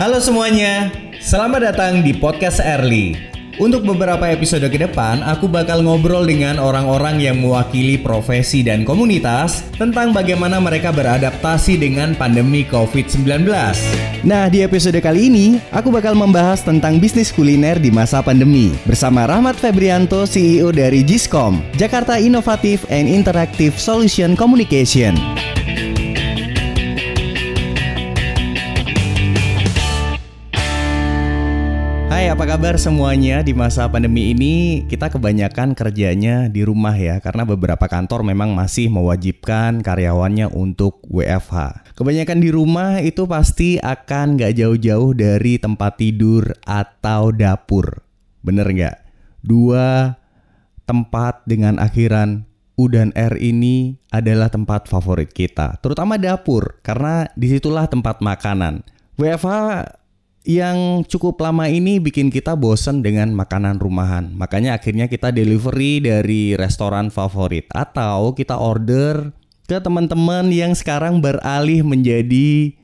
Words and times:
Halo 0.00 0.16
semuanya, 0.16 0.88
selamat 1.20 1.60
datang 1.60 2.00
di 2.00 2.16
podcast 2.16 2.56
Early. 2.56 3.20
Untuk 3.60 3.84
beberapa 3.84 4.32
episode 4.32 4.64
ke 4.72 4.80
depan, 4.80 5.20
aku 5.20 5.44
bakal 5.44 5.84
ngobrol 5.84 6.24
dengan 6.24 6.56
orang-orang 6.56 7.20
yang 7.20 7.36
mewakili 7.36 8.00
profesi 8.00 8.64
dan 8.64 8.88
komunitas 8.88 9.60
tentang 9.76 10.16
bagaimana 10.16 10.56
mereka 10.56 10.88
beradaptasi 10.88 11.76
dengan 11.76 12.16
pandemi 12.16 12.64
COVID-19. 12.64 13.44
Nah, 14.24 14.48
di 14.48 14.64
episode 14.64 14.96
kali 15.04 15.28
ini, 15.28 15.60
aku 15.68 15.92
bakal 15.92 16.16
membahas 16.16 16.64
tentang 16.64 16.96
bisnis 16.96 17.28
kuliner 17.28 17.76
di 17.76 17.92
masa 17.92 18.24
pandemi 18.24 18.72
bersama 18.88 19.28
Rahmat 19.28 19.60
Febrianto, 19.60 20.24
CEO 20.24 20.72
dari 20.72 21.04
Giscom, 21.04 21.60
Jakarta 21.76 22.16
Innovative 22.16 22.88
and 22.88 23.04
Interactive 23.04 23.76
Solution 23.76 24.32
Communication. 24.32 25.12
Apa 32.40 32.56
kabar 32.56 32.80
semuanya? 32.80 33.44
Di 33.44 33.52
masa 33.52 33.84
pandemi 33.84 34.32
ini 34.32 34.88
kita 34.88 35.12
kebanyakan 35.12 35.76
kerjanya 35.76 36.48
di 36.48 36.64
rumah 36.64 36.96
ya, 36.96 37.20
karena 37.20 37.44
beberapa 37.44 37.84
kantor 37.84 38.24
memang 38.32 38.56
masih 38.56 38.88
mewajibkan 38.88 39.84
karyawannya 39.84 40.48
untuk 40.48 41.04
WFH. 41.12 41.92
Kebanyakan 41.92 42.40
di 42.40 42.48
rumah 42.48 43.04
itu 43.04 43.28
pasti 43.28 43.76
akan 43.76 44.40
gak 44.40 44.56
jauh-jauh 44.56 45.12
dari 45.12 45.60
tempat 45.60 46.00
tidur 46.00 46.56
atau 46.64 47.28
dapur. 47.28 48.08
Bener 48.40 48.72
nggak? 48.72 48.96
Dua 49.44 50.16
tempat 50.88 51.44
dengan 51.44 51.76
akhiran 51.76 52.48
U 52.80 52.88
dan 52.88 53.12
R 53.20 53.36
ini 53.36 54.00
adalah 54.08 54.48
tempat 54.48 54.88
favorit 54.88 55.28
kita, 55.28 55.76
terutama 55.84 56.16
dapur, 56.16 56.80
karena 56.80 57.28
di 57.36 57.52
situlah 57.52 57.84
tempat 57.84 58.24
makanan. 58.24 58.80
WFH 59.20 59.99
yang 60.44 61.04
cukup 61.04 61.36
lama 61.44 61.68
ini 61.68 62.00
bikin 62.00 62.32
kita 62.32 62.56
bosen 62.56 63.04
dengan 63.04 63.32
makanan 63.36 63.76
rumahan. 63.76 64.32
Makanya 64.32 64.80
akhirnya 64.80 65.04
kita 65.04 65.28
delivery 65.28 66.00
dari 66.00 66.56
restoran 66.56 67.12
favorit 67.12 67.68
atau 67.72 68.32
kita 68.32 68.56
order 68.56 69.36
ke 69.68 69.76
teman-teman 69.78 70.48
yang 70.50 70.72
sekarang 70.72 71.20
beralih 71.20 71.84
menjadi 71.84 72.74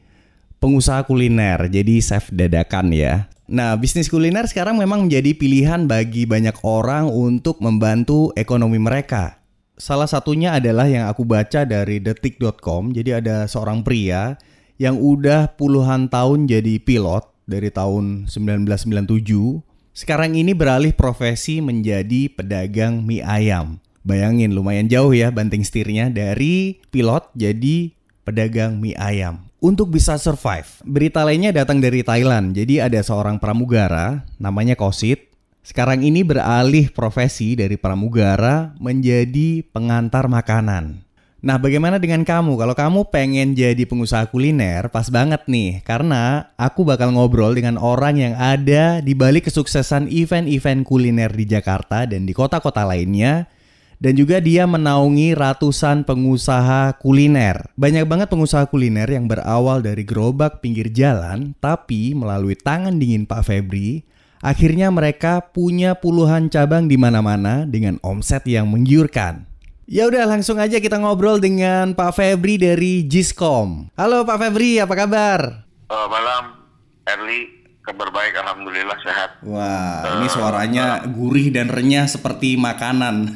pengusaha 0.61 1.03
kuliner, 1.03 1.67
jadi 1.67 1.99
chef 1.99 2.31
dadakan 2.31 2.93
ya. 2.95 3.27
Nah, 3.47 3.79
bisnis 3.79 4.11
kuliner 4.11 4.47
sekarang 4.51 4.75
memang 4.75 5.07
menjadi 5.07 5.31
pilihan 5.35 5.87
bagi 5.87 6.27
banyak 6.27 6.63
orang 6.67 7.07
untuk 7.07 7.63
membantu 7.63 8.35
ekonomi 8.35 8.79
mereka. 8.79 9.39
Salah 9.79 10.09
satunya 10.11 10.57
adalah 10.57 10.89
yang 10.89 11.07
aku 11.07 11.23
baca 11.23 11.63
dari 11.63 12.03
detik.com. 12.03 12.91
Jadi 12.91 13.11
ada 13.15 13.47
seorang 13.47 13.87
pria 13.87 14.35
yang 14.83 14.99
udah 14.99 15.55
puluhan 15.55 16.09
tahun 16.11 16.49
jadi 16.49 16.81
pilot 16.83 17.36
dari 17.47 17.71
tahun 17.71 18.27
1997, 18.27 19.63
sekarang 19.97 20.35
ini 20.35 20.53
beralih 20.53 20.93
profesi 20.93 21.63
menjadi 21.63 22.29
pedagang 22.29 23.07
mie 23.07 23.23
ayam. 23.23 23.79
Bayangin 24.03 24.55
lumayan 24.55 24.91
jauh 24.91 25.15
ya 25.15 25.31
banting 25.31 25.63
setirnya 25.63 26.11
dari 26.11 26.79
pilot 26.91 27.27
jadi 27.39 27.95
pedagang 28.27 28.83
mie 28.83 28.99
ayam. 28.99 29.47
Untuk 29.63 29.95
bisa 29.95 30.19
survive, 30.21 30.69
berita 30.85 31.25
lainnya 31.25 31.55
datang 31.55 31.81
dari 31.81 32.05
Thailand. 32.05 32.53
Jadi 32.53 32.83
ada 32.83 33.01
seorang 33.01 33.41
pramugara 33.41 34.27
namanya 34.37 34.77
Kosit. 34.77 35.33
Sekarang 35.67 36.07
ini 36.07 36.23
beralih 36.23 36.95
profesi 36.95 37.59
dari 37.59 37.75
pramugara 37.75 38.77
menjadi 38.79 39.67
pengantar 39.67 40.31
makanan. 40.31 41.06
Nah, 41.45 41.61
bagaimana 41.61 42.01
dengan 42.01 42.25
kamu? 42.25 42.57
Kalau 42.57 42.73
kamu 42.73 43.01
pengen 43.13 43.53
jadi 43.53 43.85
pengusaha 43.85 44.25
kuliner, 44.33 44.89
pas 44.89 45.13
banget 45.13 45.45
nih. 45.45 45.85
Karena 45.85 46.49
aku 46.57 46.81
bakal 46.89 47.13
ngobrol 47.13 47.53
dengan 47.53 47.77
orang 47.77 48.17
yang 48.17 48.35
ada 48.41 49.05
di 49.05 49.13
balik 49.13 49.53
kesuksesan 49.53 50.09
event-event 50.09 50.89
kuliner 50.89 51.29
di 51.29 51.45
Jakarta 51.45 52.09
dan 52.09 52.25
di 52.25 52.33
kota-kota 52.33 52.89
lainnya. 52.89 53.53
Dan 53.97 54.17
juga 54.17 54.45
dia 54.45 54.69
menaungi 54.69 55.33
ratusan 55.37 56.05
pengusaha 56.05 56.97
kuliner. 57.01 57.69
Banyak 57.81 58.05
banget 58.05 58.29
pengusaha 58.29 58.69
kuliner 58.69 59.09
yang 59.09 59.25
berawal 59.25 59.81
dari 59.81 60.05
gerobak 60.05 60.61
pinggir 60.61 60.93
jalan, 60.93 61.57
tapi 61.65 62.13
melalui 62.13 62.61
tangan 62.61 63.01
dingin 63.01 63.25
Pak 63.25 63.49
Febri, 63.49 64.05
akhirnya 64.45 64.93
mereka 64.93 65.41
punya 65.49 65.97
puluhan 65.97 66.53
cabang 66.53 66.93
di 66.93 67.01
mana-mana 67.01 67.65
dengan 67.65 67.97
omset 68.05 68.45
yang 68.45 68.69
menggiurkan. 68.69 69.49
Ya 69.87 70.11
udah 70.11 70.27
langsung 70.27 70.59
aja 70.59 70.83
kita 70.83 70.99
ngobrol 70.99 71.39
dengan 71.39 71.95
Pak 71.95 72.19
Febri 72.19 72.59
dari 72.59 73.07
Giscom. 73.07 73.87
Halo 73.95 74.27
Pak 74.27 74.35
Febri, 74.43 74.83
apa 74.83 74.91
kabar? 74.99 75.63
Uh, 75.87 76.11
malam, 76.11 76.59
Erli. 77.07 77.71
Kabar 77.87 78.11
baik, 78.11 78.35
alhamdulillah 78.35 78.99
sehat. 78.99 79.31
Wah, 79.47 80.03
uh, 80.03 80.13
ini 80.19 80.27
suaranya 80.27 81.07
uh, 81.07 81.15
gurih 81.15 81.55
dan 81.55 81.71
renyah 81.71 82.11
seperti 82.11 82.59
makanan. 82.59 83.31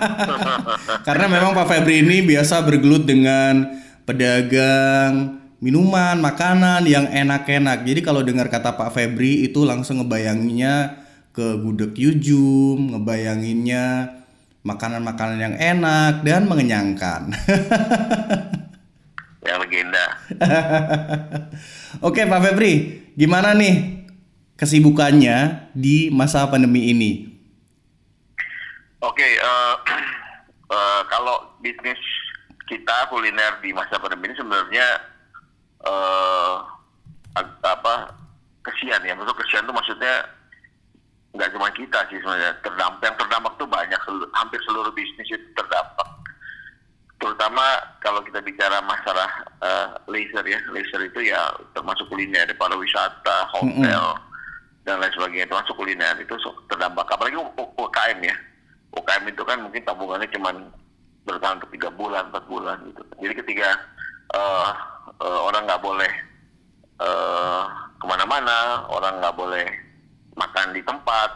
Karena 1.12 1.28
memang 1.28 1.52
Pak 1.52 1.68
Febri 1.68 2.00
ini 2.00 2.24
biasa 2.24 2.64
bergelut 2.64 3.04
dengan 3.04 3.68
pedagang 4.08 5.44
minuman, 5.60 6.16
makanan 6.24 6.88
yang 6.88 7.04
enak-enak. 7.04 7.84
Jadi 7.84 8.00
kalau 8.00 8.24
dengar 8.24 8.48
kata 8.48 8.80
Pak 8.80 8.96
Febri 8.96 9.44
itu 9.44 9.68
langsung 9.68 10.00
ngebayanginnya 10.00 11.04
ke 11.36 11.60
gudeg 11.60 11.92
Yujum, 12.00 12.96
ngebayanginnya 12.96 14.24
makanan-makanan 14.66 15.38
yang 15.38 15.54
enak 15.54 16.26
dan 16.26 16.50
mengenyangkan. 16.50 17.30
yang 19.46 19.58
legenda. 19.62 20.06
Oke 22.06 22.26
Pak 22.26 22.40
Febri, 22.42 23.06
gimana 23.14 23.54
nih 23.54 24.02
kesibukannya 24.58 25.70
di 25.70 26.10
masa 26.10 26.50
pandemi 26.50 26.90
ini? 26.90 27.30
Oke, 28.98 29.38
uh, 29.38 29.78
uh, 30.74 31.02
kalau 31.14 31.54
bisnis 31.62 32.02
kita 32.66 33.06
kuliner 33.06 33.62
di 33.62 33.70
masa 33.70 34.02
pandemi 34.02 34.34
ini 34.34 34.34
sebenarnya 34.34 34.88
uh, 35.86 36.66
apa 37.62 38.10
kesian 38.66 38.98
ya, 39.06 39.14
maksud 39.14 39.38
kesian 39.38 39.62
itu 39.62 39.70
maksudnya 39.70 40.26
nggak 41.36 41.52
cuma 41.52 41.68
kita 41.76 42.00
sih 42.08 42.18
sebenarnya. 42.18 42.56
Terdampak 42.64 43.04
yang 43.04 43.16
terdampak 43.20 43.52
tuh 43.60 43.68
banyak. 43.68 44.00
Seluruh, 44.08 44.28
hampir 44.32 44.60
seluruh 44.64 44.92
bisnis 44.96 45.28
itu 45.28 45.46
terdampak. 45.54 46.08
Terutama 47.16 47.64
kalau 48.00 48.20
kita 48.24 48.40
bicara 48.40 48.80
masalah 48.84 49.28
uh, 49.60 49.88
leisure 50.08 50.44
ya. 50.44 50.60
Leisure 50.72 51.04
itu 51.04 51.30
ya 51.30 51.52
termasuk 51.76 52.08
kuliner 52.08 52.48
pariwisata 52.56 53.52
hotel 53.52 54.04
mm 54.16 54.18
-hmm. 54.18 54.84
dan 54.88 55.00
lain 55.00 55.12
sebagainya. 55.12 55.48
Termasuk 55.48 55.76
kuliner 55.76 56.16
itu 56.18 56.34
terdampak. 56.72 57.06
Apalagi 57.12 57.36
UKM 57.76 58.18
ya. 58.24 58.36
UKM 58.96 59.24
itu 59.28 59.42
kan 59.44 59.60
mungkin 59.60 59.84
tabungannya 59.84 60.28
cuma 60.32 60.50
bertahan 61.26 61.58
untuk 61.60 61.70
tiga 61.74 61.90
bulan 61.92 62.32
empat 62.32 62.44
bulan 62.48 62.76
gitu. 62.88 63.02
Jadi 63.20 63.34
ketika 63.44 63.68
uh, 64.32 64.70
uh, 65.20 65.40
orang 65.50 65.66
nggak 65.66 65.82
boleh 65.82 66.12
uh, 67.02 67.64
ke 67.96 68.04
mana-mana 68.06 68.86
orang 68.88 69.18
nggak 69.20 69.36
boleh 69.36 69.66
makan 70.36 70.76
di 70.76 70.84
tempat 70.84 71.30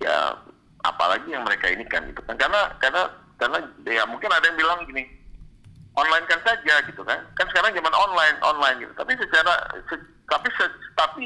ya 0.00 0.38
apalagi 0.86 1.34
yang 1.34 1.42
mereka 1.42 1.66
ini 1.68 1.84
kan 1.90 2.06
gitu 2.08 2.22
kan. 2.24 2.38
Karena 2.38 2.70
karena 2.78 3.02
karena 3.36 3.58
ya 3.84 4.06
mungkin 4.08 4.30
ada 4.32 4.46
yang 4.46 4.58
bilang 4.58 4.80
gini 4.86 5.04
online 5.98 6.26
kan 6.30 6.40
saja 6.46 6.74
gitu 6.86 7.02
kan. 7.02 7.20
Kan 7.36 7.46
sekarang 7.50 7.74
zaman 7.74 7.94
online 7.94 8.36
online 8.40 8.78
gitu. 8.86 8.92
Tapi 8.96 9.12
secara 9.18 9.54
se, 9.90 9.94
tapi 10.30 10.48
se, 10.54 10.64
tapi 10.94 11.24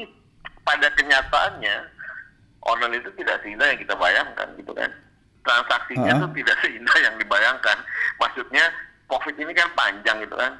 pada 0.65 0.89
kenyataannya 0.97 1.75
online 2.65 3.01
itu 3.01 3.09
tidak 3.21 3.41
seindah 3.45 3.67
yang 3.69 3.79
kita 3.79 3.95
bayangkan 3.95 4.47
gitu 4.57 4.73
kan. 4.73 4.89
Transaksinya 5.41 6.13
itu 6.13 6.25
uh 6.25 6.29
-huh. 6.29 6.37
tidak 6.37 6.57
seindah 6.61 6.97
yang 7.01 7.15
dibayangkan. 7.17 7.77
Maksudnya 8.21 8.65
covid 9.09 9.35
ini 9.37 9.53
kan 9.53 9.69
panjang 9.77 10.21
gitu 10.25 10.35
kan. 10.37 10.53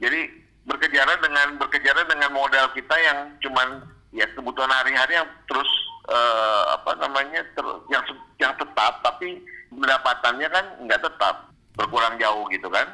Jadi 0.00 0.28
berkejaran 0.64 1.18
dengan 1.24 1.48
berkejaran 1.58 2.06
dengan 2.06 2.30
modal 2.32 2.70
kita 2.76 2.94
yang 3.00 3.18
cuman 3.42 3.82
ya 4.10 4.26
kebutuhan 4.34 4.70
hari-hari 4.70 5.18
yang 5.18 5.28
terus 5.46 5.70
uh, 6.10 6.74
apa 6.74 6.98
namanya 6.98 7.42
ter, 7.54 7.66
yang 7.90 8.04
yang 8.42 8.52
tetap 8.58 8.98
tapi 9.06 9.38
pendapatannya 9.70 10.48
kan 10.50 10.66
nggak 10.86 11.02
tetap 11.02 11.50
berkurang 11.78 12.18
jauh 12.18 12.44
gitu 12.50 12.66
kan. 12.68 12.86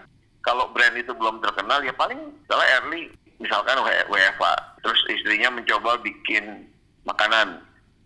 Kalau 0.44 0.70
brand 0.70 0.94
itu 0.94 1.10
belum 1.10 1.42
terkenal 1.42 1.82
ya 1.82 1.90
paling 1.96 2.18
salah 2.46 2.66
early 2.78 3.10
misalkan 3.42 3.76
WFA 3.82 4.54
terus 4.80 5.00
istrinya 5.10 5.50
mencoba 5.50 5.98
bikin 6.00 6.64
makanan 7.02 7.60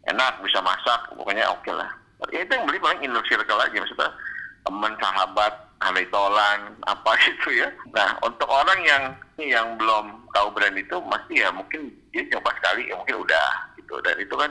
enak 0.09 0.41
bisa 0.41 0.59
masak 0.65 1.01
pokoknya 1.15 1.45
oke 1.51 1.61
okay 1.67 1.75
lah. 1.77 1.91
Ya 2.33 2.45
itu 2.45 2.53
yang 2.53 2.65
beli 2.69 2.81
paling 2.81 3.01
inner 3.05 3.25
circle 3.29 3.61
aja 3.61 3.77
maksudnya 3.77 4.11
teman 4.65 4.93
sahabat 5.01 5.53
handai 5.81 6.09
tolan 6.09 6.61
apa 6.89 7.13
itu 7.33 7.61
ya. 7.61 7.69
Nah 7.93 8.17
untuk 8.25 8.49
orang 8.49 8.81
yang 8.87 9.05
yang 9.41 9.67
belum 9.77 10.25
tahu 10.33 10.49
brand 10.53 10.77
itu 10.77 10.97
masih 11.09 11.45
ya 11.45 11.49
mungkin 11.53 11.93
dia 12.13 12.25
coba 12.37 12.53
sekali 12.61 12.89
ya 12.89 12.95
mungkin 12.97 13.25
udah 13.25 13.47
dan 14.11 14.17
itu 14.19 14.35
kan 14.35 14.51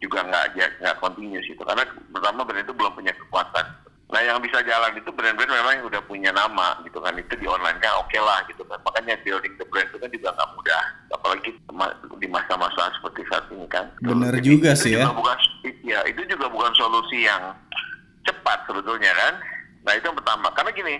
juga 0.00 0.18
nggak 0.24 0.44
nggak 0.80 0.96
continuous 1.04 1.44
itu 1.44 1.60
karena 1.60 1.84
pertama 2.12 2.48
brand 2.48 2.64
itu 2.64 2.72
belum 2.72 2.92
punya 2.96 3.12
kekuatan 3.12 3.66
nah 4.12 4.20
yang 4.20 4.38
bisa 4.40 4.60
jalan 4.62 4.94
itu 4.94 5.10
brand-brand 5.10 5.48
memang 5.48 5.74
yang 5.80 5.86
udah 5.88 6.02
punya 6.04 6.30
nama 6.32 6.76
gitu 6.84 7.00
kan 7.00 7.16
itu 7.16 7.34
di 7.36 7.48
online 7.48 7.80
kan 7.80 7.92
oke 8.00 8.08
okay 8.08 8.20
lah 8.20 8.40
gitu 8.48 8.62
kan 8.68 8.78
makanya 8.84 9.16
building 9.24 9.52
the 9.60 9.66
brand 9.68 9.88
itu 9.92 9.98
kan 10.00 10.10
juga 10.12 10.28
nggak 10.32 10.50
mudah 10.56 10.82
apalagi 11.12 11.50
di 12.24 12.28
masa-masa 12.32 12.88
seperti 12.96 13.20
saat 13.28 13.44
ini 13.52 13.68
kan. 13.68 13.84
Benar 14.00 14.32
juga 14.40 14.72
sih 14.72 14.96
ya. 14.96 15.12
Bukan, 15.12 15.36
ya 15.84 16.00
itu 16.08 16.24
juga 16.24 16.48
bukan 16.48 16.72
solusi 16.72 17.28
yang 17.28 17.52
cepat 18.24 18.64
sebetulnya 18.64 19.12
kan. 19.12 19.34
Nah 19.84 19.92
itu 19.92 20.08
yang 20.08 20.16
pertama. 20.16 20.48
Karena 20.56 20.70
gini, 20.72 20.94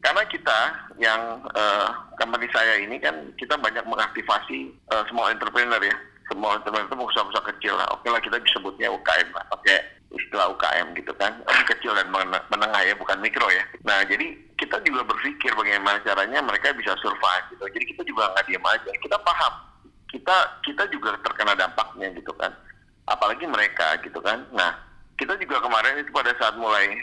karena 0.00 0.22
kita 0.28 0.58
yang 0.96 1.44
uh, 1.52 1.88
company 2.16 2.48
saya 2.52 2.80
ini 2.80 2.96
kan 2.96 3.12
kita 3.36 3.60
banyak 3.60 3.84
mengaktifasi 3.84 4.72
uh, 4.88 5.04
small 5.12 5.28
entrepreneur 5.28 5.80
ya. 5.84 5.96
Small 6.30 6.62
entrepreneur 6.62 6.86
itu 6.86 6.94
usaha-usaha 6.94 7.44
kecil 7.50 7.74
lah. 7.74 7.90
Oke 7.90 8.06
lah 8.06 8.22
kita 8.22 8.38
sebutnya 8.54 8.86
UKM 8.88 9.28
lah. 9.34 9.44
Pakai 9.50 9.82
istilah 10.14 10.46
UKM 10.54 10.94
gitu 10.94 11.12
kan. 11.18 11.34
kecil 11.70 11.92
dan 11.98 12.06
menengah 12.48 12.82
ya, 12.86 12.94
bukan 12.94 13.18
mikro 13.18 13.50
ya. 13.50 13.66
Nah 13.82 14.06
jadi 14.06 14.38
kita 14.54 14.78
juga 14.86 15.02
berpikir 15.04 15.50
bagaimana 15.58 15.98
caranya 16.06 16.38
mereka 16.40 16.70
bisa 16.78 16.94
survive 17.02 17.44
gitu. 17.50 17.64
Jadi 17.66 17.84
kita 17.96 18.02
juga 18.06 18.30
nggak 18.30 18.46
diam 18.46 18.66
aja. 18.70 18.90
Kita 19.02 19.16
paham. 19.18 19.54
Kita 20.10 20.36
kita 20.62 20.84
juga 20.94 21.18
terkena 21.26 21.58
dampaknya 21.58 22.14
gitu 22.14 22.30
kan. 22.38 22.54
Apalagi 23.10 23.44
mereka 23.50 23.98
gitu 24.06 24.22
kan. 24.22 24.46
Nah 24.54 24.70
kita 25.18 25.34
juga 25.42 25.58
kemarin 25.58 26.00
itu 26.00 26.10
pada 26.14 26.30
saat 26.38 26.54
mulai 26.56 26.94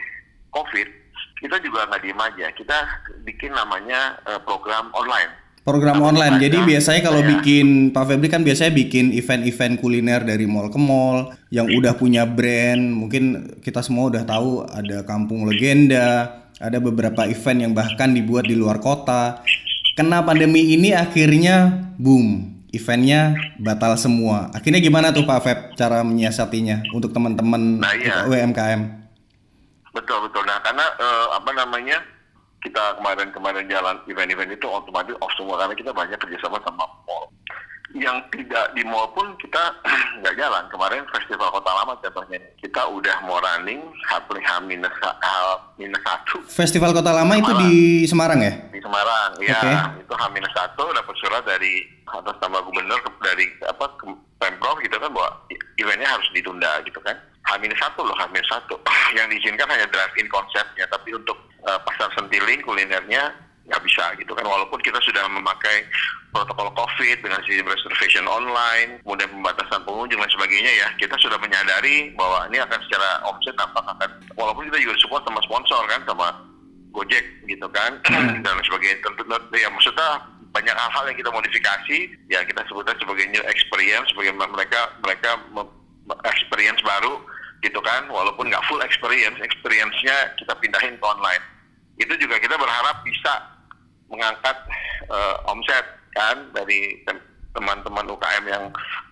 COVID 0.56 1.08
kita 1.38 1.62
juga 1.62 1.86
nggak 1.86 2.02
diem 2.02 2.22
aja. 2.22 2.48
Kita 2.54 2.78
bikin 3.26 3.54
namanya 3.54 4.18
uh, 4.26 4.42
program 4.42 4.90
online. 4.98 5.30
Program 5.68 6.00
Tapi 6.00 6.08
online. 6.16 6.36
Jadi 6.40 6.58
biasanya 6.64 7.02
kalau 7.04 7.20
ya. 7.20 7.28
bikin 7.36 7.92
Pak 7.92 8.08
Febri 8.08 8.32
kan 8.32 8.40
biasanya 8.40 8.72
bikin 8.72 9.12
event-event 9.12 9.76
kuliner 9.84 10.24
dari 10.24 10.48
mall 10.48 10.72
ke 10.72 10.80
mall 10.80 11.36
yang 11.52 11.68
udah 11.68 11.92
punya 12.00 12.24
brand. 12.24 12.80
Mungkin 12.96 13.24
kita 13.60 13.84
semua 13.84 14.08
udah 14.08 14.24
tahu 14.24 14.64
ada 14.64 15.04
Kampung 15.04 15.44
Legenda, 15.44 16.40
ada 16.64 16.80
beberapa 16.80 17.28
event 17.28 17.68
yang 17.68 17.74
bahkan 17.76 18.16
dibuat 18.16 18.48
di 18.48 18.56
luar 18.56 18.80
kota. 18.80 19.44
Kena 20.00 20.24
pandemi 20.24 20.72
ini 20.72 20.96
akhirnya 20.96 21.92
boom, 22.00 22.64
eventnya 22.72 23.36
batal 23.60 24.00
semua. 24.00 24.48
Akhirnya 24.56 24.80
gimana 24.80 25.12
tuh 25.12 25.28
Pak 25.28 25.40
Feb 25.44 25.60
cara 25.76 26.00
menyiasatinya 26.00 26.96
untuk 26.96 27.12
teman-teman 27.12 27.84
nah, 27.84 27.92
iya. 27.92 28.24
UMKM? 28.24 28.82
Betul 29.92 30.32
betul. 30.32 30.48
Nah 30.48 30.64
karena 30.64 30.96
uh, 30.96 31.36
apa 31.36 31.52
namanya 31.52 32.00
kita 32.62 32.98
kemarin-kemarin 32.98 33.70
jalan 33.70 34.02
event-event 34.10 34.52
itu 34.54 34.66
otomatis 34.66 35.14
off 35.22 35.34
semua 35.38 35.62
karena 35.62 35.76
kita 35.78 35.92
banyak 35.94 36.18
kerjasama 36.18 36.58
sama 36.66 36.86
mall. 37.06 37.30
Yang 37.96 38.18
tidak 38.36 38.76
di 38.76 38.84
mall 38.84 39.10
pun 39.16 39.34
kita 39.40 39.62
nggak 40.22 40.36
jalan. 40.36 40.64
Kemarin 40.74 41.06
festival 41.14 41.54
Kota 41.54 41.72
Lama 41.72 41.94
contohnya 42.02 42.42
kita 42.60 42.82
udah 42.90 43.16
mau 43.24 43.40
running 43.40 43.82
H 44.10 44.12
minus 44.66 44.94
minus 45.78 46.02
satu. 46.04 46.42
Festival 46.50 46.92
Kota 46.92 47.14
Lama 47.14 47.38
itu 47.38 47.54
di 47.64 48.04
Semarang 48.10 48.42
ya? 48.42 48.54
Di 48.74 48.82
Semarang, 48.82 49.32
ya 49.40 49.60
okay. 49.62 50.04
itu 50.04 50.14
H 50.18 50.24
minus 50.34 50.54
satu 50.54 50.90
dapat 50.92 51.16
surat 51.22 51.44
dari 51.46 51.86
atas 52.08 52.36
nama 52.42 52.60
gubernur 52.64 53.00
dari 53.22 53.52
apa 53.68 53.86
pemprov 54.38 54.80
gitu 54.82 54.96
kan 54.98 55.10
bahwa 55.12 55.30
eventnya 55.78 56.10
harus 56.10 56.28
ditunda 56.34 56.82
gitu 56.86 56.98
kan. 57.06 57.18
Hamil 57.48 57.72
satu 57.80 58.04
loh, 58.04 58.16
Hamil 58.20 58.44
satu. 58.52 58.76
Yang 59.18 59.40
diizinkan 59.40 59.72
hanya 59.72 59.88
drive-in 59.88 60.28
konsepnya, 60.28 60.84
tapi 60.92 61.16
untuk 61.16 61.40
uh, 61.68 61.80
pasar 61.84 62.10
sentiling 62.16 62.64
kulinernya 62.64 63.36
nggak 63.68 63.84
bisa 63.84 64.16
gitu 64.16 64.32
kan. 64.32 64.48
Walaupun 64.48 64.80
kita 64.80 64.98
sudah 65.04 65.28
memakai 65.28 65.84
protokol 66.32 66.72
COVID 66.72 67.18
dengan 67.20 67.44
sistem 67.44 67.68
reservation 67.68 68.26
online, 68.26 69.04
kemudian 69.04 69.28
pembatasan 69.28 69.84
pengunjung 69.84 70.24
dan 70.24 70.32
sebagainya 70.32 70.72
ya, 70.72 70.88
kita 70.96 71.16
sudah 71.20 71.36
menyadari 71.44 72.16
bahwa 72.16 72.48
ini 72.48 72.64
akan 72.64 72.80
secara 72.88 73.10
omset 73.28 73.56
nampak 73.60 73.84
akan, 73.84 74.10
walaupun 74.40 74.72
kita 74.72 74.80
juga 74.88 74.96
support 75.04 75.24
sama 75.28 75.44
sponsor 75.44 75.84
kan, 75.92 76.02
sama 76.08 76.28
Gojek 76.96 77.26
gitu 77.46 77.68
kan, 77.76 78.00
dan 78.44 78.56
sebagainya. 78.64 79.04
Tentu 79.04 79.24
ya 79.60 79.68
maksudnya 79.68 80.24
banyak 80.56 80.74
hal-hal 80.74 81.04
yang 81.12 81.18
kita 81.20 81.30
modifikasi, 81.30 81.98
ya 82.32 82.40
kita 82.48 82.64
sebutnya 82.72 82.96
sebagai 82.98 83.28
new 83.30 83.44
experience, 83.52 84.08
sebagai 84.16 84.32
mereka 84.34 84.96
mereka 85.04 85.36
experience 86.24 86.80
baru 86.88 87.20
gitu 87.66 87.82
kan 87.82 88.06
walaupun 88.08 88.48
nggak 88.48 88.64
full 88.70 88.80
experience 88.86 89.36
experience-nya 89.42 90.30
kita 90.38 90.54
pindahin 90.62 90.94
ke 90.96 91.06
online 91.06 91.42
itu 91.98 92.14
juga 92.18 92.38
kita 92.38 92.56
berharap 92.58 93.02
bisa 93.04 93.34
mengangkat 94.08 94.58
uh, 95.12 95.52
omset 95.52 95.84
kan 96.16 96.38
dari 96.56 97.02
teman-teman 97.54 98.06
UKM 98.14 98.46
yang 98.46 98.66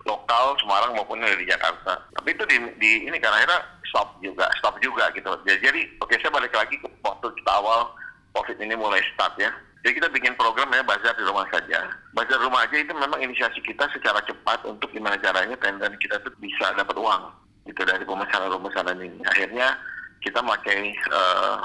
lokal 0.06 0.54
Semarang 0.62 0.94
maupun 0.94 1.18
dari 1.18 1.46
Jakarta 1.46 1.98
tapi 2.14 2.32
itu 2.32 2.46
di, 2.46 2.56
di 2.78 2.90
ini 3.10 3.18
karena 3.18 3.42
akhirnya 3.42 3.60
stop 3.90 4.16
juga 4.22 4.46
stop 4.62 4.78
juga 4.78 5.10
gitu 5.12 5.28
jadi 5.46 5.80
oke 5.98 6.14
saya 6.18 6.32
balik 6.32 6.54
lagi 6.54 6.78
ke 6.78 6.86
waktu 7.02 7.26
kita 7.42 7.52
awal 7.52 7.90
COVID 8.38 8.58
ini 8.62 8.78
mulai 8.78 9.02
start 9.14 9.34
ya 9.36 9.50
jadi 9.86 10.02
kita 10.02 10.10
bikin 10.10 10.34
program 10.34 10.66
ya 10.74 10.82
bazar 10.82 11.14
di 11.14 11.22
rumah 11.22 11.46
saja. 11.46 11.86
Bazar 12.10 12.42
rumah 12.42 12.66
aja 12.66 12.74
itu 12.74 12.90
memang 12.90 13.22
inisiasi 13.22 13.62
kita 13.62 13.86
secara 13.94 14.18
cepat 14.26 14.66
untuk 14.66 14.90
gimana 14.90 15.14
caranya 15.22 15.54
tenda 15.62 15.86
kita 16.02 16.18
tuh 16.26 16.34
bisa 16.42 16.74
dapat 16.74 16.98
uang 16.98 17.30
itu 17.70 17.78
dari 17.86 18.02
pemesanan-pemesanan 18.02 18.98
ini. 18.98 19.22
Akhirnya 19.30 19.78
kita 20.26 20.42
pakai 20.42 20.90
uh, 21.14 21.62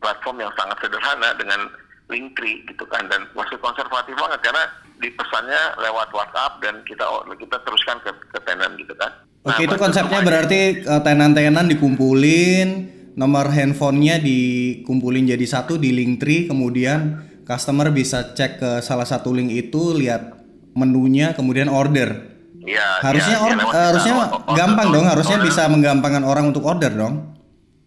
platform 0.00 0.44
yang 0.44 0.52
sangat 0.54 0.76
sederhana 0.82 1.32
dengan 1.36 1.60
Linktree 2.06 2.62
gitu 2.70 2.86
kan 2.86 3.10
dan 3.10 3.26
masih 3.34 3.58
konservatif 3.58 4.14
banget 4.14 4.38
karena 4.46 4.64
dipesannya 5.02 5.62
lewat 5.82 6.08
WhatsApp 6.14 6.62
dan 6.62 6.80
kita 6.86 7.02
kita 7.34 7.56
teruskan 7.66 7.98
ke, 8.00 8.10
ke 8.30 8.38
tenan 8.46 8.78
gitu 8.78 8.94
kan. 8.94 9.10
Oke 9.46 9.62
nah, 9.62 9.66
itu 9.70 9.76
konsepnya 9.78 10.20
berarti 10.22 10.60
uh, 10.86 11.02
tenan-tenan 11.02 11.66
dikumpulin, 11.70 12.68
nomor 13.14 13.50
handphonenya 13.50 14.18
dikumpulin 14.18 15.30
jadi 15.34 15.46
satu 15.46 15.78
di 15.78 15.94
Linktree, 15.94 16.50
kemudian 16.50 17.22
customer 17.46 17.94
bisa 17.94 18.34
cek 18.34 18.58
ke 18.58 18.70
salah 18.82 19.06
satu 19.06 19.30
link 19.30 19.54
itu, 19.54 19.94
lihat 19.94 20.34
menunya, 20.74 21.30
kemudian 21.34 21.70
order. 21.70 22.38
Iya. 22.66 23.06
Harusnya 23.06 23.36
ya, 23.38 23.44
or, 23.46 23.50
ya, 23.54 23.82
harusnya 23.94 24.14
gampang 24.50 24.88
order, 24.90 24.96
dong, 24.98 25.06
harusnya 25.06 25.38
order. 25.38 25.46
bisa 25.46 25.62
menggampangkan 25.70 26.24
orang 26.26 26.50
untuk 26.50 26.66
order 26.66 26.90
dong. 26.90 27.35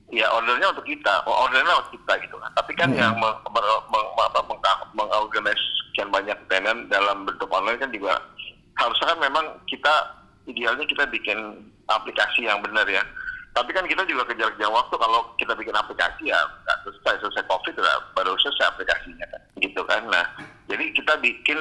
Iya, 0.09 0.25
ordernya 0.33 0.73
untuk 0.73 0.89
kita, 0.89 1.21
oh, 1.29 1.45
ordernya 1.45 1.69
untuk 1.85 2.01
kita 2.01 2.17
gitu 2.25 2.35
kan. 2.41 2.49
Tapi 2.57 2.73
kan 2.73 2.89
hmm. 2.89 2.97
yang 2.97 3.13
mengorganize 4.97 5.61
sekian 5.89 6.09
banyak 6.09 6.33
tenan 6.49 6.89
dalam 6.89 7.29
bentuk 7.29 7.45
online 7.53 7.77
kan 7.77 7.93
juga 7.93 8.17
harusnya 8.79 9.13
kan 9.13 9.19
memang 9.21 9.45
kita 9.69 9.93
idealnya 10.49 10.81
kita 10.89 11.05
bikin 11.13 11.61
aplikasi 11.85 12.49
yang 12.49 12.57
benar 12.65 12.89
ya. 12.89 13.05
Tapi 13.53 13.69
kan 13.73 13.85
kita 13.85 14.01
juga 14.09 14.25
kejar-kejar 14.29 14.71
waktu 14.71 14.95
kalau 14.97 15.29
kita 15.37 15.53
bikin 15.53 15.77
aplikasi 15.77 16.33
ya 16.33 16.37
nggak 16.65 16.77
selesai 16.85 17.21
selesai 17.21 17.43
covid 17.45 17.75
ya, 17.77 17.95
baru 18.17 18.33
selesai 18.41 18.65
aplikasinya 18.73 19.25
kan 19.29 19.41
gitu 19.61 19.81
kan. 19.85 20.01
Nah 20.09 20.25
jadi 20.65 20.89
kita 20.95 21.21
bikin 21.21 21.59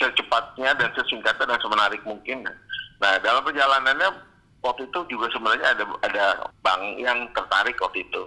secepatnya 0.00 0.76
dan 0.80 0.88
sesingkatnya 0.96 1.44
dan 1.44 1.60
semenarik 1.60 2.00
mungkin. 2.08 2.48
Nah 3.00 3.12
dalam 3.20 3.44
perjalanannya 3.44 4.31
waktu 4.62 4.86
itu 4.86 4.98
juga 5.10 5.26
sebenarnya 5.34 5.66
ada 5.74 5.84
ada 6.06 6.24
bank 6.62 6.82
yang 6.98 7.26
tertarik 7.34 7.76
waktu 7.82 8.06
itu. 8.06 8.22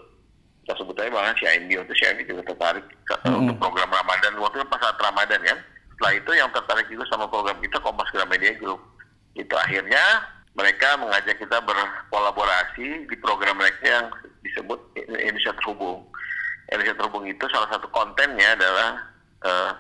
Kita 0.63 0.82
sebutnya 0.82 1.12
bank 1.12 1.39
si 1.39 1.46
IMB 1.48 1.70
itu 1.72 1.94
si 1.96 2.04
IMB 2.04 2.22
juga 2.27 2.44
tertarik 2.51 2.86
mm-hmm. 2.86 3.39
untuk 3.42 3.56
program 3.60 3.89
Ramadan. 3.89 4.36
Waktu 4.39 4.62
itu 4.62 4.68
pas 4.68 4.82
saat 4.84 4.98
Ramadan 5.00 5.42
kan. 5.42 5.60
Setelah 5.96 6.13
itu 6.20 6.32
yang 6.36 6.50
tertarik 6.51 6.88
juga 6.92 7.08
sama 7.08 7.25
program 7.32 7.56
kita 7.63 7.80
Kompas 7.80 8.12
Gramedia 8.12 8.51
Group. 8.60 8.84
Itu 9.32 9.56
akhirnya 9.56 10.27
mereka 10.56 11.00
mengajak 11.00 11.39
kita 11.39 11.63
berkolaborasi 11.63 13.08
di 13.08 13.15
program 13.24 13.60
mereka 13.60 13.84
yang 13.84 14.06
disebut 14.44 14.80
Indonesia 15.00 15.56
Terhubung. 15.63 16.04
Indonesia 16.68 16.96
Terhubung 17.00 17.24
itu 17.27 17.46
salah 17.48 17.72
satu 17.72 17.88
kontennya 17.96 18.60
adalah 18.60 18.89
uh, 19.48 19.72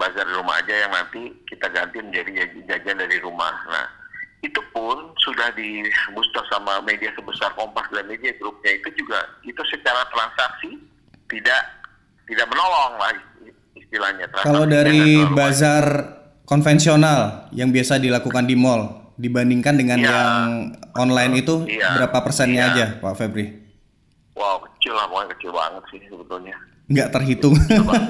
bazar 0.00 0.24
di 0.24 0.32
rumah 0.32 0.56
aja 0.64 0.72
yang 0.72 0.92
nanti 0.96 1.28
kita 1.44 1.68
ganti 1.68 2.00
menjadi 2.00 2.48
jajan 2.68 2.96
dari 3.04 3.20
rumah. 3.20 3.52
Nah, 3.68 3.99
itu 4.40 4.60
pun 4.72 5.12
sudah 5.20 5.52
di 5.52 5.84
booster 6.16 6.40
sama 6.48 6.80
media 6.80 7.12
sebesar 7.12 7.52
Kompas 7.52 7.84
dan 7.92 8.08
media 8.08 8.32
grupnya 8.40 8.72
itu 8.72 9.04
juga 9.04 9.20
itu 9.44 9.60
secara 9.68 10.08
transaksi 10.08 10.80
tidak 11.28 11.62
tidak 12.24 12.46
menolong 12.48 12.96
lah 12.96 13.12
istilahnya. 13.76 14.26
Kalau 14.40 14.64
dari 14.64 15.20
bazar 15.36 15.84
konvensional 16.48 17.52
yang 17.52 17.68
biasa 17.74 18.00
dilakukan 18.00 18.48
di 18.48 18.56
mall 18.56 19.12
dibandingkan 19.20 19.76
dengan 19.76 19.98
ya, 20.00 20.08
yang 20.08 20.48
online 20.96 21.44
itu 21.44 21.68
ya, 21.68 22.00
berapa 22.00 22.18
persennya 22.24 22.62
ya. 22.64 22.70
aja 22.72 22.86
Pak 23.04 23.14
Febri? 23.20 23.46
Wow 24.32 24.64
kecil 24.64 24.96
lah, 24.96 25.04
pokoknya 25.12 25.28
kecil 25.36 25.52
banget 25.52 25.82
sih 25.92 26.00
sebetulnya 26.08 26.56
nggak 26.90 27.08
terhitung. 27.14 27.54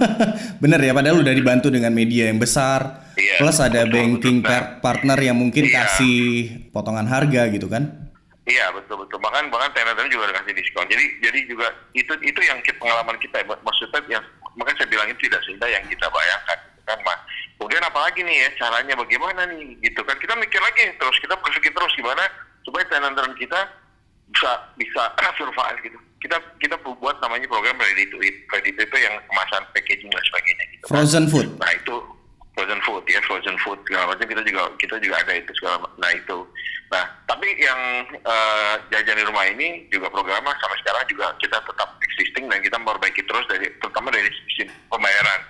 Bener 0.63 0.81
ya, 0.81 0.97
padahal 0.97 1.21
udah 1.21 1.35
dibantu 1.37 1.69
dengan 1.69 1.93
media 1.93 2.33
yang 2.33 2.41
besar. 2.41 3.13
Iya, 3.21 3.37
plus 3.37 3.61
ada 3.61 3.85
betul, 3.85 3.93
banking 3.93 4.37
betul, 4.41 4.81
partner 4.81 5.19
yang 5.21 5.37
mungkin 5.37 5.69
iya. 5.69 5.85
kasih 5.85 6.19
potongan 6.73 7.05
harga 7.05 7.53
gitu 7.53 7.69
kan? 7.69 8.09
Iya 8.49 8.73
betul 8.73 9.05
betul. 9.05 9.21
Bahkan 9.21 9.53
bahkan 9.53 9.71
tenan 9.77 10.09
juga 10.09 10.33
ada 10.33 10.41
kasih 10.41 10.57
diskon. 10.57 10.89
Jadi 10.89 11.21
jadi 11.21 11.39
juga 11.45 11.69
itu 11.93 12.13
itu 12.25 12.41
yang 12.41 12.57
pengalaman 12.81 13.21
kita. 13.21 13.45
Maksudnya 13.45 14.01
yang 14.09 14.25
makanya 14.57 14.83
saya 14.83 14.89
bilang 14.89 15.07
itu 15.13 15.29
tidak 15.29 15.45
seindah 15.45 15.69
yang 15.69 15.85
kita 15.85 16.09
bayangkan 16.09 16.59
gitu 16.73 16.83
kan, 16.89 16.99
Mas. 17.05 17.21
Kemudian 17.61 17.85
apalagi 17.85 18.21
nih 18.25 18.37
ya 18.41 18.49
caranya 18.57 18.95
bagaimana 18.97 19.41
nih 19.53 19.77
gitu 19.85 20.01
kan? 20.09 20.17
Kita 20.17 20.33
mikir 20.41 20.59
lagi 20.65 20.97
terus 20.97 21.17
kita 21.21 21.37
berpikir 21.37 21.71
terus 21.77 21.93
gimana 21.93 22.25
supaya 22.65 22.89
tenan 22.89 23.15
kita 23.37 23.61
bisa 24.33 24.51
bisa 24.81 25.03
survive 25.39 25.79
gitu 25.85 26.01
kita 26.21 26.37
kita 26.61 26.77
buat 26.85 27.17
namanya 27.25 27.49
program 27.49 27.77
ready 27.81 28.05
to 28.13 28.17
eat. 28.21 28.37
Ready 28.53 28.71
to 28.77 28.81
eat 28.85 28.89
itu 28.89 28.97
yang 29.01 29.17
kemasan 29.29 29.63
packaging 29.73 30.11
dan 30.13 30.23
sebagainya 30.29 30.65
gitu. 30.77 30.85
Frozen 30.89 31.25
food? 31.33 31.49
Nah 31.57 31.73
itu 31.73 31.97
frozen 32.53 32.81
food 32.85 33.03
ya 33.09 33.21
frozen 33.25 33.57
food 33.65 33.79
segala 33.89 34.13
macam 34.13 34.27
kita 34.29 34.43
juga 34.45 34.69
kita 34.77 35.01
juga 35.01 35.17
ada 35.25 35.33
itu 35.33 35.53
segala 35.57 35.89
nah 35.97 36.13
itu. 36.13 36.39
Nah 36.93 37.05
tapi 37.25 37.49
yang 37.57 37.81
uh, 38.27 38.75
jajan 38.93 39.17
di 39.17 39.25
rumah 39.25 39.49
ini 39.49 39.89
juga 39.89 40.13
programnya 40.13 40.53
sampai 40.61 40.79
sekarang 40.85 41.05
juga 41.09 41.27
kita 41.41 41.57
tetap 41.57 41.89
existing 42.05 42.45
dan 42.53 42.59
kita 42.61 42.77
memperbaiki 42.77 43.23
terus 43.25 43.47
dari 43.49 43.67
terutama 43.81 44.13
dari 44.13 44.29
sisi 44.45 44.69
pembayaran. 44.93 45.41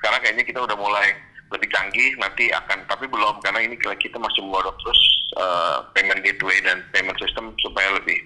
Sekarang 0.00 0.20
kayaknya 0.24 0.44
kita 0.48 0.60
udah 0.64 0.76
mulai 0.80 1.12
lebih 1.52 1.68
canggih 1.70 2.16
nanti 2.18 2.48
akan 2.50 2.82
tapi 2.88 3.06
belum 3.06 3.38
karena 3.44 3.60
ini 3.62 3.76
kita 3.78 4.16
masih 4.16 4.40
menggodok 4.42 4.74
terus 4.80 5.00
uh, 5.36 5.86
payment 5.92 6.24
gateway 6.24 6.58
dan 6.64 6.82
payment 6.90 7.14
system 7.20 7.52
supaya 7.62 7.94
lebih 7.94 8.16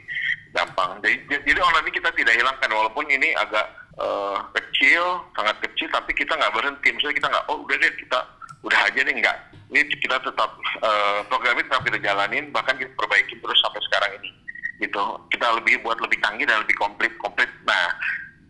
gampang. 0.55 0.99
Jadi 1.05 1.17
jadi 1.45 1.59
online 1.61 1.87
ini 1.89 1.93
kita 1.95 2.11
tidak 2.17 2.35
hilangkan 2.37 2.71
walaupun 2.73 3.05
ini 3.09 3.35
agak 3.37 3.67
uh, 4.01 4.41
kecil 4.57 5.23
sangat 5.37 5.57
kecil 5.65 5.89
tapi 5.93 6.13
kita 6.15 6.33
nggak 6.35 6.55
berhenti. 6.55 6.89
Misalnya 6.95 7.17
kita 7.19 7.29
nggak 7.29 7.45
oh 7.51 7.59
udah 7.65 7.77
deh 7.77 7.93
kita 7.99 8.19
udah 8.65 8.81
aja 8.89 9.01
nih 9.05 9.15
nggak. 9.21 9.37
Ini 9.69 9.81
kita 10.01 10.17
tetap 10.25 10.51
uh, 10.83 11.21
program 11.29 11.61
ini 11.61 11.67
tetap 11.69 11.83
kita 11.85 11.99
jalanin 12.01 12.49
bahkan 12.51 12.75
kita 12.81 12.91
perbaiki 12.97 13.37
terus 13.39 13.59
sampai 13.61 13.83
sekarang 13.91 14.13
ini. 14.23 14.31
Gitu. 14.79 15.05
Kita 15.35 15.47
lebih 15.59 15.83
buat 15.83 15.99
lebih 16.01 16.19
canggih 16.23 16.47
dan 16.49 16.65
lebih 16.65 16.77
komplit 16.79 17.13
komplit. 17.21 17.51
Nah 17.69 17.93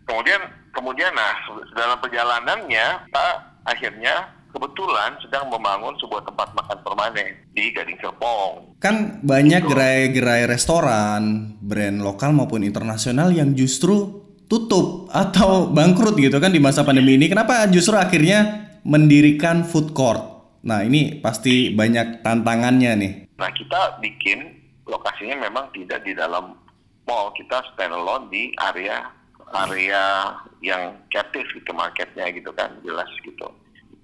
kemudian 0.07 0.41
kemudian 0.73 1.11
nah 1.13 1.35
dalam 1.75 1.97
perjalanannya 2.01 2.87
kita 3.09 3.27
akhirnya 3.67 4.38
kebetulan 4.49 5.15
sedang 5.21 5.49
membangun 5.49 5.93
sebuah 6.01 6.25
tempat 6.25 6.53
makan 6.57 6.77
permanen 6.81 7.37
di 7.53 7.69
Gading 7.69 7.99
Serpong. 8.01 8.77
Kan 8.81 9.21
banyak 9.21 9.65
gerai-gerai 9.65 10.49
restoran, 10.49 11.55
brand 11.61 12.01
lokal 12.01 12.33
maupun 12.33 12.65
internasional 12.65 13.29
yang 13.29 13.53
justru 13.53 14.25
tutup 14.49 15.07
atau 15.13 15.69
bangkrut 15.69 16.17
gitu 16.17 16.41
kan 16.41 16.49
di 16.49 16.57
masa 16.57 16.81
pandemi 16.81 17.15
ini. 17.15 17.29
Kenapa 17.29 17.69
justru 17.69 17.93
akhirnya 17.95 18.69
mendirikan 18.81 19.61
food 19.61 19.93
court? 19.93 20.21
Nah 20.65 20.83
ini 20.83 21.21
pasti 21.21 21.71
banyak 21.71 22.25
tantangannya 22.25 22.91
nih. 22.97 23.13
Nah 23.37 23.49
kita 23.53 24.01
bikin 24.01 24.59
lokasinya 24.89 25.45
memang 25.47 25.69
tidak 25.71 26.01
di 26.03 26.17
dalam 26.17 26.57
mall, 27.05 27.31
kita 27.37 27.61
standalone 27.73 28.27
di 28.33 28.49
area 28.57 29.05
area 29.49 30.29
yang 30.61 30.93
captive 31.09 31.45
gitu 31.57 31.73
marketnya 31.73 32.29
gitu 32.29 32.53
kan 32.53 32.69
jelas 32.85 33.09
gitu. 33.25 33.49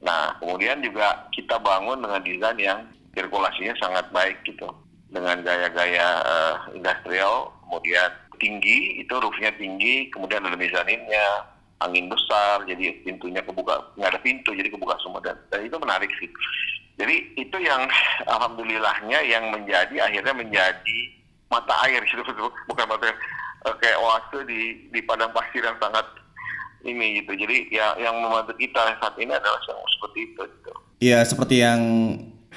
Nah 0.01 0.35
kemudian 0.41 0.83
juga 0.83 1.27
kita 1.31 1.59
bangun 1.61 2.01
dengan 2.03 2.21
desain 2.23 2.59
yang 2.59 2.79
sirkulasinya 3.15 3.73
sangat 3.79 4.05
baik 4.11 4.37
gitu. 4.43 4.67
Dengan 5.11 5.39
gaya-gaya 5.45 6.19
uh, 6.25 6.55
industrial 6.75 7.53
kemudian 7.65 8.11
tinggi 8.35 8.99
itu 8.99 9.13
roofnya 9.15 9.53
tinggi 9.55 10.11
kemudian 10.11 10.43
ada 10.43 10.59
mezaninnya 10.59 11.47
angin 11.79 12.11
besar 12.11 12.63
jadi 12.67 12.91
pintunya 13.07 13.39
kebuka 13.39 13.79
nggak 13.95 14.11
ada 14.11 14.19
pintu 14.19 14.51
jadi 14.51 14.67
kebuka 14.67 14.99
semua. 14.99 15.23
Dan, 15.23 15.37
dan 15.53 15.63
itu 15.63 15.77
menarik 15.79 16.11
sih. 16.19 16.29
Jadi 16.95 17.15
itu 17.39 17.57
yang 17.63 17.87
alhamdulillahnya 18.33 19.19
yang 19.23 19.51
menjadi 19.51 19.95
akhirnya 20.03 20.35
menjadi 20.35 20.99
mata 21.51 21.75
air 21.87 22.01
itu 22.03 22.19
bukan 22.69 22.85
mata 22.89 23.07
air 23.07 23.17
eh, 23.67 23.75
kayak 23.79 23.99
oase 24.01 24.39
di 24.47 24.91
di 24.91 24.99
padang 25.03 25.31
pasir 25.31 25.63
yang 25.63 25.77
sangat 25.79 26.03
ini 26.85 27.21
gitu 27.21 27.33
jadi 27.33 27.55
ya 27.73 27.87
yang 27.97 28.21
membantu 28.21 28.53
kita 28.55 28.95
saat 29.01 29.15
ini 29.17 29.33
adalah 29.33 29.59
yang 29.65 29.81
seperti 29.97 30.19
itu 30.31 30.41
gitu. 30.45 30.71
Iya 31.01 31.19
seperti 31.25 31.55
yang 31.59 31.81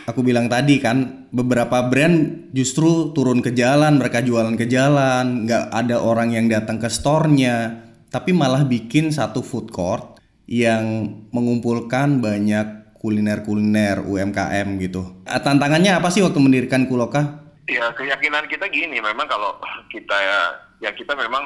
aku 0.07 0.21
bilang 0.23 0.47
tadi 0.47 0.79
kan 0.79 1.29
beberapa 1.33 1.89
brand 1.89 2.49
justru 2.55 3.11
turun 3.17 3.43
ke 3.43 3.51
jalan 3.57 3.99
mereka 3.99 4.23
jualan 4.23 4.55
ke 4.55 4.69
jalan 4.69 5.49
nggak 5.49 5.75
ada 5.75 5.97
orang 5.99 6.33
yang 6.37 6.47
datang 6.47 6.79
ke 6.79 6.87
store-nya 6.87 7.85
tapi 8.09 8.33
malah 8.33 8.65
bikin 8.65 9.11
satu 9.11 9.45
food 9.45 9.73
court 9.73 10.21
yang 10.49 11.13
mengumpulkan 11.29 12.25
banyak 12.25 12.97
kuliner-kuliner 12.97 14.01
UMKM 14.01 14.69
gitu 14.81 15.25
tantangannya 15.25 15.93
apa 15.97 16.09
sih 16.09 16.25
waktu 16.25 16.41
mendirikan 16.41 16.89
Kuloka? 16.89 17.47
Ya 17.69 17.93
keyakinan 17.93 18.49
kita 18.49 18.65
gini 18.73 18.97
memang 18.97 19.29
kalau 19.29 19.61
kita 19.93 20.17
ya, 20.17 20.41
ya 20.89 20.91
kita 20.97 21.13
memang 21.13 21.45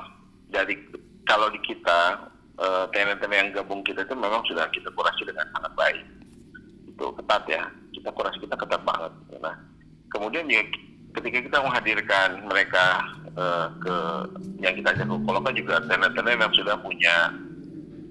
dari 0.54 0.78
kalau 1.26 1.50
di 1.50 1.58
kita 1.66 2.30
uh, 2.62 2.86
tenan-tenan 2.94 3.50
yang 3.50 3.50
gabung 3.58 3.82
kita 3.82 4.06
itu 4.06 4.14
memang 4.14 4.46
sudah 4.46 4.70
kita 4.70 4.86
kurasi 4.94 5.26
dengan 5.26 5.50
sangat 5.50 5.72
baik. 5.74 6.06
Itu 6.86 7.10
ketat 7.18 7.42
ya. 7.50 7.66
Kita 7.90 8.08
kurasi 8.14 8.38
kita 8.38 8.54
ketat 8.54 8.82
banget 8.86 9.12
nah 9.42 9.58
kemudian 10.12 10.46
ya 10.46 10.62
ketika 11.18 11.38
kita 11.44 11.58
menghadirkan 11.60 12.28
mereka 12.46 13.02
uh, 13.36 13.68
ke 13.80 13.96
yang 14.62 14.72
kita 14.78 14.94
ajak 14.96 15.06
ke 15.08 15.16
Koloka 15.26 15.50
juga 15.52 15.82
tenan-tenan 15.88 16.40
yang 16.40 16.52
sudah 16.54 16.76
punya 16.80 17.14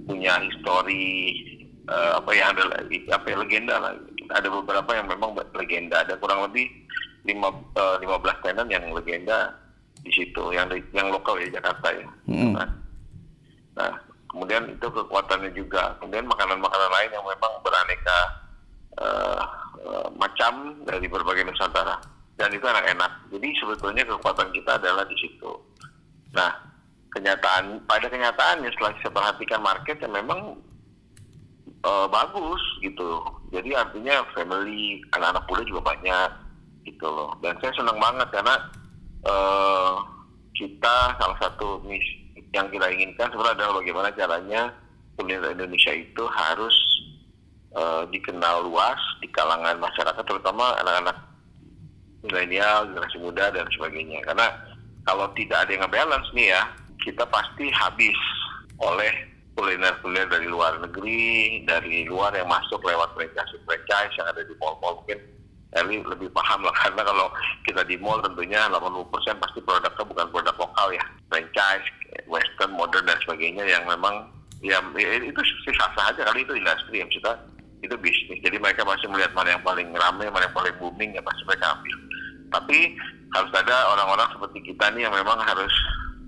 punya 0.05 0.33
histori 0.43 1.07
uh, 1.87 2.19
apa 2.19 2.29
ya 2.33 2.51
ada 2.51 2.63
apa 3.15 3.25
ya, 3.29 3.35
legenda 3.39 3.75
lah. 3.77 3.93
Ada 4.31 4.47
beberapa 4.47 4.91
yang 4.95 5.11
memang 5.11 5.35
legenda. 5.55 6.07
Ada 6.07 6.15
kurang 6.21 6.47
lebih 6.47 6.67
lima 7.27 7.53
lima 8.01 8.17
belas 8.17 8.37
tenan 8.41 8.69
yang 8.69 8.85
legenda 8.95 9.53
di 10.01 10.11
situ 10.13 10.53
yang 10.53 10.69
yang 10.93 11.09
lokal 11.09 11.37
ya 11.37 11.51
Jakarta 11.53 11.87
ya. 11.93 12.07
Mm. 12.25 12.53
nah, 12.57 12.69
nah 13.77 13.93
kemudian 14.31 14.63
itu 14.71 14.87
kekuatannya 14.87 15.51
juga. 15.51 15.93
Kemudian 15.99 16.25
makanan-makanan 16.25 16.89
lain 16.89 17.11
yang 17.11 17.25
memang 17.27 17.53
beraneka 17.61 18.19
uh, 18.97 19.43
macam 20.15 20.81
dari 20.87 21.05
berbagai 21.11 21.45
nusantara. 21.45 21.99
Dan 22.39 22.55
itu 22.55 22.65
enak-enak 22.65 23.11
jadi 23.29 23.47
sebetulnya 23.61 24.03
kekuatan 24.07 24.49
kita 24.55 24.79
adalah 24.79 25.05
di 25.05 25.13
situ. 25.19 25.51
Nah 26.33 26.49
kenyataan 27.11 27.83
pada 27.85 28.07
kenyataannya 28.07 28.71
setelah 28.71 28.95
saya 29.03 29.11
perhatikan 29.11 29.61
market 29.61 29.99
yang 29.99 30.15
memang 30.15 30.57
uh, 31.85 32.07
bagus 32.07 32.63
gitu. 32.81 33.21
Jadi 33.51 33.75
artinya 33.75 34.23
family 34.31 35.03
anak-anak 35.11 35.43
muda 35.45 35.63
juga 35.67 35.81
banyak 35.91 36.29
gitu 36.87 37.05
loh. 37.05 37.35
Dan 37.43 37.53
saya 37.59 37.75
senang 37.75 37.99
banget 37.99 38.27
karena 38.31 38.55
uh, 39.27 40.01
kita 40.55 41.19
salah 41.19 41.37
satu 41.41 41.83
misi 41.83 42.20
yang 42.51 42.67
kita 42.67 42.87
inginkan 42.91 43.31
sebenarnya 43.31 43.63
adalah 43.63 43.75
bagaimana 43.79 44.09
caranya 44.11 44.61
kuliner 45.15 45.55
Indonesia 45.55 45.93
itu 45.95 46.23
harus 46.27 46.75
uh, 47.75 48.03
dikenal 48.11 48.67
luas 48.67 48.99
di 49.23 49.27
kalangan 49.31 49.79
masyarakat 49.79 50.23
terutama 50.27 50.75
anak-anak 50.83 51.17
milenial, 52.21 52.85
generasi 52.91 53.17
muda 53.17 53.49
dan 53.49 53.65
sebagainya. 53.73 54.21
Karena 54.21 54.47
kalau 55.07 55.31
tidak 55.33 55.65
ada 55.65 55.71
yang 55.73 55.83
ngebalance 55.87 56.29
nih 56.37 56.53
ya, 56.53 56.61
kita 57.01 57.25
pasti 57.27 57.71
habis 57.73 58.17
oleh 58.77 59.09
kuliner-kuliner 59.57 60.29
dari 60.29 60.47
luar 60.47 60.79
negeri, 60.79 61.65
dari 61.65 62.05
luar 62.07 62.33
yang 62.33 62.47
masuk 62.47 62.81
lewat 62.81 63.13
franchise-franchise 63.17 64.15
yang 64.15 64.27
ada 64.29 64.41
di 64.45 64.53
mall-mall 64.61 65.01
mungkin 65.01 65.19
Eli 65.71 66.03
lebih 66.03 66.27
paham 66.35 66.67
lah 66.67 66.75
karena 66.75 66.99
kalau 67.07 67.31
kita 67.63 67.81
di 67.87 67.95
mall 67.95 68.19
tentunya 68.19 68.67
80% 68.67 69.07
pasti 69.39 69.59
produknya 69.63 70.03
bukan 70.03 70.27
produk 70.27 70.55
lokal 70.59 70.87
ya. 70.91 71.05
Franchise 71.31 71.87
western 72.27 72.75
modern 72.75 73.07
dan 73.07 73.15
sebagainya 73.23 73.63
yang 73.63 73.87
memang 73.87 74.27
ya, 74.59 74.83
ya 74.99 75.09
itu 75.23 75.39
sih 75.39 75.73
sah-sah 75.75 76.11
aja 76.11 76.27
kali 76.27 76.43
itu 76.43 76.53
industri 76.59 76.99
yang 76.99 77.07
kita 77.07 77.39
itu 77.81 77.95
bisnis. 77.97 78.39
Jadi 78.43 78.59
mereka 78.59 78.83
pasti 78.83 79.07
melihat 79.07 79.31
mana 79.33 79.57
yang 79.57 79.63
paling 79.63 79.89
ramai 79.95 80.27
mana 80.29 80.45
yang 80.45 80.55
paling 80.55 80.75
booming 80.77 81.15
ya 81.15 81.23
pasti 81.23 81.41
mereka 81.47 81.71
ambil. 81.73 81.97
Tapi 82.51 82.77
harus 83.31 83.51
ada 83.55 83.75
orang-orang 83.95 84.27
seperti 84.35 84.59
kita 84.67 84.91
nih 84.91 85.07
yang 85.07 85.15
memang 85.15 85.39
harus 85.39 85.71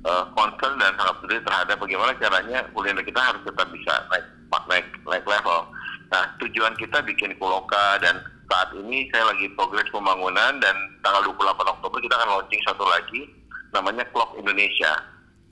uh, 0.07 0.23
concern 0.33 0.79
dan 0.79 0.95
sangat 0.95 1.15
peduli 1.19 1.41
terhadap 1.43 1.75
bagaimana 1.77 2.11
caranya 2.15 2.63
kuliner 2.71 3.03
kita 3.03 3.19
harus 3.19 3.41
tetap 3.43 3.67
bisa 3.75 3.93
naik 4.07 4.25
naik 4.71 4.87
naik 5.03 5.25
level. 5.27 5.67
Nah 6.09 6.23
tujuan 6.39 6.73
kita 6.79 7.03
bikin 7.03 7.35
kuloka 7.37 7.99
dan 7.99 8.23
saat 8.53 8.69
ini 8.77 9.09
saya 9.09 9.33
lagi 9.33 9.49
progres 9.57 9.89
pembangunan 9.89 10.61
dan 10.61 10.75
tanggal 11.01 11.25
28 11.33 11.73
Oktober 11.73 11.97
kita 11.97 12.13
akan 12.21 12.29
launching 12.37 12.61
satu 12.61 12.85
lagi 12.85 13.25
namanya 13.73 14.05
Clock 14.13 14.37
Indonesia. 14.37 14.93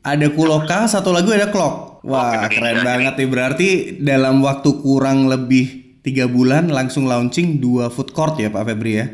Ada 0.05 0.29
Kuloka, 0.29 0.85
satu 0.85 1.09
lagu 1.09 1.33
ada 1.33 1.49
Clock. 1.49 2.05
Wah, 2.05 2.45
Clock 2.45 2.61
keren 2.61 2.85
banget 2.85 3.13
nih. 3.17 3.29
Berarti 3.29 3.69
dalam 3.97 4.45
waktu 4.45 4.69
kurang 4.85 5.25
lebih 5.25 5.97
tiga 6.05 6.29
bulan 6.29 6.69
langsung 6.69 7.09
launching 7.09 7.57
dua 7.57 7.89
food 7.89 8.13
court 8.13 8.37
ya 8.37 8.53
Pak 8.53 8.69
Febri 8.69 8.93
ya? 9.01 9.05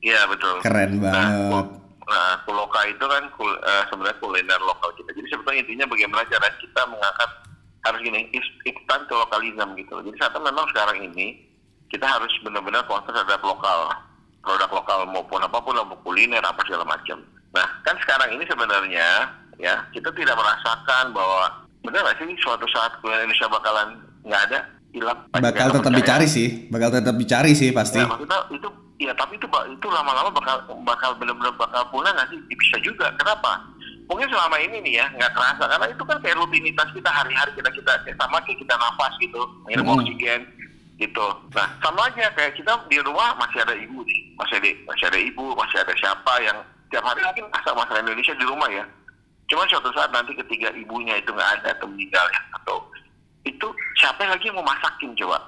Iya 0.00 0.24
betul. 0.32 0.64
Keren 0.64 0.96
nah, 0.96 1.00
banget. 1.04 1.66
Nah, 2.08 2.32
Kuloka 2.48 2.80
itu 2.88 3.04
kan 3.04 3.24
kul, 3.36 3.52
uh, 3.52 3.84
sebenarnya 3.92 4.16
kuliner 4.16 4.60
lokal 4.64 4.96
kita. 4.96 5.12
Jadi 5.12 5.28
sebetulnya 5.28 5.60
intinya 5.60 5.86
bagaimana 5.92 6.24
cara 6.24 6.48
kita 6.56 6.82
mengangkat 6.88 7.30
harus 7.80 8.00
gini, 8.00 8.20
instant 8.64 9.04
to 9.08 9.14
lokalism 9.16 9.76
gitu. 9.76 9.94
Jadi 10.08 10.16
saat 10.20 10.32
memang 10.36 10.68
sekarang 10.72 11.04
ini 11.04 11.49
kita 11.90 12.06
harus 12.06 12.30
benar-benar 12.46 12.86
konsen 12.86 13.10
terhadap 13.10 13.42
lokal 13.42 13.90
produk 14.40 14.70
lokal 14.72 14.98
maupun 15.10 15.42
apa 15.42 15.58
pun 15.60 15.76
mau 15.76 15.98
kuliner 16.06 16.40
apa 16.40 16.62
segala 16.64 16.86
macam. 16.86 17.20
Nah 17.52 17.66
kan 17.84 17.98
sekarang 18.00 18.32
ini 18.38 18.46
sebenarnya 18.46 19.08
ya 19.60 19.74
kita 19.92 20.08
tidak 20.16 20.38
merasakan 20.38 21.12
bahwa 21.12 21.66
benar 21.84 22.00
nggak 22.06 22.16
sih 22.22 22.38
suatu 22.40 22.64
saat 22.70 22.94
kuliner 23.02 23.26
Indonesia 23.26 23.50
bakalan 23.50 23.88
nggak 24.24 24.42
ada 24.48 24.58
hilang. 24.94 25.18
Bakal 25.34 25.68
tetap 25.76 25.92
dicari 25.92 26.26
sih, 26.30 26.48
bakal 26.70 26.90
tetap 26.94 27.14
dicari 27.18 27.52
sih 27.52 27.74
pasti. 27.74 28.00
Ya, 28.00 28.08
maksudnya 28.08 28.38
itu 28.54 28.68
ya 29.02 29.12
tapi 29.18 29.36
itu 29.36 29.46
itu 29.50 29.86
lama-lama 29.90 30.30
bakal 30.30 30.56
bakal 30.86 31.10
benar-benar 31.18 31.52
bakal 31.58 31.82
punah 31.90 32.14
nggak 32.14 32.30
sih? 32.30 32.38
Bisa 32.54 32.78
juga. 32.86 33.10
Kenapa? 33.18 33.66
Mungkin 34.10 34.26
selama 34.26 34.58
ini 34.58 34.82
nih 34.82 34.94
ya 35.02 35.06
nggak 35.14 35.32
kerasa 35.34 35.64
karena 35.70 35.86
itu 35.90 36.02
kan 36.02 36.18
kayak 36.18 36.38
rutinitas 36.38 36.88
kita 36.90 37.10
hari-hari 37.10 37.50
kita 37.54 37.70
kita 37.70 37.92
sama 38.18 38.42
kayak 38.42 38.58
kita 38.58 38.74
nafas 38.74 39.14
gitu, 39.22 39.42
minum 39.70 39.86
-hmm. 39.86 39.94
oksigen 40.02 40.40
gitu. 41.00 41.26
Nah 41.56 41.66
sama 41.80 42.06
aja 42.12 42.28
kayak 42.36 42.52
kita 42.54 42.76
di 42.92 43.00
rumah 43.00 43.32
masih 43.40 43.64
ada 43.64 43.72
ibu 43.72 44.04
nih, 44.04 44.20
masih 44.36 44.60
ada 44.60 44.70
masih 44.84 45.04
ada 45.08 45.18
ibu, 45.18 45.44
masih 45.56 45.76
ada 45.80 45.92
siapa 45.96 46.32
yang 46.44 46.58
tiap 46.92 47.02
hari 47.08 47.24
mungkin 47.24 47.48
asal 47.56 47.72
masakan 47.72 48.04
Indonesia 48.04 48.36
di 48.36 48.44
rumah 48.44 48.68
ya. 48.68 48.84
Cuma 49.48 49.64
suatu 49.66 49.90
saat 49.96 50.12
nanti 50.12 50.36
ketika 50.36 50.68
ibunya 50.76 51.16
itu 51.16 51.32
nggak 51.32 51.50
ada 51.58 51.74
atau 51.74 51.88
meninggal 51.88 52.22
ya 52.30 52.42
atau 52.60 52.76
itu 53.48 53.66
siapa 53.96 54.28
lagi 54.28 54.52
yang 54.52 54.60
mau 54.60 54.68
masakin 54.68 55.16
coba? 55.16 55.40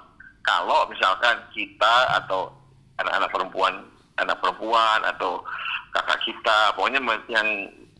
Kalau 0.43 0.89
misalkan 0.91 1.39
kita 1.55 1.95
atau 2.19 2.51
anak-anak 2.99 3.31
perempuan, 3.31 3.75
anak 4.19 4.41
perempuan 4.43 5.01
atau 5.07 5.45
kakak 5.93 6.19
kita, 6.25 6.73
pokoknya 6.75 6.99
yang 7.31 7.47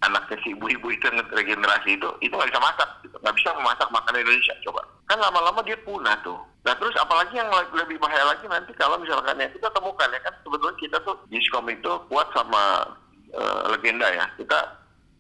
anaknya 0.03 0.37
si 0.43 0.51
ibu-ibu 0.51 0.91
itu 0.91 1.05
yang 1.07 1.23
regenerasi 1.31 1.95
itu, 1.95 2.09
itu 2.19 2.35
nggak 2.35 2.51
bisa 2.51 2.61
masak, 2.61 2.89
gitu. 3.07 3.17
nggak 3.23 3.37
bisa 3.39 3.49
memasak 3.55 3.89
makanan 3.95 4.21
Indonesia 4.27 4.55
coba. 4.67 4.83
Kan 5.07 5.19
lama-lama 5.23 5.63
dia 5.63 5.79
punah 5.87 6.19
tuh. 6.27 6.39
Nah 6.67 6.75
terus 6.79 6.95
apalagi 6.99 7.39
yang 7.39 7.51
lebih 7.75 7.99
bahaya 8.03 8.23
lagi 8.27 8.47
nanti 8.47 8.71
kalau 8.79 8.99
misalkan 8.99 9.39
ya 9.39 9.51
kita 9.51 9.67
temukan 9.75 10.11
ya 10.11 10.21
kan 10.23 10.35
sebetulnya 10.43 10.77
kita 10.79 10.97
tuh 11.03 11.15
Giscom 11.31 11.67
itu 11.71 11.91
kuat 12.11 12.27
sama 12.35 12.87
uh, 13.35 13.63
legenda 13.71 14.07
ya. 14.11 14.27
Kita 14.39 14.59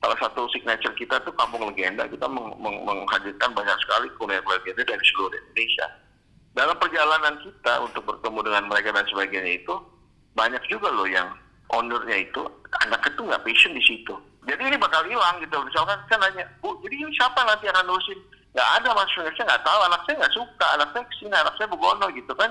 salah 0.02 0.18
satu 0.18 0.46
signature 0.50 0.94
kita 0.98 1.18
tuh 1.22 1.34
kampung 1.34 1.66
legenda. 1.66 2.06
Kita 2.06 2.26
meng 2.30 2.54
meng 2.58 2.82
menghadirkan 2.82 3.54
banyak 3.54 3.78
sekali 3.86 4.06
kuliner 4.18 4.42
legenda 4.46 4.82
dari 4.86 5.04
seluruh 5.14 5.34
Indonesia. 5.34 5.86
Dalam 6.52 6.76
perjalanan 6.76 7.34
kita 7.42 7.74
untuk 7.80 8.02
bertemu 8.06 8.38
dengan 8.44 8.64
mereka 8.68 8.92
dan 8.92 9.06
sebagainya 9.08 9.62
itu 9.62 9.74
banyak 10.34 10.62
juga 10.68 10.92
loh 10.92 11.08
yang 11.08 11.32
ownernya 11.72 12.28
itu 12.28 12.44
anak 12.86 13.02
itu 13.08 13.20
nggak 13.24 13.42
passion 13.42 13.72
di 13.74 13.82
situ. 13.82 14.14
Jadi 14.42 14.62
ini 14.66 14.76
bakal 14.78 15.06
hilang 15.06 15.38
gitu. 15.38 15.54
Misalkan 15.62 15.98
saya 16.10 16.18
nanya, 16.26 16.44
bu, 16.58 16.74
jadi 16.82 16.94
ini 16.98 17.10
siapa 17.14 17.46
nanti 17.46 17.70
akan 17.70 17.86
nurusin 17.86 18.18
nggak 18.52 18.68
ada 18.82 18.90
maksudnya 18.92 19.32
saya 19.38 19.46
nggak 19.54 19.64
tahu. 19.64 19.80
Anak 19.86 20.00
saya 20.04 20.14
nggak 20.18 20.34
suka. 20.34 20.66
Anak 20.74 20.88
saya 20.92 21.04
ke 21.06 21.14
sini 21.16 21.34
anak 21.34 21.54
saya 21.56 21.68
begono 21.70 22.06
gitu 22.10 22.32
kan. 22.34 22.50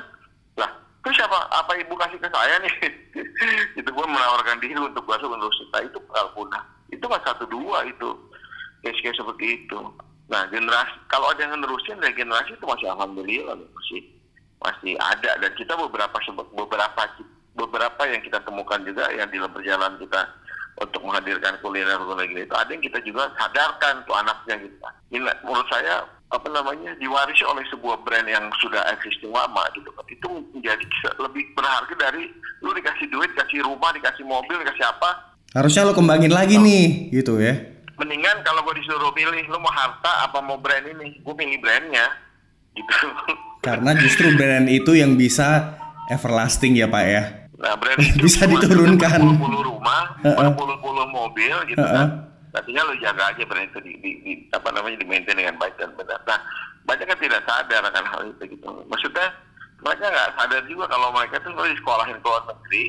Lah 0.55 0.71
terus 1.03 1.15
siapa? 1.19 1.37
Apa 1.51 1.71
ibu 1.75 1.93
kasih 1.99 2.17
ke 2.17 2.29
saya 2.31 2.55
nih? 2.63 2.75
Itu 3.79 3.89
gue 3.91 4.05
menawarkan 4.07 4.63
diri 4.63 4.79
untuk 4.79 5.03
masuk 5.03 5.29
untuk 5.29 5.51
kita 5.51 5.77
itu 5.91 5.97
bakal 6.07 6.27
punah. 6.33 6.63
Itu 6.89 7.03
nggak 7.03 7.25
satu 7.27 7.43
dua 7.51 7.83
itu. 7.87 8.09
Case-case 8.81 9.19
seperti 9.19 9.61
itu. 9.61 9.77
Nah 10.31 10.47
generasi 10.49 10.95
kalau 11.11 11.29
ada 11.29 11.43
yang 11.43 11.59
nerusin 11.59 11.99
dari 11.99 12.15
generasi 12.15 12.55
itu 12.55 12.65
masih 12.65 12.87
alhamdulillah 12.87 13.59
masih 13.59 14.01
masih 14.63 14.93
ada. 14.97 15.37
Dan 15.43 15.51
kita 15.59 15.75
beberapa 15.75 16.17
beberapa 16.55 17.03
beberapa 17.55 18.01
yang 18.07 18.21
kita 18.23 18.39
temukan 18.47 18.79
juga 18.87 19.11
yang 19.11 19.27
di 19.27 19.37
perjalanan 19.37 19.99
kita 19.99 20.21
untuk 20.79 21.01
menghadirkan 21.03 21.59
kuliner 21.59 21.99
kuliner 21.99 22.47
itu. 22.47 22.53
Ada 22.55 22.69
yang 22.71 22.83
kita 22.83 22.99
juga 23.03 23.29
sadarkan 23.35 24.05
tuh 24.07 24.15
anaknya 24.15 24.55
gitu. 24.63 24.77
Ini 25.11 25.19
menurut 25.43 25.67
saya 25.67 26.07
apa 26.31 26.47
namanya 26.47 26.95
diwarisi 26.95 27.43
oleh 27.43 27.61
sebuah 27.67 28.07
brand 28.07 28.23
yang 28.23 28.47
sudah 28.63 28.79
existing 28.95 29.35
lama 29.35 29.67
gitu 29.75 29.91
kan. 29.91 30.05
Itu 30.07 30.29
menjadi 30.55 30.85
lebih 31.19 31.43
berharga 31.53 31.95
dari 31.99 32.31
lu 32.63 32.71
dikasih 32.71 33.07
duit 33.11 33.31
kasih 33.35 33.65
rumah 33.67 33.91
dikasih 33.91 34.23
mobil 34.23 34.55
dikasih 34.63 34.87
apa. 34.87 35.35
Harusnya 35.51 35.83
lo 35.83 35.91
kembangin 35.91 36.31
lagi 36.31 36.55
oh. 36.55 36.63
nih 36.63 37.11
gitu 37.11 37.35
ya. 37.43 37.59
Mendingan 37.99 38.41
kalau 38.41 38.65
gue 38.65 38.81
disuruh 38.81 39.13
pilih 39.13 39.45
lu 39.51 39.59
mau 39.59 39.69
harta 39.69 40.25
apa 40.25 40.39
mau 40.39 40.57
brand 40.57 40.87
ini? 40.87 41.19
Gue 41.21 41.35
pilih 41.35 41.59
brandnya. 41.59 42.07
Gitu. 42.71 42.97
Karena 43.61 43.91
justru 43.99 44.31
brand 44.39 44.65
itu 44.71 44.95
yang 44.95 45.19
bisa 45.19 45.77
everlasting 46.09 46.79
ya 46.79 46.87
pak 46.89 47.05
ya 47.05 47.40
Nah, 47.61 47.77
brand 47.77 48.01
itu 48.01 48.25
bisa 48.25 48.49
diturunkan. 48.49 49.21
Puluh 49.37 49.61
rumah, 49.61 50.17
puluh-puluh 50.57 51.05
mobil 51.13 51.55
gitu 51.69 51.77
uh 51.77 51.85
-uh. 51.85 51.95
kan. 51.95 52.07
Nantinya 52.51 52.81
lo 52.83 52.93
jaga 52.99 53.31
aja 53.31 53.43
brand 53.47 53.69
itu 53.69 53.79
di, 53.85 53.93
di, 54.01 54.11
di 54.25 54.31
apa 54.51 54.73
namanya 54.73 54.99
di 54.99 55.07
maintain 55.07 55.37
dengan 55.37 55.55
baik 55.61 55.77
dan 55.77 55.93
benar. 55.95 56.19
Nah, 56.25 56.39
banyak 56.89 57.05
kan 57.05 57.19
tidak 57.21 57.41
sadar 57.45 57.81
akan 57.85 58.05
hal 58.09 58.21
itu 58.27 58.57
gitu. 58.57 58.67
Maksudnya 58.89 59.29
mereka 59.81 60.05
nggak 60.09 60.31
sadar 60.35 60.61
juga 60.65 60.85
kalau 60.89 61.13
mereka 61.13 61.37
tuh 61.41 61.53
di 61.53 61.77
sekolahin 61.77 62.17
ke 62.17 62.27
luar 62.27 62.43
negeri 62.49 62.85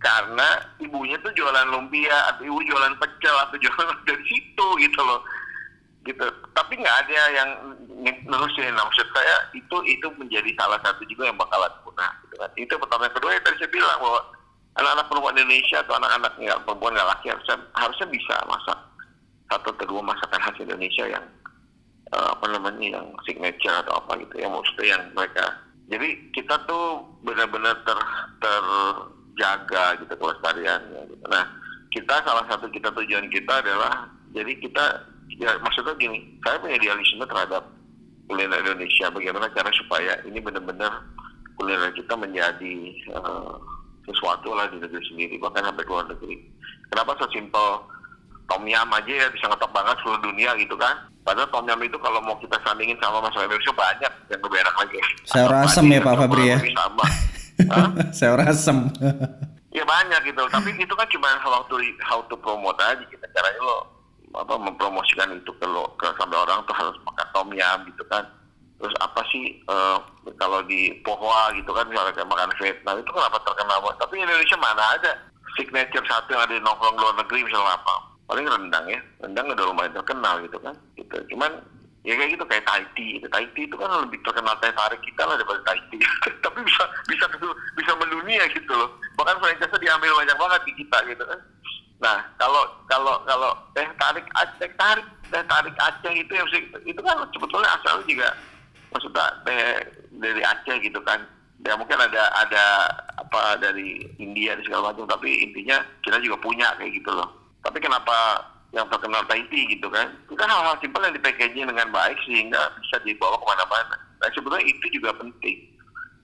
karena 0.00 0.48
ibunya 0.80 1.16
tuh 1.20 1.32
jualan 1.36 1.68
lumpia 1.68 2.16
atau 2.32 2.42
ibu 2.48 2.60
jualan 2.64 2.96
pecel 2.96 3.36
atau 3.36 3.56
jualan 3.60 3.96
dari 4.08 4.24
situ 4.24 4.66
gitu 4.80 5.00
loh 5.04 5.20
gitu 6.08 6.24
tapi 6.56 6.80
nggak 6.80 6.96
ada 7.04 7.20
yang 7.36 7.50
nerusin 8.24 8.72
nah, 8.72 8.88
maksud 8.88 9.04
saya 9.12 9.36
itu 9.52 9.76
itu 9.84 10.08
menjadi 10.16 10.48
salah 10.56 10.80
satu 10.80 11.04
juga 11.04 11.28
yang 11.28 11.36
bakalan 11.36 11.68
kan 12.00 12.50
itu 12.56 12.74
pertama. 12.74 13.06
Yang 13.06 13.16
kedua 13.20 13.30
yang 13.36 13.44
tadi 13.44 13.56
saya 13.60 13.70
bilang 13.70 13.98
bahwa 14.00 14.20
anak-anak 14.80 15.06
perempuan 15.10 15.36
Indonesia 15.36 15.76
atau 15.84 15.94
anak-anak 16.00 16.32
perempuan 16.64 16.92
nggak 16.96 17.10
laki 17.12 17.26
harusnya 17.28 17.56
harusnya 17.76 18.06
bisa 18.08 18.34
masak 18.48 18.78
satu 19.50 19.68
atau 19.74 19.84
dua 19.90 20.02
masakan 20.06 20.40
khas 20.40 20.58
Indonesia 20.62 21.04
yang 21.10 21.24
uh, 22.14 22.28
apa 22.32 22.46
namanya 22.48 22.86
yang 23.00 23.06
signature 23.28 23.76
atau 23.76 23.92
apa 24.00 24.12
gitu. 24.24 24.34
Ya 24.40 24.48
maksudnya 24.48 24.86
yang 24.96 25.02
mereka 25.12 25.44
jadi 25.90 26.08
kita 26.32 26.54
tuh 26.70 27.02
benar-benar 27.26 27.76
ter 27.84 27.98
terjaga 28.40 29.84
gitu 30.04 30.14
kelestariannya 30.16 31.00
gitu. 31.12 31.24
nah 31.28 31.44
kita 31.90 32.22
salah 32.22 32.44
satu 32.46 32.70
kita 32.70 32.92
tujuan 32.94 33.26
kita 33.32 33.58
adalah 33.58 34.06
jadi 34.30 34.52
kita 34.62 34.84
ya 35.36 35.58
maksudnya 35.60 35.96
gini 35.98 36.38
saya 36.46 36.62
punya 36.62 36.78
idealisme 36.78 37.26
terhadap 37.26 37.66
kuliner 38.30 38.62
Indonesia. 38.62 39.10
Bagaimana 39.10 39.50
cara 39.50 39.70
supaya 39.74 40.12
ini 40.22 40.38
benar-benar 40.38 41.02
kuliner 41.60 41.92
kita 41.92 42.16
menjadi 42.16 42.74
uh, 43.12 43.60
sesuatu 44.08 44.56
lah 44.56 44.64
di 44.72 44.80
negeri 44.80 45.04
sendiri 45.12 45.36
bahkan 45.36 45.68
sampai 45.68 45.84
ke 45.84 45.92
luar 45.92 46.08
negeri. 46.08 46.40
Kenapa 46.88 47.12
so 47.20 47.28
simple 47.28 47.84
tom 48.48 48.64
yum 48.64 48.88
aja 48.96 49.12
ya 49.12 49.28
bisa 49.28 49.44
ngetop 49.44 49.68
banget 49.76 50.00
seluruh 50.00 50.24
dunia 50.24 50.56
gitu 50.56 50.72
kan? 50.80 50.96
Padahal 51.20 51.52
tom 51.52 51.68
yum 51.68 51.84
itu 51.84 52.00
kalau 52.00 52.24
mau 52.24 52.40
kita 52.40 52.56
sandingin 52.64 52.96
sama 53.04 53.20
masakan 53.20 53.52
Indonesia 53.52 53.76
banyak 53.76 54.12
yang 54.32 54.40
lebih 54.40 54.58
enak 54.64 54.76
lagi 54.80 54.96
saya 55.28 55.46
asem 55.68 55.84
ya 55.92 56.00
Pak 56.00 56.14
Fabri 56.16 56.44
ya? 56.48 56.58
Sama 56.72 57.04
saya 58.16 58.32
asem. 58.48 58.78
Ya 59.70 59.84
banyak 59.84 60.32
gitu. 60.32 60.42
Tapi 60.48 60.74
itu 60.80 60.94
kan 60.96 61.06
cuma 61.12 61.28
how 61.44 61.60
to 61.68 61.76
how 62.00 62.18
to 62.24 62.34
promote 62.40 62.80
aja 62.80 63.04
kita 63.04 63.28
caranya 63.36 63.60
lo 63.60 63.78
apa 64.30 64.54
mempromosikan 64.56 65.28
itu 65.36 65.52
ke 65.60 65.66
lo 65.68 65.92
ke 66.00 66.08
sampai 66.16 66.38
orang 66.40 66.62
tuh 66.64 66.74
harus 66.74 66.96
makan 67.04 67.28
tom 67.36 67.50
yum 67.52 67.78
gitu 67.92 68.02
kan 68.08 68.24
terus 68.80 68.96
apa 69.04 69.20
sih 69.28 69.60
uh, 69.68 70.00
kalau 70.40 70.64
di 70.64 70.96
Pohwa 71.04 71.52
gitu 71.52 71.68
kan 71.76 71.84
misalnya 71.84 72.16
kayak 72.16 72.32
makan 72.32 72.50
Vietnam 72.56 72.96
itu 72.96 73.10
kenapa 73.12 73.36
terkenal 73.44 73.78
banget? 73.84 73.98
Tapi 74.00 74.14
Indonesia 74.24 74.56
mana 74.56 74.84
ada 74.96 75.12
signature 75.54 76.06
satu 76.08 76.32
yang 76.32 76.42
ada 76.48 76.56
di 76.56 76.64
nongkrong 76.64 76.96
luar 76.96 77.14
negeri 77.20 77.44
misalnya 77.44 77.76
apa? 77.76 77.94
Paling 78.24 78.46
rendang 78.48 78.86
ya 78.88 79.00
rendang 79.20 79.52
udah 79.52 79.66
lumayan 79.68 79.92
terkenal 79.92 80.40
gitu 80.40 80.58
kan 80.64 80.74
gitu. 80.96 81.16
Cuman 81.36 81.52
ya 82.08 82.16
kayak 82.16 82.40
gitu 82.40 82.44
kayak 82.48 82.64
Thai 82.64 82.84
tea 82.96 83.20
gitu. 83.20 83.26
Thai 83.28 83.46
tea 83.52 83.68
itu 83.68 83.76
kan 83.76 83.90
lebih 84.00 84.18
terkenal 84.24 84.56
teh 84.64 84.72
tarik 84.72 85.00
kita 85.04 85.22
lah 85.28 85.36
daripada 85.36 85.60
Thai 85.68 85.80
tea. 85.92 86.00
Tapi 86.48 86.58
bisa 86.64 86.84
bisa 87.04 87.24
bisa 87.76 87.92
mendunia 88.00 88.48
gitu 88.48 88.72
loh. 88.72 88.96
Bahkan 89.20 89.36
franchise 89.44 89.76
diambil 89.76 90.16
banyak 90.24 90.36
banget 90.40 90.60
di 90.64 90.72
kita 90.80 90.98
gitu 91.04 91.24
kan. 91.28 91.40
Nah, 92.00 92.16
kalau 92.40 92.64
kalau 92.88 93.20
kalau 93.28 93.52
teh 93.76 93.84
tarik 94.00 94.24
teh 94.56 94.72
tarik 94.80 95.04
teh 95.28 95.44
tarik 95.44 95.74
Aceh 95.76 96.12
itu 96.16 96.32
yang 96.32 96.48
itu 96.88 97.00
kan 97.04 97.16
sebetulnya 97.28 97.68
asalnya 97.76 98.08
juga 98.08 98.28
maksudnya 98.92 99.26
teh 99.46 99.86
dari 100.18 100.42
Aceh 100.42 100.76
gitu 100.82 101.00
kan. 101.02 101.22
Ya 101.60 101.76
mungkin 101.76 102.00
ada 102.00 102.32
ada 102.40 102.64
apa 103.20 103.60
dari 103.60 104.00
India 104.16 104.56
dan 104.56 104.64
segala 104.64 104.92
macam, 104.92 105.04
tapi 105.04 105.44
intinya 105.44 105.84
kita 106.00 106.16
juga 106.24 106.40
punya 106.40 106.72
kayak 106.80 106.96
gitu 106.96 107.12
loh. 107.12 107.28
Tapi 107.60 107.76
kenapa 107.84 108.40
yang 108.72 108.88
terkenal 108.88 109.20
Tahiti 109.28 109.68
gitu 109.76 109.92
kan? 109.92 110.08
Itu 110.24 110.34
kan 110.40 110.48
hal-hal 110.48 110.80
simpel 110.80 111.04
yang 111.04 111.12
di 111.12 111.20
packaging 111.20 111.68
dengan 111.68 111.92
baik 111.92 112.16
sehingga 112.24 112.72
bisa 112.80 112.96
dibawa 113.04 113.36
ke 113.36 113.44
mana-mana. 113.44 113.96
Nah 114.24 114.28
sebetulnya 114.32 114.64
itu 114.64 114.86
juga 114.96 115.12
penting 115.20 115.68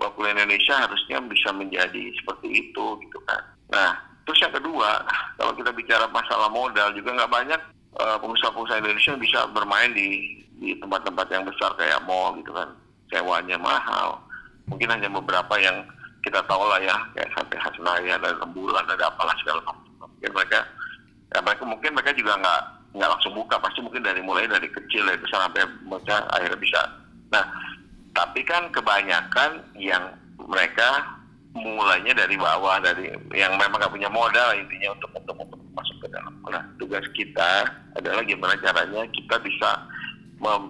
bahwa 0.01 0.13
kuliner 0.17 0.45
Indonesia 0.49 0.77
harusnya 0.77 1.19
bisa 1.29 1.49
menjadi 1.53 2.03
seperti 2.17 2.49
itu 2.49 2.85
gitu 3.05 3.19
kan. 3.29 3.43
Nah 3.69 3.93
Terus 4.27 4.43
yang 4.43 4.55
kedua, 4.59 5.07
kalau 5.39 5.55
kita 5.55 5.71
bicara 5.71 6.11
masalah 6.11 6.51
modal 6.51 6.91
juga 6.99 7.15
nggak 7.15 7.31
banyak 7.31 7.61
uh, 8.03 8.19
pengusaha-pengusaha 8.19 8.83
Indonesia 8.83 9.15
bisa 9.15 9.47
bermain 9.55 9.95
di 9.95 10.43
di 10.57 10.73
tempat-tempat 10.81 11.27
yang 11.33 11.45
besar 11.45 11.73
kayak 11.77 12.03
mall 12.09 12.37
gitu 12.41 12.53
kan, 12.53 12.69
sewanya 13.13 13.57
mahal. 13.61 14.21
Mungkin 14.67 14.89
hanya 14.91 15.09
beberapa 15.13 15.55
yang 15.61 15.87
kita 16.27 16.43
tahu 16.51 16.65
lah 16.67 16.81
ya, 16.83 16.97
kayak 17.15 17.31
sampai 17.39 17.57
Hasnaya, 17.61 18.19
ada 18.19 18.35
rembulan, 18.43 18.83
ada 18.91 19.07
apalah 19.07 19.37
segala 19.45 19.63
macam. 19.63 20.11
Mungkin 20.11 20.31
mereka, 20.33 20.59
ya 21.31 21.39
mereka 21.45 21.63
mungkin 21.63 21.91
mereka 21.95 22.13
juga 22.17 22.33
nggak 22.41 22.63
nggak 22.97 23.11
langsung 23.13 23.35
buka, 23.37 23.61
pasti 23.61 23.81
mungkin 23.85 24.03
dari 24.03 24.21
mulai 24.25 24.49
dari 24.49 24.67
kecil 24.73 25.05
dari 25.05 25.21
besar 25.21 25.47
sampai 25.47 25.69
mereka 25.85 26.25
akhirnya 26.33 26.59
bisa. 26.59 26.81
Nah, 27.31 27.45
tapi 28.17 28.41
kan 28.49 28.73
kebanyakan 28.73 29.61
yang 29.77 30.17
mereka 30.41 31.17
mulainya 31.57 32.13
dari 32.13 32.37
bawah 32.37 32.81
dari 32.85 33.09
yang 33.33 33.57
memang 33.57 33.81
nggak 33.81 33.93
punya 33.93 34.09
modal 34.13 34.53
intinya 34.53 34.93
untuk 34.93 35.11
untuk 35.17 35.37
untuk 35.41 35.61
masuk 35.73 35.97
ke 36.05 36.09
dalam. 36.13 36.33
Nah 36.49 36.63
tugas 36.77 37.05
kita 37.17 37.65
adalah 37.97 38.21
gimana 38.25 38.55
caranya 38.61 39.03
kita 39.13 39.37
bisa 39.41 39.71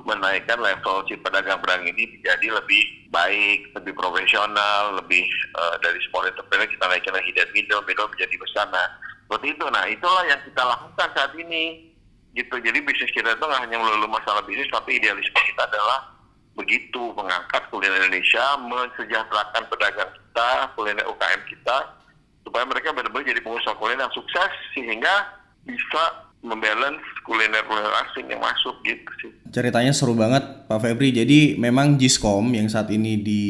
menaikkan 0.07 0.63
level 0.63 1.03
si 1.11 1.19
pedagang-pedagang 1.19 1.91
ini 1.91 2.07
menjadi 2.19 2.55
lebih 2.55 2.83
baik, 3.11 3.75
lebih 3.75 3.93
profesional, 3.99 4.95
lebih 5.03 5.27
uh, 5.59 5.75
dari 5.83 5.99
small 6.07 6.31
entrepreneur 6.31 6.71
kita 6.71 6.87
naikkan 6.87 7.15
lagi 7.15 7.31
dari 7.35 7.51
middle, 7.51 7.83
middle 7.83 8.07
menjadi 8.07 8.35
besar. 8.39 8.67
Nah, 8.71 8.87
seperti 9.27 9.59
itu. 9.59 9.65
Nah, 9.67 9.85
itulah 9.91 10.25
yang 10.31 10.41
kita 10.47 10.63
lakukan 10.63 11.09
saat 11.19 11.33
ini. 11.35 11.91
Gitu. 12.37 12.53
Jadi 12.53 12.79
bisnis 12.85 13.11
kita 13.17 13.33
itu 13.33 13.45
nggak 13.49 13.63
hanya 13.65 13.81
melulu 13.81 14.13
masalah 14.13 14.45
bisnis, 14.45 14.69
tapi 14.69 15.01
idealisme 15.01 15.41
kita 15.41 15.63
adalah 15.73 16.05
begitu 16.53 17.13
mengangkat 17.17 17.65
kuliner 17.73 17.97
Indonesia, 17.97 18.61
mensejahterakan 18.61 19.65
pedagang 19.73 20.11
kita, 20.13 20.49
kuliner 20.77 21.07
UKM 21.09 21.43
kita, 21.49 21.77
supaya 22.45 22.65
mereka 22.69 22.93
benar-benar 22.93 23.25
jadi 23.25 23.41
pengusaha 23.41 23.75
kuliner 23.81 24.05
yang 24.05 24.17
sukses 24.17 24.53
sehingga 24.77 25.33
bisa 25.65 26.26
membalance 26.47 27.03
kuliner-kuliner 27.27 27.95
asing 28.07 28.31
yang 28.31 28.39
masuk 28.39 28.79
gitu 28.87 29.11
sih. 29.19 29.31
Ceritanya 29.51 29.91
seru 29.91 30.15
banget 30.15 30.71
Pak 30.71 30.79
Febri. 30.79 31.11
Jadi 31.11 31.59
memang 31.59 31.99
Giskom 31.99 32.55
yang 32.55 32.71
saat 32.71 32.89
ini 32.95 33.19
di 33.19 33.43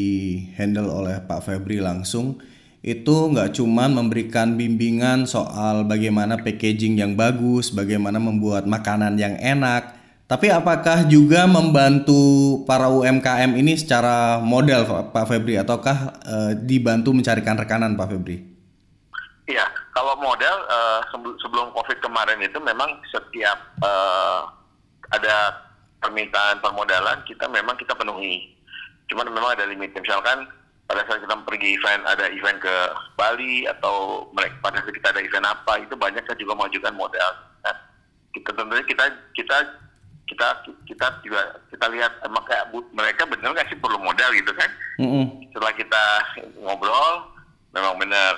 handle 0.57 0.89
oleh 0.89 1.21
Pak 1.21 1.45
Febri 1.45 1.79
langsung 1.85 2.41
itu 2.81 3.17
nggak 3.35 3.59
cuma 3.61 3.91
memberikan 3.91 4.57
bimbingan 4.57 5.29
soal 5.29 5.85
bagaimana 5.85 6.41
packaging 6.41 6.97
yang 6.97 7.13
bagus, 7.19 7.75
bagaimana 7.75 8.17
membuat 8.17 8.65
makanan 8.65 9.19
yang 9.19 9.35
enak, 9.43 9.97
tapi 10.27 10.51
apakah 10.51 11.07
juga 11.07 11.47
membantu 11.47 12.63
para 12.67 12.91
UMKM 12.91 13.55
ini 13.63 13.79
secara 13.79 14.43
modal 14.43 14.83
Pak 15.15 15.27
Febri 15.31 15.55
ataukah 15.55 16.19
e, 16.19 16.37
dibantu 16.67 17.15
mencarikan 17.15 17.55
rekanan 17.55 17.95
Pak 17.95 18.11
Febri? 18.11 18.43
Iya, 19.47 19.63
kalau 19.97 20.13
modal 20.21 20.57
e, 20.69 20.79
sebelum 21.41 21.73
COVID 21.73 22.05
kemarin 22.05 22.37
itu 22.45 22.61
memang 22.61 23.01
setiap 23.09 23.57
e, 23.81 23.91
ada 25.17 25.57
permintaan 26.05 26.61
permodalan 26.61 27.25
kita 27.25 27.49
memang 27.49 27.81
kita 27.81 27.97
penuhi. 27.97 28.53
Cuman 29.09 29.33
memang 29.33 29.57
ada 29.57 29.65
limit. 29.65 29.97
Misalkan 29.97 30.45
pada 30.85 31.01
saat 31.09 31.25
kita 31.25 31.33
pergi 31.49 31.81
event 31.81 32.05
ada 32.05 32.29
event 32.29 32.61
ke 32.61 32.77
Bali 33.17 33.65
atau 33.65 34.29
mereka 34.37 34.61
pada 34.61 34.85
saat 34.85 34.93
kita 34.93 35.17
ada 35.17 35.25
event 35.25 35.49
apa 35.49 35.81
itu 35.81 35.97
banyak 35.97 36.21
kan 36.29 36.37
juga 36.37 36.53
mengajukan 36.61 36.93
modal. 36.93 37.33
Nah, 37.65 37.75
kita 38.37 38.53
tentunya 38.53 38.85
kita 38.85 39.05
kita 39.33 39.57
kita 40.27 40.47
kita 40.85 41.07
juga 41.23 41.41
kita 41.71 41.87
lihat 41.89 42.13
emang 42.27 42.45
kayak 42.45 42.69
mereka 42.91 43.23
benar 43.31 43.55
nggak 43.55 43.71
sih 43.71 43.79
perlu 43.79 43.95
modal 44.03 44.31
gitu 44.35 44.51
kan 44.59 44.71
mm-hmm. 44.99 45.55
setelah 45.55 45.71
kita 45.79 46.03
ngobrol 46.59 47.31
memang 47.71 47.95
benar 47.95 48.35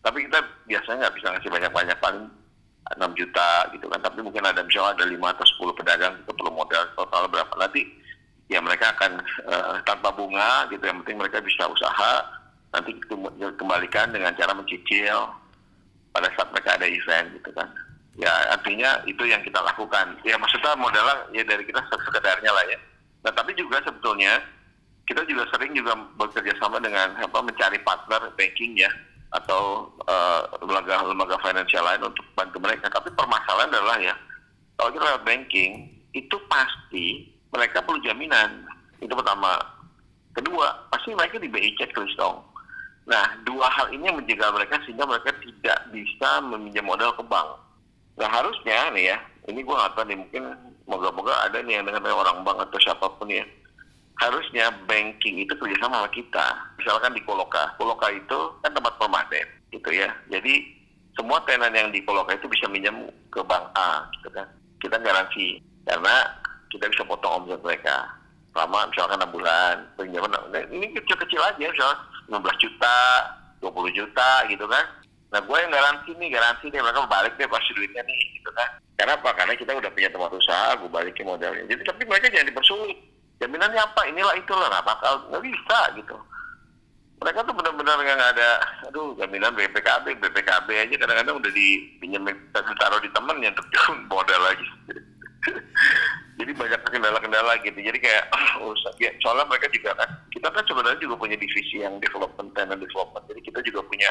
tapi 0.00 0.24
kita 0.24 0.40
biasanya 0.64 1.06
nggak 1.06 1.16
bisa 1.20 1.26
ngasih 1.28 1.50
banyak-banyak 1.52 1.98
paling 2.00 2.24
6 2.96 3.18
juta 3.20 3.50
gitu 3.76 3.86
kan. 3.86 4.00
Tapi 4.00 4.18
mungkin 4.24 4.42
ada 4.42 4.64
misalnya 4.64 4.96
ada 4.96 5.04
5 5.06 5.20
atau 5.20 5.46
10 5.70 5.78
pedagang 5.78 6.14
kita 6.24 6.32
perlu 6.32 6.52
modal 6.56 6.84
total 6.96 7.24
berapa. 7.28 7.52
Nanti 7.60 7.84
ya 8.48 8.58
mereka 8.64 8.96
akan 8.96 9.20
uh, 9.46 9.76
tanpa 9.84 10.10
bunga 10.16 10.66
gitu. 10.72 10.80
Yang 10.80 11.04
penting 11.04 11.18
mereka 11.20 11.38
bisa 11.44 11.68
usaha 11.68 12.12
nanti 12.70 12.96
kembalikan 13.58 14.14
dengan 14.14 14.32
cara 14.38 14.54
mencicil 14.56 15.36
pada 16.14 16.30
saat 16.34 16.48
mereka 16.50 16.80
ada 16.80 16.88
event 16.88 17.26
gitu 17.36 17.50
kan. 17.52 17.68
Ya 18.16 18.32
artinya 18.50 19.04
itu 19.04 19.22
yang 19.28 19.44
kita 19.44 19.60
lakukan. 19.60 20.16
Ya 20.24 20.40
maksudnya 20.40 20.74
modalnya 20.80 21.28
ya 21.36 21.44
dari 21.44 21.62
kita 21.62 21.78
sekedarnya 21.92 22.50
lah 22.50 22.64
ya. 22.72 22.78
Nah 23.28 23.32
tapi 23.36 23.52
juga 23.52 23.84
sebetulnya 23.84 24.40
kita 25.04 25.28
juga 25.28 25.44
sering 25.52 25.76
juga 25.76 25.92
bekerja 26.16 26.56
sama 26.56 26.80
dengan 26.80 27.12
apa 27.20 27.38
mencari 27.42 27.78
partner 27.82 28.30
banking 28.38 28.78
ya 28.78 28.90
atau 29.30 29.86
uh, 30.10 30.42
lembaga 30.62 31.06
lembaga 31.06 31.36
finansial 31.42 31.86
lain 31.86 32.02
untuk 32.02 32.26
bantu 32.34 32.58
mereka. 32.58 32.90
Tapi 32.90 33.14
permasalahan 33.14 33.70
adalah 33.70 33.98
ya 34.02 34.14
kalau 34.80 34.90
kita 34.96 35.04
lewat 35.06 35.24
banking 35.28 35.92
itu 36.16 36.36
pasti 36.50 37.30
mereka 37.54 37.84
perlu 37.84 38.00
jaminan. 38.02 38.66
Itu 38.98 39.12
pertama. 39.12 39.60
Kedua 40.30 40.86
pasti 40.94 41.10
mereka 41.12 41.42
di 41.42 41.50
BI 41.50 41.74
check 41.74 41.90
terus 41.92 42.14
dong. 42.14 42.42
Nah 43.10 43.34
dua 43.42 43.66
hal 43.66 43.90
ini 43.90 44.06
yang 44.06 44.18
menjaga 44.18 44.54
mereka 44.54 44.78
sehingga 44.86 45.04
mereka 45.04 45.34
tidak 45.42 45.78
bisa 45.90 46.30
meminjam 46.46 46.86
modal 46.86 47.10
ke 47.18 47.22
bank. 47.26 47.58
Nah 48.18 48.28
harusnya 48.30 48.94
nih 48.94 49.14
ya, 49.14 49.18
ini 49.50 49.60
gue 49.66 49.74
nggak 49.74 49.92
tahu 49.98 50.06
nih 50.06 50.18
mungkin 50.18 50.42
moga-moga 50.86 51.34
ada 51.46 51.58
nih 51.62 51.80
yang 51.80 51.86
dengan 51.86 52.06
orang 52.14 52.46
bank 52.46 52.62
atau 52.62 52.78
siapa 52.78 53.06
pun 53.18 53.30
ya. 53.30 53.42
Harusnya 54.20 54.68
banking 54.84 55.40
itu 55.40 55.52
kerjasama 55.56 56.04
sama 56.04 56.10
kita. 56.12 56.46
Misalkan 56.76 57.16
di 57.16 57.24
Koloka, 57.24 57.72
Koloka 57.80 58.12
itu 58.12 58.38
kan 58.60 58.70
tempat 58.76 58.94
permanen 59.00 59.48
gitu 59.72 59.90
ya. 59.90 60.12
Jadi 60.28 60.68
semua 61.16 61.40
tenan 61.48 61.72
yang 61.72 61.88
di 61.88 62.04
Koloka 62.04 62.36
itu 62.36 62.44
bisa 62.46 62.68
minjam 62.68 63.08
ke 63.32 63.40
bank 63.40 63.72
A 63.74 64.04
gitu 64.20 64.28
kan. 64.36 64.44
Kita 64.80 65.00
garansi 65.00 65.60
karena 65.88 66.28
kita 66.68 66.84
bisa 66.92 67.02
potong 67.08 67.44
omset 67.44 67.60
mereka 67.64 68.06
selama 68.52 68.86
misalkan 68.90 69.22
6 69.22 69.30
bulan 69.34 69.74
pinjaman 69.94 70.30
ini 70.74 70.90
kecil-kecil 70.98 71.38
aja 71.38 71.66
misalnya 71.70 71.98
15 72.34 72.62
juta 72.62 72.96
20 73.62 73.94
juta 73.94 74.30
gitu 74.50 74.66
kan 74.66 74.84
Nah 75.30 75.40
gue 75.46 75.56
yang 75.62 75.70
garansi 75.70 76.10
nih, 76.18 76.28
garansi 76.34 76.74
deh 76.74 76.82
mereka 76.82 77.06
balik 77.06 77.38
deh 77.38 77.46
pasti 77.46 77.70
duitnya 77.78 78.02
nih 78.02 78.20
gitu 78.38 78.50
kan. 78.50 78.70
Karena 78.98 79.14
apa? 79.14 79.30
Karena 79.32 79.54
kita 79.54 79.70
udah 79.78 79.90
punya 79.94 80.10
tempat 80.10 80.30
usaha, 80.34 80.74
gue 80.74 80.90
balikin 80.90 81.26
modalnya. 81.26 81.64
Jadi 81.70 81.82
tapi 81.86 82.02
mereka 82.04 82.26
jangan 82.34 82.50
dipersulit. 82.50 82.98
Jaminannya 83.40 83.80
apa? 83.80 84.04
Inilah 84.12 84.36
itulah, 84.36 84.68
nggak 84.68 84.86
bakal, 84.86 85.12
nggak 85.32 85.44
bisa 85.48 85.78
gitu. 85.96 86.16
Mereka 87.20 87.44
tuh 87.44 87.56
benar-benar 87.56 88.00
nggak 88.00 88.32
ada, 88.36 88.50
aduh 88.88 89.12
jaminan 89.16 89.52
BPKB, 89.52 90.20
BPKB 90.20 90.68
aja 90.72 90.94
kadang-kadang 90.96 91.36
udah 91.36 91.52
dipinjam 91.52 92.24
ditaruh 92.28 93.00
di 93.00 93.10
temennya 93.12 93.52
untuk 93.56 93.66
modal 94.12 94.40
lagi. 94.44 94.68
Jadi 96.40 96.56
banyak 96.56 96.80
kendala-kendala 96.88 97.60
gitu. 97.60 97.76
Jadi 97.76 97.98
kayak 98.00 98.32
usah, 98.64 98.92
ya, 98.96 99.12
soalnya 99.20 99.44
mereka 99.48 99.68
juga 99.72 99.92
kan, 99.96 100.08
kita 100.32 100.48
kan 100.48 100.64
sebenarnya 100.64 101.00
juga 101.04 101.16
punya 101.20 101.36
divisi 101.36 101.84
yang 101.84 102.00
development, 102.00 102.56
tenant 102.56 102.80
development. 102.80 103.24
Jadi 103.28 103.40
kita 103.44 103.60
juga 103.64 103.84
punya 103.84 104.10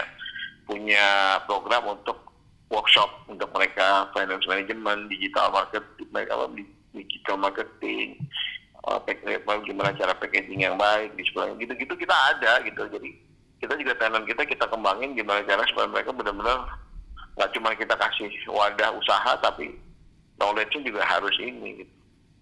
punya 0.70 1.06
program 1.50 1.98
untuk 1.98 2.30
workshop 2.70 3.26
untuk 3.26 3.50
mereka 3.54 4.10
finance 4.14 4.46
management, 4.46 5.10
digital 5.10 5.50
marketing, 5.50 6.10
mereka 6.14 6.38
digital 6.94 7.38
marketing, 7.42 8.22
uh, 8.88 9.60
gimana 9.66 9.92
cara 9.98 10.14
packaging 10.16 10.64
yang 10.64 10.80
baik 10.80 11.16
di 11.18 11.24
sekolah 11.28 11.58
gitu-gitu 11.60 11.94
kita 12.00 12.16
ada 12.36 12.64
gitu 12.64 12.86
jadi 12.88 13.10
kita 13.60 13.74
juga 13.76 13.94
tenant 14.00 14.24
kita 14.24 14.48
kita 14.48 14.66
kembangin 14.72 15.18
gimana 15.18 15.44
cara 15.44 15.68
supaya 15.68 15.88
mereka 15.92 16.16
benar-benar 16.16 16.64
nggak 17.36 17.52
cuma 17.56 17.76
kita 17.76 17.96
kasih 17.96 18.32
wadah 18.52 18.92
usaha 18.96 19.32
tapi 19.40 19.76
knowledge-nya 20.40 20.92
juga 20.92 21.02
harus 21.04 21.36
ini 21.44 21.84
gitu. 21.84 21.94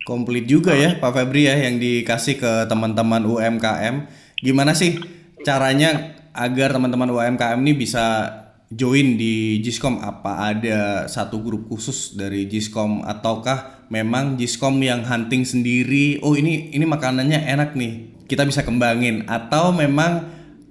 Komplit 0.06 0.46
juga 0.48 0.72
ya 0.78 0.96
Pak 0.96 1.12
Febri 1.12 1.50
ya 1.50 1.58
yang 1.58 1.82
dikasih 1.82 2.40
ke 2.40 2.52
teman-teman 2.70 3.28
UMKM. 3.28 4.08
Gimana 4.40 4.72
sih 4.72 5.02
caranya 5.44 6.16
agar 6.32 6.72
teman-teman 6.72 7.12
UMKM 7.12 7.60
ini 7.66 7.74
bisa 7.76 8.30
join 8.68 9.16
di 9.16 9.64
Giskom 9.64 10.04
apa 10.04 10.52
ada 10.52 11.08
satu 11.08 11.40
grup 11.40 11.72
khusus 11.72 12.16
dari 12.16 12.48
Giskom 12.48 13.04
ataukah 13.08 13.88
memang 13.88 14.36
Giskom 14.36 14.80
yang 14.84 15.08
hunting 15.08 15.48
sendiri? 15.48 16.20
Oh 16.20 16.36
ini 16.36 16.72
ini 16.76 16.84
makanannya 16.84 17.48
enak 17.48 17.76
nih 17.76 18.18
kita 18.28 18.44
bisa 18.44 18.62
kembangin. 18.68 19.24
Atau 19.26 19.72
memang 19.72 20.28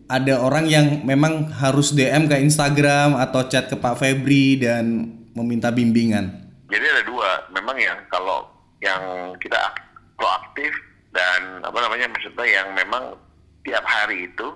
ada 0.07 0.39
orang 0.39 0.69
yang 0.69 1.03
memang 1.03 1.51
harus 1.51 1.97
DM 1.97 2.29
ke 2.31 2.37
Instagram 2.39 3.17
atau 3.19 3.49
chat 3.49 3.67
ke 3.67 3.77
Pak 3.81 3.99
Febri 3.99 4.61
dan 4.61 5.11
meminta 5.33 5.73
bimbingan? 5.73 6.47
Jadi 6.69 6.85
ada 6.85 7.03
dua. 7.03 7.31
Memang 7.51 7.77
yang 7.81 7.99
kalau 8.13 8.47
yang 8.85 9.35
kita 9.41 9.73
proaktif 10.15 10.71
dan 11.11 11.65
apa 11.65 11.79
namanya 11.81 12.13
maksudnya 12.13 12.45
yang 12.45 12.69
memang 12.77 13.17
tiap 13.65 13.83
hari 13.83 14.29
itu 14.29 14.53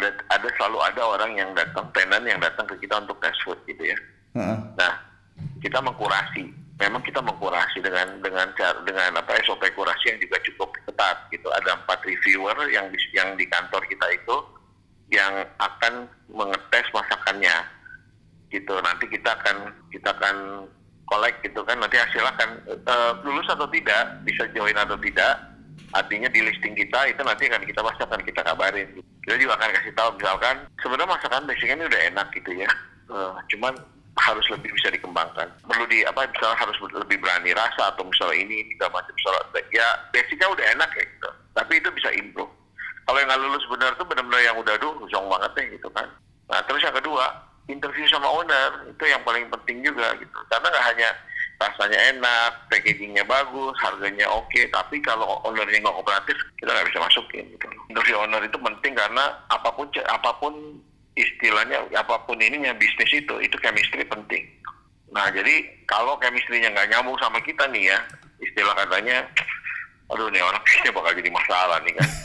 ada 0.00 0.10
ada 0.32 0.48
selalu 0.56 0.78
ada 0.80 1.02
orang 1.04 1.32
yang 1.36 1.50
datang 1.52 1.84
tenan 1.92 2.24
yang 2.24 2.40
datang 2.40 2.64
ke 2.64 2.80
kita 2.80 2.96
untuk 2.96 3.20
test 3.20 3.36
food 3.44 3.60
gitu 3.68 3.92
ya. 3.92 3.98
Uh-huh. 4.34 4.58
Nah 4.80 4.92
kita 5.60 5.78
mengkurasi, 5.84 6.48
memang 6.80 7.04
kita 7.04 7.20
mengkurasi 7.20 7.84
dengan 7.84 8.20
dengan 8.24 8.48
cara 8.56 8.80
dengan 8.88 9.20
apa 9.20 9.36
SOP 9.44 9.60
kurasi 9.76 10.16
yang 10.16 10.18
juga 10.24 10.36
cukup 10.48 10.72
ketat 10.88 11.28
gitu. 11.28 11.48
Ada 11.52 11.76
empat 11.84 12.00
reviewer 12.08 12.56
yang 12.72 12.88
di, 12.88 12.98
yang 13.12 13.36
di 13.36 13.44
kantor 13.44 13.84
kita 13.86 14.06
itu 14.16 14.36
yang 15.12 15.44
akan 15.60 16.08
mengetes 16.32 16.86
masakannya 16.96 17.56
gitu. 18.48 18.74
Nanti 18.80 19.04
kita 19.12 19.36
akan 19.36 19.76
kita 19.92 20.08
akan 20.16 20.66
collect 21.12 21.44
gitu 21.44 21.60
kan. 21.68 21.76
Nanti 21.76 22.00
hasilnya 22.00 22.32
akan 22.32 22.50
uh, 22.88 23.12
lulus 23.26 23.46
atau 23.52 23.68
tidak, 23.68 24.24
bisa 24.24 24.48
join 24.56 24.76
atau 24.76 24.96
tidak 24.96 25.50
artinya 25.90 26.30
di 26.30 26.40
listing 26.46 26.74
kita 26.78 27.10
itu 27.10 27.18
nanti 27.26 27.50
akan 27.50 27.66
kita 27.66 27.80
pasti 27.82 28.02
akan 28.06 28.20
kita 28.22 28.40
kabarin 28.46 28.88
kita 29.24 29.36
juga 29.36 29.52
akan 29.60 29.70
kasih 29.76 29.92
tahu 29.94 30.10
misalkan 30.16 30.56
sebenarnya 30.80 31.12
masakan 31.12 31.42
basicnya 31.44 31.76
ini 31.76 31.86
udah 31.88 32.00
enak 32.12 32.26
gitu 32.32 32.50
ya. 32.56 32.68
Uh, 33.10 33.34
cuman 33.50 33.74
harus 34.18 34.46
lebih 34.52 34.70
bisa 34.74 34.88
dikembangkan. 34.92 35.48
Perlu 35.64 35.84
di 35.88 36.02
apa 36.04 36.28
misalnya 36.28 36.58
harus 36.60 36.76
lebih 36.82 37.16
berani 37.20 37.50
rasa 37.56 37.94
atau 37.94 38.04
misalnya 38.04 38.36
ini 38.42 38.66
tiga 38.74 38.90
macam 38.92 39.12
misalnya 39.14 39.60
ya 39.70 39.86
basicnya 40.12 40.48
udah 40.50 40.64
enak 40.76 40.90
ya 40.96 41.04
gitu. 41.04 41.30
Tapi 41.56 41.72
itu 41.78 41.88
bisa 41.94 42.08
improve. 42.16 42.52
Kalau 43.06 43.18
yang 43.18 43.28
nggak 43.28 43.42
lulus 43.42 43.64
benar 43.66 43.90
tuh 43.98 44.06
benar-benar 44.06 44.42
yang 44.44 44.56
udah 44.60 44.74
duh 44.78 44.94
zong 45.10 45.26
banget 45.26 45.50
nih 45.58 45.66
gitu 45.78 45.88
kan. 45.94 46.06
Nah 46.50 46.60
terus 46.66 46.82
yang 46.84 46.94
kedua 46.94 47.26
interview 47.70 48.06
sama 48.10 48.26
owner 48.26 48.90
itu 48.90 49.04
yang 49.06 49.22
paling 49.22 49.46
penting 49.50 49.82
juga 49.82 50.14
gitu. 50.18 50.38
Karena 50.50 50.66
nggak 50.70 50.86
hanya 50.94 51.08
rasanya 51.60 51.98
enak, 52.16 52.72
packagingnya 52.72 53.20
bagus, 53.28 53.76
harganya 53.84 54.24
oke, 54.32 54.48
okay, 54.48 54.64
tapi 54.72 54.96
kalau 55.04 55.44
ownernya 55.44 55.84
nggak 55.84 55.92
kooperatif, 55.92 56.36
kita 56.56 56.72
nggak 56.72 56.88
bisa 56.88 57.00
masukin. 57.04 57.44
Gitu. 57.52 57.66
Interview 57.92 58.16
owner 58.16 58.40
itu 58.40 58.56
penting 58.56 58.96
karena 58.96 59.24
apa 59.52 59.68
pun 59.76 59.86
apa 60.08 60.30
pun 60.40 60.80
istilahnya, 61.20 61.84
apa 61.92 62.16
pun 62.24 62.40
ininya 62.40 62.72
bisnis 62.80 63.12
itu, 63.12 63.34
itu 63.44 63.56
chemistry 63.60 64.08
penting. 64.08 64.48
Nah 65.12 65.28
jadi 65.28 65.84
kalau 65.84 66.16
chemistry-nya 66.16 66.72
nggak 66.72 66.96
nyambung 66.96 67.20
sama 67.20 67.44
kita 67.44 67.68
nih 67.68 67.92
ya, 67.92 67.98
istilah 68.40 68.72
katanya 68.72 69.28
aduh 70.10 70.26
nih 70.32 70.42
orang 70.42 70.62
kayaknya 70.66 70.92
bakal 70.96 71.12
jadi 71.12 71.30
masalah 71.30 71.78
nih 71.84 71.92
kan. 71.94 72.08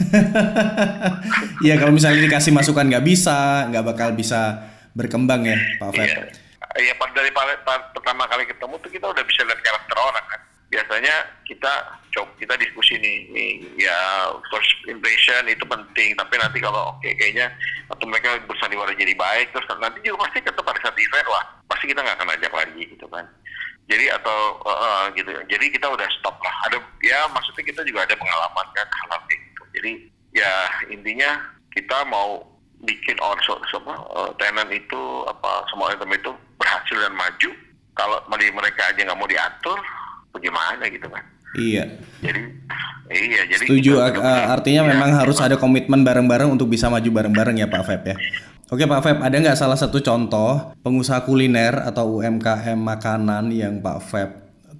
Iya 1.65 1.75
kalau 1.81 1.91
misalnya 1.91 2.23
dikasih 2.23 2.55
masukan 2.55 2.87
nggak 2.87 3.03
bisa, 3.03 3.67
nggak 3.67 3.83
bakal 3.83 4.09
bisa 4.15 4.71
berkembang 4.95 5.43
ya 5.43 5.57
Pak 5.81 5.91
Feb. 5.91 6.07
Iya. 6.07 6.44
Pas 6.75 7.11
dari 7.15 7.31
pertama 7.31 8.27
kali 8.27 8.43
ketemu 8.43 8.75
tuh 8.83 8.91
kita 8.91 9.07
udah 9.07 9.23
bisa 9.23 9.47
lihat 9.47 9.59
karakter 9.63 9.95
orang 9.95 10.25
kan. 10.27 10.41
Biasanya 10.67 11.15
kita 11.47 11.71
coba 12.11 12.31
kita 12.35 12.53
diskusi 12.59 12.99
nih, 12.99 13.31
nih 13.31 13.51
ya 13.79 14.27
first 14.51 14.75
impression 14.91 15.47
itu 15.47 15.63
penting, 15.63 16.15
tapi 16.19 16.35
nanti 16.35 16.59
kalau 16.59 16.95
oke 16.95 17.07
kayaknya 17.15 17.47
atau 17.87 18.03
mereka 18.07 18.39
bersandiwara 18.43 18.91
jadi 18.91 19.15
baik, 19.15 19.55
terus 19.55 19.67
nanti 19.79 20.03
juga 20.03 20.27
pasti 20.27 20.43
ketemu 20.43 20.67
pada 20.67 20.79
saat 20.83 20.97
event 20.99 21.27
wah 21.31 21.45
pasti 21.71 21.85
kita 21.91 21.99
nggak 22.03 22.17
akan 22.19 22.33
ajak 22.35 22.51
lagi 22.51 22.83
gitu 22.91 23.07
kan. 23.07 23.23
Jadi 23.85 24.05
atau 24.09 24.37
eh, 24.65 24.79
eh, 24.81 25.03
gitu, 25.21 25.31
jadi 25.47 25.65
kita 25.69 25.87
udah 25.87 26.07
stop 26.17 26.35
lah. 26.41 26.55
Ada 26.67 26.77
ya 27.05 27.19
maksudnya 27.29 27.63
kita 27.63 27.81
juga 27.85 28.03
ada 28.03 28.15
pengalaman 28.17 28.67
kan 28.73 28.87
hal 28.89 29.09
kayak 29.29 29.39
gitu. 29.39 29.63
Jadi 29.79 29.91
ya 30.33 30.53
intinya 30.91 31.31
kita 31.71 32.03
mau 32.09 32.54
bikin 32.83 33.15
or 33.23 33.37
apa, 33.39 33.93
eh, 33.95 34.31
tenant 34.35 34.69
itu 34.69 35.01
apa 35.25 35.63
semua 35.71 35.93
item 35.93 36.11
itu 36.11 36.31
berhasil 36.59 36.97
dan 36.97 37.15
maju 37.15 37.49
kalau 37.95 38.17
mereka 38.51 38.91
aja 38.91 39.01
nggak 39.01 39.15
mau 39.17 39.29
diatur 39.29 39.79
bagaimana 40.31 40.83
gitu 40.89 41.07
kan 41.07 41.23
Iya. 41.55 41.87
jadi 42.19 42.41
iya 43.15 43.41
jadi 43.47 43.63
Setuju. 43.63 43.95
kita 43.95 44.19
a- 44.19 44.51
artinya 44.51 44.83
ya, 44.83 44.89
memang 44.91 45.09
harus 45.15 45.39
memang. 45.39 45.47
ada 45.47 45.55
komitmen 45.55 46.01
bareng-bareng 46.03 46.51
untuk 46.51 46.67
bisa 46.67 46.91
maju 46.91 47.07
bareng-bareng 47.07 47.63
ya 47.63 47.71
Pak 47.71 47.83
Feb 47.87 48.01
ya. 48.11 48.15
Oke 48.67 48.83
Pak 48.83 48.99
Feb, 48.99 49.17
ada 49.23 49.35
nggak 49.39 49.55
salah 49.55 49.79
satu 49.79 50.03
contoh 50.03 50.75
pengusaha 50.83 51.23
kuliner 51.23 51.79
atau 51.79 52.19
UMKM 52.19 52.75
makanan 52.75 53.55
yang 53.55 53.79
Pak 53.79 53.99
Feb 54.03 54.29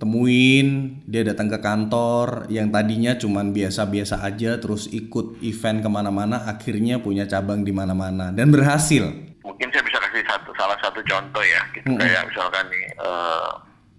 temuin, 0.06 0.68
dia 1.04 1.26
datang 1.26 1.50
ke 1.50 1.58
kantor 1.58 2.46
yang 2.48 2.70
tadinya 2.70 3.18
cuman 3.18 3.50
biasa-biasa 3.50 4.22
aja, 4.22 4.56
terus 4.56 4.86
ikut 4.88 5.42
event 5.42 5.82
ke 5.82 5.90
mana-mana, 5.90 6.46
akhirnya 6.46 7.02
punya 7.02 7.26
cabang 7.26 7.62
di 7.62 7.74
mana-mana 7.74 8.30
dan 8.30 8.48
berhasil. 8.48 9.10
mungkin 9.42 9.70
saya 9.70 9.82
bisa 9.82 9.98
kasih 10.00 10.26
satu 10.26 10.50
salah 10.54 10.78
satu 10.80 11.00
contoh 11.02 11.40
ya 11.40 11.62
gitu 11.72 11.86
Mm-mm. 11.88 11.98
kayak 11.98 12.22
misalkan 12.26 12.66
nih 12.66 12.86
eh, 12.92 13.50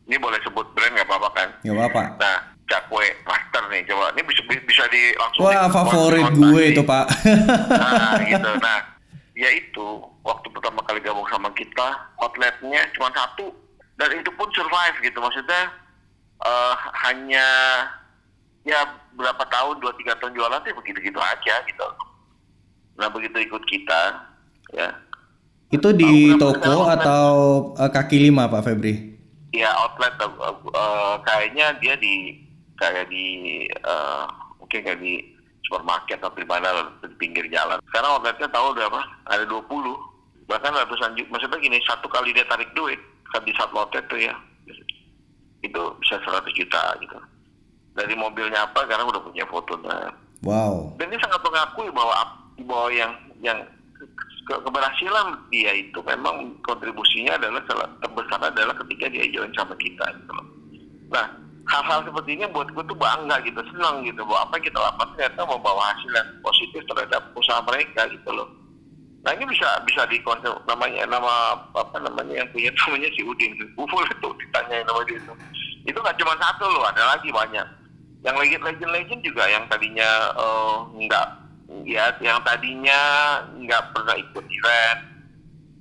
ini 0.04 0.16
boleh 0.16 0.42
sebut 0.42 0.66
brand 0.74 0.90
nggak 0.90 1.06
apa-apa 1.06 1.28
kan 1.32 1.48
Ya 1.62 1.70
apa? 1.72 2.02
nah 2.16 2.36
cakwe 2.66 3.06
master 3.22 3.62
nih 3.68 3.86
coba 3.86 4.10
ini 4.10 4.26
bisa 4.26 4.42
bisa 4.42 4.84
di 4.88 5.14
langsung 5.14 5.46
Wah 5.46 5.64
di- 5.64 5.70
favorit 5.70 6.26
gue 6.28 6.62
itu 6.66 6.82
Pak. 6.82 7.04
nah 7.72 8.18
gitu 8.26 8.50
nah 8.58 8.78
ya 9.32 9.48
itu 9.48 9.86
waktu 10.20 10.50
pertama 10.50 10.82
kali 10.82 10.98
gabung 10.98 11.30
sama 11.30 11.46
kita 11.54 11.88
outletnya 12.18 12.82
cuma 12.92 13.14
satu 13.14 13.46
dan 13.94 14.10
itu 14.12 14.28
pun 14.32 14.50
survive 14.50 14.98
gitu 15.00 15.18
maksudnya 15.20 15.62
eh, 16.44 16.74
hanya 17.06 17.48
ya 18.66 18.80
berapa 19.14 19.44
tahun 19.48 19.80
dua 19.80 19.94
tiga 19.96 20.18
tahun 20.18 20.34
jualan 20.36 20.60
tuh 20.60 20.76
begitu 20.82 20.98
gitu 21.00 21.20
aja 21.22 21.54
gitu 21.64 21.88
nah 22.96 23.08
begitu 23.12 23.36
ikut 23.40 23.62
kita 23.64 24.02
ya 24.74 24.88
itu 25.70 25.88
di 25.94 26.34
toko 26.36 26.90
atau 26.90 27.26
eh, 27.78 27.90
kaki 27.90 28.30
lima 28.30 28.46
Pak 28.46 28.62
Febri? 28.62 28.94
ya 29.54 29.72
outlet 29.82 30.14
uh, 30.20 30.52
uh, 30.74 31.16
kayaknya 31.24 31.74
dia 31.80 31.96
di 31.96 32.38
kayak 32.76 33.08
di 33.08 33.64
uh, 33.88 34.28
mungkin 34.60 34.84
kayak 34.84 35.00
di 35.00 35.24
supermarket 35.66 36.22
atau 36.22 36.38
di 36.38 36.46
mana 36.46 36.92
di 37.02 37.16
pinggir 37.18 37.48
jalan. 37.50 37.80
Sekarang 37.90 38.20
outletnya 38.20 38.46
tahu 38.52 38.76
berapa? 38.76 39.00
Ada 39.26 39.44
20 39.48 39.66
bahkan 40.46 40.70
ratusan 40.70 41.18
juta. 41.18 41.30
Maksudnya 41.34 41.58
gini 41.58 41.78
satu 41.82 42.06
kali 42.06 42.30
dia 42.30 42.46
tarik 42.46 42.70
duit 42.78 43.00
kan 43.34 43.42
di 43.42 43.50
satu 43.58 43.74
outlet 43.82 44.06
tuh 44.06 44.20
ya 44.22 44.34
itu 45.60 45.82
bisa 46.00 46.20
100 46.20 46.52
juta 46.52 46.82
gitu. 47.00 47.18
Dari 47.96 48.12
mobilnya 48.12 48.64
apa 48.64 48.84
karena 48.84 49.04
udah 49.04 49.22
punya 49.22 49.44
foto 49.48 49.76
dan 49.80 50.12
Wow. 50.44 50.92
dan 51.00 51.08
ini 51.08 51.16
sangat 51.16 51.40
mengakui 51.40 51.88
bahwa 51.90 52.12
bahwa 52.60 52.92
yang 52.92 53.12
yang 53.40 53.56
ke- 54.44 54.60
keberhasilan 54.62 55.32
dia 55.48 55.72
itu 55.72 55.96
memang 56.04 56.52
kontribusinya 56.60 57.40
adalah 57.40 57.64
terbesar 57.98 58.40
adalah 58.44 58.76
ketika 58.84 59.08
dia 59.08 59.24
join 59.32 59.48
sama 59.56 59.72
kita 59.80 60.04
gitu 60.12 60.32
loh. 60.36 60.46
Nah 61.08 61.24
hal-hal 61.66 62.04
seperti 62.04 62.36
ini 62.36 62.44
buat 62.52 62.68
gue 62.68 62.84
tuh 62.84 62.94
bangga 62.94 63.40
gitu 63.42 63.58
senang 63.74 64.04
gitu 64.04 64.22
bahwa 64.22 64.44
apa 64.44 64.52
yang 64.60 64.64
kita 64.70 64.78
lakukan 64.78 65.08
ternyata 65.16 65.40
membawa 65.48 65.82
hasil 65.90 66.10
yang 66.12 66.28
positif 66.44 66.80
terhadap 66.84 67.22
usaha 67.34 67.60
mereka 67.64 68.00
gitu 68.06 68.30
loh. 68.30 68.48
Nah 69.26 69.34
ini 69.34 69.42
bisa 69.50 69.66
bisa 69.82 70.06
di 70.06 70.22
konsep 70.22 70.54
namanya 70.70 71.02
nama 71.10 71.58
apa 71.74 71.98
namanya 71.98 72.46
yang 72.46 72.48
punya 72.54 72.70
namanya 72.86 73.10
si 73.10 73.26
Udin 73.26 73.58
Uful 73.82 74.06
itu 74.06 74.28
ditanyain 74.38 74.86
nama 74.86 75.02
dia 75.02 75.18
itu. 75.18 75.34
Itu 75.82 75.98
nggak 75.98 76.14
cuma 76.22 76.38
satu 76.38 76.70
loh, 76.70 76.86
ada 76.86 77.18
lagi 77.18 77.34
banyak. 77.34 77.66
Yang 78.22 78.36
legend 78.38 78.62
legend 78.62 78.90
legend 78.94 79.20
juga 79.26 79.50
yang 79.50 79.66
tadinya 79.66 80.30
eh, 80.38 80.76
nggak 80.94 81.26
ya 81.82 82.14
yang 82.22 82.38
tadinya 82.46 83.00
nggak 83.58 83.82
pernah 83.90 84.14
ikut 84.14 84.44
event 84.46 85.00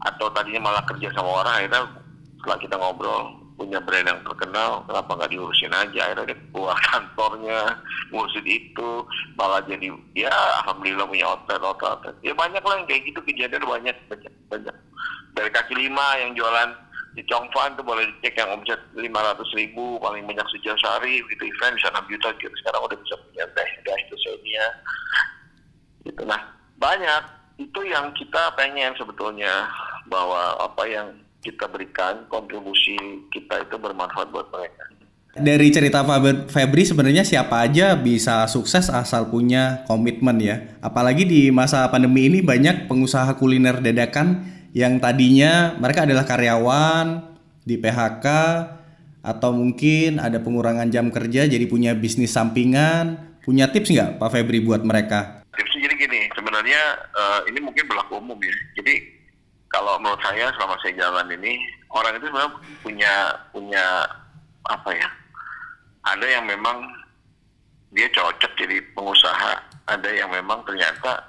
atau 0.02 0.26
tadinya 0.34 0.66
malah 0.66 0.84
kerja 0.90 1.14
sama 1.14 1.46
orang 1.46 1.54
akhirnya 1.62 1.82
setelah 2.42 2.58
kita 2.58 2.76
ngobrol 2.82 3.45
punya 3.56 3.80
brand 3.80 4.08
yang 4.08 4.22
terkenal 4.22 4.84
kenapa 4.84 5.12
nggak 5.16 5.32
diurusin 5.32 5.72
aja? 5.72 6.12
Akhirnya 6.12 6.36
dia 6.36 6.38
keluar 6.52 6.78
kantornya 6.92 7.60
ngurusin 8.12 8.46
itu 8.46 8.90
malah 9.40 9.64
jadi 9.64 9.88
ya 10.14 10.32
alhamdulillah 10.64 11.08
punya 11.08 11.26
outlet 11.26 11.64
outlet 11.64 11.88
outlet. 11.88 12.16
ya 12.22 12.36
banyak 12.36 12.62
lah 12.62 12.76
yang 12.80 12.88
kayak 12.88 13.04
gitu 13.08 13.20
kejadian 13.24 13.64
banyak 13.64 13.98
banyak 14.12 14.34
banyak. 14.52 14.76
Dari 15.36 15.50
kaki 15.52 15.74
lima 15.76 16.06
yang 16.20 16.32
jualan 16.36 16.70
di 17.16 17.24
Chongfan 17.32 17.80
tuh 17.80 17.88
boleh 17.88 18.04
dicek 18.20 18.36
yang 18.36 18.60
omset 18.60 18.80
500 18.92 19.08
ribu 19.56 19.96
paling 20.04 20.28
banyak 20.28 20.48
sejauh 20.52 20.76
sehari 20.84 21.24
gitu 21.32 21.44
event 21.48 21.80
bisa 21.80 21.88
6 21.96 22.12
juta 22.12 22.30
gitu. 22.44 22.56
Sekarang 22.60 22.84
udah 22.84 22.98
bisa 23.00 23.16
punya 23.24 23.46
teh 23.56 23.70
teh 23.88 23.98
itu 24.04 24.16
Xenia 24.20 24.66
gitu 26.04 26.22
nah 26.28 26.44
banyak. 26.76 27.24
Itu 27.56 27.88
yang 27.88 28.12
kita 28.20 28.52
pengen 28.60 28.92
sebetulnya 29.00 29.72
bahwa 30.12 30.60
apa 30.60 30.84
yang 30.92 31.08
kita 31.46 31.70
berikan 31.70 32.26
kontribusi 32.26 32.98
kita 33.30 33.62
itu 33.62 33.78
bermanfaat 33.78 34.34
buat 34.34 34.50
mereka 34.50 34.90
Dari 35.36 35.68
cerita 35.68 36.00
Febri 36.48 36.88
sebenarnya 36.88 37.28
siapa 37.28 37.60
aja 37.60 37.92
bisa 38.00 38.48
sukses 38.48 38.88
asal 38.88 39.28
punya 39.28 39.84
komitmen 39.84 40.40
ya. 40.40 40.80
Apalagi 40.80 41.28
di 41.28 41.52
masa 41.52 41.84
pandemi 41.92 42.32
ini 42.32 42.40
banyak 42.40 42.88
pengusaha 42.88 43.36
kuliner 43.36 43.84
dadakan 43.84 44.48
yang 44.72 44.96
tadinya 45.04 45.76
mereka 45.76 46.08
adalah 46.08 46.24
karyawan 46.24 47.36
di 47.68 47.76
PHK 47.76 48.28
atau 49.28 49.52
mungkin 49.52 50.24
ada 50.24 50.40
pengurangan 50.40 50.88
jam 50.88 51.12
kerja 51.12 51.52
jadi 51.52 51.68
punya 51.68 51.92
bisnis 52.00 52.32
sampingan. 52.32 53.36
Punya 53.44 53.68
tips 53.68 53.92
nggak 53.92 54.16
Pak 54.24 54.32
Febri 54.32 54.64
buat 54.64 54.88
mereka? 54.88 55.46
tipsnya 55.56 55.88
jadi 55.88 55.96
gini 55.96 56.22
sebenarnya 56.36 56.82
eh, 57.16 57.40
ini 57.50 57.60
mungkin 57.64 57.88
berlaku 57.88 58.20
umum 58.20 58.38
ya 58.44 58.56
jadi 58.78 59.15
kalau 59.76 60.00
menurut 60.00 60.24
saya 60.24 60.48
selama 60.56 60.80
saya 60.80 60.96
jalan 60.96 61.28
ini 61.36 61.60
orang 61.92 62.16
itu 62.16 62.32
sebenarnya 62.32 62.52
punya 62.80 63.14
punya 63.52 63.86
apa 64.72 64.90
ya 64.96 65.10
ada 66.08 66.24
yang 66.24 66.48
memang 66.48 66.88
dia 67.92 68.08
cocok 68.16 68.52
jadi 68.56 68.80
pengusaha 68.96 69.52
ada 69.92 70.10
yang 70.16 70.32
memang 70.32 70.64
ternyata 70.64 71.20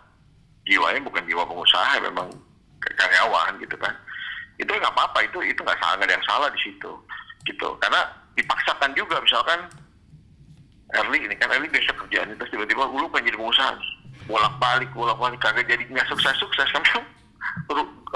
jiwanya 0.66 1.02
bukan 1.02 1.22
jiwa 1.26 1.42
pengusaha 1.46 1.98
memang 2.02 2.28
karyawan 2.98 3.58
gitu 3.62 3.76
kan. 3.78 3.94
Itu 4.56 4.70
nggak 4.72 4.94
apa-apa 4.94 5.26
itu 5.26 5.38
itu 5.44 5.60
nggak 5.62 5.78
salah 5.78 5.94
nggak 5.98 6.08
ada 6.10 6.16
yang 6.16 6.26
salah 6.26 6.48
di 6.50 6.60
situ 6.62 6.92
gitu. 7.46 7.68
Karena 7.82 8.02
dipaksakan 8.38 8.92
juga 8.94 9.22
misalkan 9.22 9.70
Erli 10.94 11.18
ini 11.26 11.34
kan 11.34 11.50
Erli 11.50 11.66
biasa 11.66 11.92
kerjaan 11.98 12.34
terus 12.38 12.50
tiba-tiba 12.50 12.86
lu 12.88 13.06
pengen 13.10 13.32
jadi 13.32 13.38
pengusaha. 13.38 13.72
Bolak 14.26 14.54
balik 14.58 14.90
bolak 14.90 15.18
balik 15.22 15.38
kagak 15.38 15.70
jadi 15.70 15.86
nggak 15.86 16.08
sukses 16.10 16.34
sukses 16.40 16.66
kan 16.74 16.82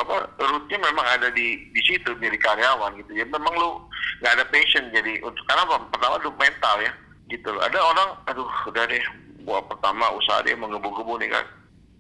apa 0.01 0.17
rootnya 0.41 0.79
memang 0.81 1.07
ada 1.07 1.29
di 1.35 1.69
di 1.73 1.83
situ 1.85 2.11
jadi 2.17 2.37
karyawan 2.41 2.97
gitu. 3.01 3.13
Ya 3.17 3.25
memang 3.29 3.53
lu 3.57 3.81
nggak 4.25 4.35
ada 4.41 4.45
passion 4.49 4.89
jadi 4.93 5.21
untuk 5.25 5.45
karena 5.49 5.67
apa? 5.69 5.77
Pertama 5.93 6.15
lu 6.25 6.31
mental 6.41 6.77
ya 6.81 6.93
gitu 7.29 7.49
loh. 7.53 7.63
Ada 7.65 7.79
orang 7.79 8.09
aduh 8.29 8.51
udah 8.69 8.85
deh 8.89 9.05
buat 9.45 9.65
pertama 9.69 10.09
usaha 10.17 10.45
dia 10.45 10.57
menggebu-gebu 10.57 11.21
nih 11.21 11.31
kan. 11.33 11.47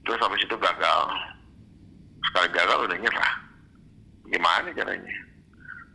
Terus 0.07 0.20
habis 0.24 0.42
itu 0.44 0.57
gagal. 0.57 1.00
Sekali 2.31 2.48
gagal 2.57 2.79
udah 2.88 2.96
nyerah. 2.96 3.33
Gimana 4.31 4.68
caranya? 4.72 5.16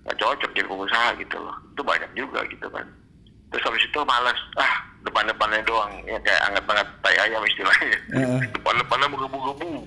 Nggak 0.06 0.18
cocok 0.22 0.52
jadi 0.54 0.68
pengusaha 0.70 1.10
gitu 1.18 1.38
loh. 1.42 1.56
Itu 1.74 1.82
banyak 1.82 2.12
juga 2.14 2.40
gitu 2.50 2.68
kan. 2.70 2.86
Terus 3.50 3.66
habis 3.66 3.84
itu 3.86 4.00
malas 4.06 4.38
ah 4.60 4.74
depan-depannya 5.06 5.62
doang 5.70 5.94
ya 6.10 6.18
kayak 6.26 6.42
anget-anget 6.50 6.88
tai 7.06 7.18
ayam 7.22 7.46
istilahnya. 7.46 8.00
Heeh. 8.14 8.42
depan-depannya 8.58 9.08
menggebu-gebu 9.14 9.86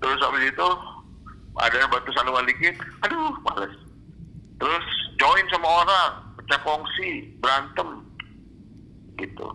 terus 0.00 0.18
habis 0.24 0.48
itu 0.48 0.68
ada 1.60 1.86
batu 1.92 2.10
sandungan 2.16 2.48
dikit 2.48 2.74
aduh 3.04 3.36
males. 3.44 3.74
Terus 4.60 4.86
join 5.16 5.46
sama 5.52 5.68
orang 5.84 6.10
pecah 6.40 6.60
kongsi 6.64 7.32
berantem. 7.40 8.04
Gitu. 9.20 9.46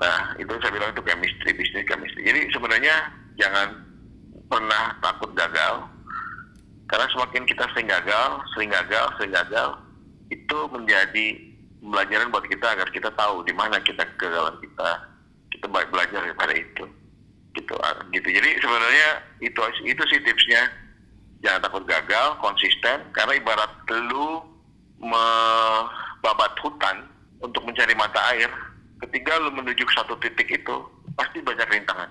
Nah 0.00 0.36
itu 0.40 0.52
saya 0.60 0.72
bilang 0.72 0.92
itu 0.92 1.02
chemistry 1.04 1.50
bisnis 1.56 1.88
chemistry. 1.88 2.24
Jadi 2.24 2.40
sebenarnya 2.52 2.96
jangan 3.36 3.68
pernah 4.48 4.96
takut 5.04 5.32
gagal. 5.36 5.84
Karena 6.86 7.06
semakin 7.12 7.42
kita 7.44 7.64
sering 7.74 7.88
gagal 7.90 8.30
sering 8.54 8.70
gagal 8.70 9.06
sering 9.18 9.34
gagal 9.34 9.76
itu 10.30 10.58
menjadi 10.70 11.26
pembelajaran 11.82 12.30
buat 12.30 12.46
kita 12.46 12.66
agar 12.66 12.88
kita 12.90 13.10
tahu 13.14 13.42
di 13.44 13.52
mana 13.52 13.76
kita 13.82 14.04
kegagalan 14.16 14.56
kita. 14.62 14.90
Kita 15.52 15.66
baik 15.72 15.88
belajar 15.88 16.20
daripada 16.20 16.52
itu 16.52 16.84
gitu 17.56 17.74
ah, 17.80 17.96
gitu. 18.12 18.28
Jadi 18.28 18.60
sebenarnya 18.60 19.08
itu 19.40 19.60
itu 19.88 20.02
sih 20.12 20.20
tipsnya. 20.22 20.68
Jangan 21.44 21.68
takut 21.68 21.84
gagal 21.84 22.36
konsisten 22.40 23.04
karena 23.12 23.32
ibarat 23.36 23.70
lu 23.90 24.40
membabat 25.00 26.52
hutan 26.64 27.04
untuk 27.44 27.60
mencari 27.68 27.92
mata 27.92 28.18
air 28.32 28.48
ketika 29.04 29.36
lu 29.40 29.52
menuju 29.52 29.84
ke 29.84 29.92
satu 29.92 30.16
titik 30.24 30.48
itu 30.48 30.76
pasti 31.16 31.44
banyak 31.44 31.68
rintangan. 31.68 32.08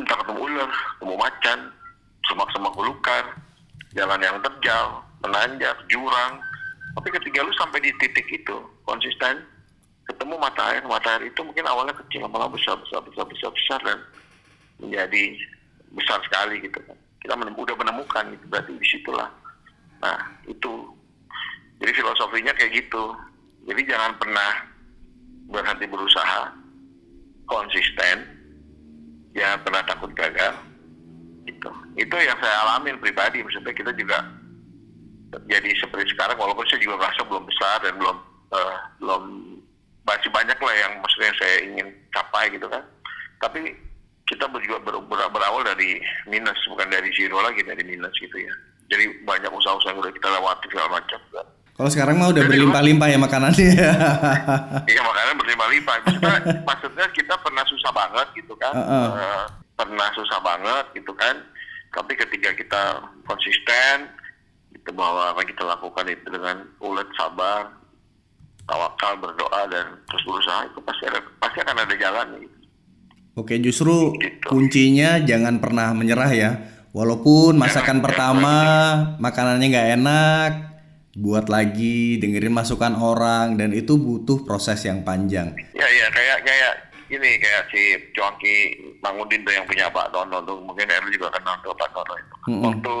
Entah 0.00 0.16
ketemu 0.24 0.40
ular 0.40 0.70
ketemu 0.70 1.14
macan 1.20 1.58
semak-semak 2.28 2.72
belukar 2.76 3.24
jalan 3.92 4.20
yang 4.20 4.38
terjal 4.40 5.04
menanjak 5.24 5.76
jurang. 5.92 6.40
Tapi 6.96 7.08
ketika 7.14 7.44
lu 7.44 7.52
sampai 7.60 7.78
di 7.84 7.92
titik 8.00 8.26
itu 8.32 8.56
konsisten 8.88 9.44
ketemu 10.08 10.34
mata 10.40 10.62
air 10.72 10.82
mata 10.88 11.08
air 11.16 11.28
itu 11.28 11.40
mungkin 11.44 11.68
awalnya 11.68 11.92
kecil 11.92 12.24
lama-lama 12.24 12.56
besar 12.56 12.80
besar 12.80 13.04
besar 13.04 13.24
besar 13.28 13.50
besar 13.52 13.80
dan 13.84 13.98
menjadi 14.80 15.36
besar 15.92 16.18
sekali 16.24 16.64
gitu 16.64 16.78
kan. 16.84 16.96
Kita 17.18 17.34
menemukan, 17.34 17.64
udah 17.68 17.76
menemukan 17.76 18.24
gitu 18.32 18.44
berarti 18.48 18.72
di 18.72 18.86
situlah 18.88 19.28
nah 19.98 20.18
itu. 20.46 20.88
Jadi 21.78 21.92
filosofinya 21.94 22.50
kayak 22.56 22.74
gitu. 22.74 23.14
Jadi 23.68 23.86
jangan 23.86 24.14
pernah 24.18 24.50
berhenti 25.50 25.86
berusaha. 25.86 26.50
Konsisten. 27.46 28.26
Jangan 29.32 29.58
pernah 29.62 29.82
takut 29.86 30.10
gagal. 30.14 30.54
Itu 31.46 31.70
itu 31.94 32.16
yang 32.18 32.38
saya 32.42 32.56
alamin 32.66 32.98
pribadi. 32.98 33.42
Maksudnya 33.42 33.74
kita 33.74 33.94
juga 33.94 34.18
jadi 35.46 35.70
seperti 35.76 36.16
sekarang 36.16 36.40
walaupun 36.40 36.64
saya 36.66 36.80
juga 36.80 37.04
merasa 37.04 37.20
belum 37.28 37.44
besar 37.44 37.76
dan 37.84 37.94
belum 38.00 38.16
uh, 38.52 38.76
belum 39.02 39.22
masih 40.08 40.32
banyak 40.32 40.56
lah 40.56 40.74
yang 40.74 40.92
maksudnya 41.04 41.32
saya 41.36 41.56
ingin 41.68 41.86
capai 42.16 42.48
gitu 42.48 42.64
kan. 42.72 42.80
Tapi 43.44 43.76
kita 44.24 44.48
juga 44.48 44.80
ber, 44.80 44.96
ber, 45.04 45.20
berawal 45.28 45.64
dari 45.64 46.00
minus 46.28 46.56
bukan 46.68 46.88
dari 46.88 47.08
zero 47.12 47.44
lagi 47.44 47.60
dari 47.60 47.84
minus 47.84 48.12
gitu 48.16 48.36
ya. 48.40 48.54
Jadi 48.88 49.04
banyak 49.28 49.52
usaha-usaha 49.52 49.92
yang 49.92 50.00
udah 50.00 50.12
kita 50.16 50.28
lewati 50.32 50.64
segala 50.72 50.88
macam 50.96 51.20
kan. 51.32 51.46
Kalau 51.78 51.90
sekarang 51.94 52.18
mah 52.18 52.34
udah 52.34 52.42
berlimpah-limpah 52.42 53.06
ya 53.06 53.18
makanannya. 53.22 53.70
Iya 54.90 55.00
makanan 55.04 55.34
berlimpah-limpah. 55.38 55.94
Maksudnya, 56.02 56.38
maksudnya 56.74 57.06
kita 57.14 57.34
pernah 57.38 57.62
susah 57.70 57.92
banget 57.94 58.26
gitu 58.34 58.58
kan. 58.58 58.74
Uh 58.74 58.82
-uh. 58.82 59.06
Uh, 59.14 59.44
pernah 59.78 60.08
susah 60.18 60.42
banget 60.42 60.84
gitu 60.98 61.14
kan. 61.14 61.38
Tapi 61.94 62.18
ketika 62.18 62.50
kita 62.58 62.82
konsisten 63.30 64.10
itu 64.74 64.90
bahwa 64.90 65.30
apa 65.30 65.46
kita 65.46 65.62
lakukan 65.62 66.10
itu 66.10 66.26
dengan 66.26 66.66
ulet 66.82 67.06
sabar 67.14 67.77
tawakal 68.68 69.12
berdoa 69.16 69.62
dan 69.72 69.96
terus 70.06 70.22
berusaha 70.28 70.68
itu 70.68 70.78
pasti 70.84 71.04
ada 71.08 71.20
pasti 71.40 71.58
akan 71.64 71.76
ada 71.82 71.94
jalan 71.96 72.26
gitu. 72.44 72.56
Oke 73.38 73.54
justru 73.62 74.12
gitu. 74.20 74.44
kuncinya 74.44 75.22
jangan 75.24 75.56
pernah 75.62 75.96
menyerah 75.96 76.30
ya 76.36 76.50
walaupun 76.92 77.56
masakan 77.56 77.98
jangan, 77.98 78.04
pertama 78.04 78.56
jangan. 78.60 79.22
makanannya 79.24 79.66
nggak 79.72 79.90
enak 79.98 80.52
buat 81.18 81.50
lagi 81.50 82.20
dengerin 82.22 82.54
masukan 82.54 82.94
orang 82.94 83.58
dan 83.58 83.74
itu 83.74 83.98
butuh 83.98 84.46
proses 84.46 84.84
yang 84.86 85.02
panjang. 85.02 85.50
Ya 85.74 85.88
ya 85.88 86.06
kayak 86.14 86.46
kayak 86.46 86.72
ini 87.08 87.40
kayak 87.40 87.64
si 87.72 87.96
Cuangki 88.12 88.76
Mangudin 89.00 89.42
tuh 89.42 89.56
yang 89.56 89.64
punya 89.64 89.88
Pak 89.88 90.12
Dono 90.12 90.44
tuh 90.44 90.60
mungkin 90.60 90.86
Erlu 90.86 91.10
juga 91.10 91.32
kenal 91.34 91.56
tuh 91.64 91.74
Pak 91.74 91.90
Dono 91.90 92.14
itu. 92.14 92.34
Mm 92.36 92.52
-hmm. 92.52 92.62
Waktu 92.68 92.96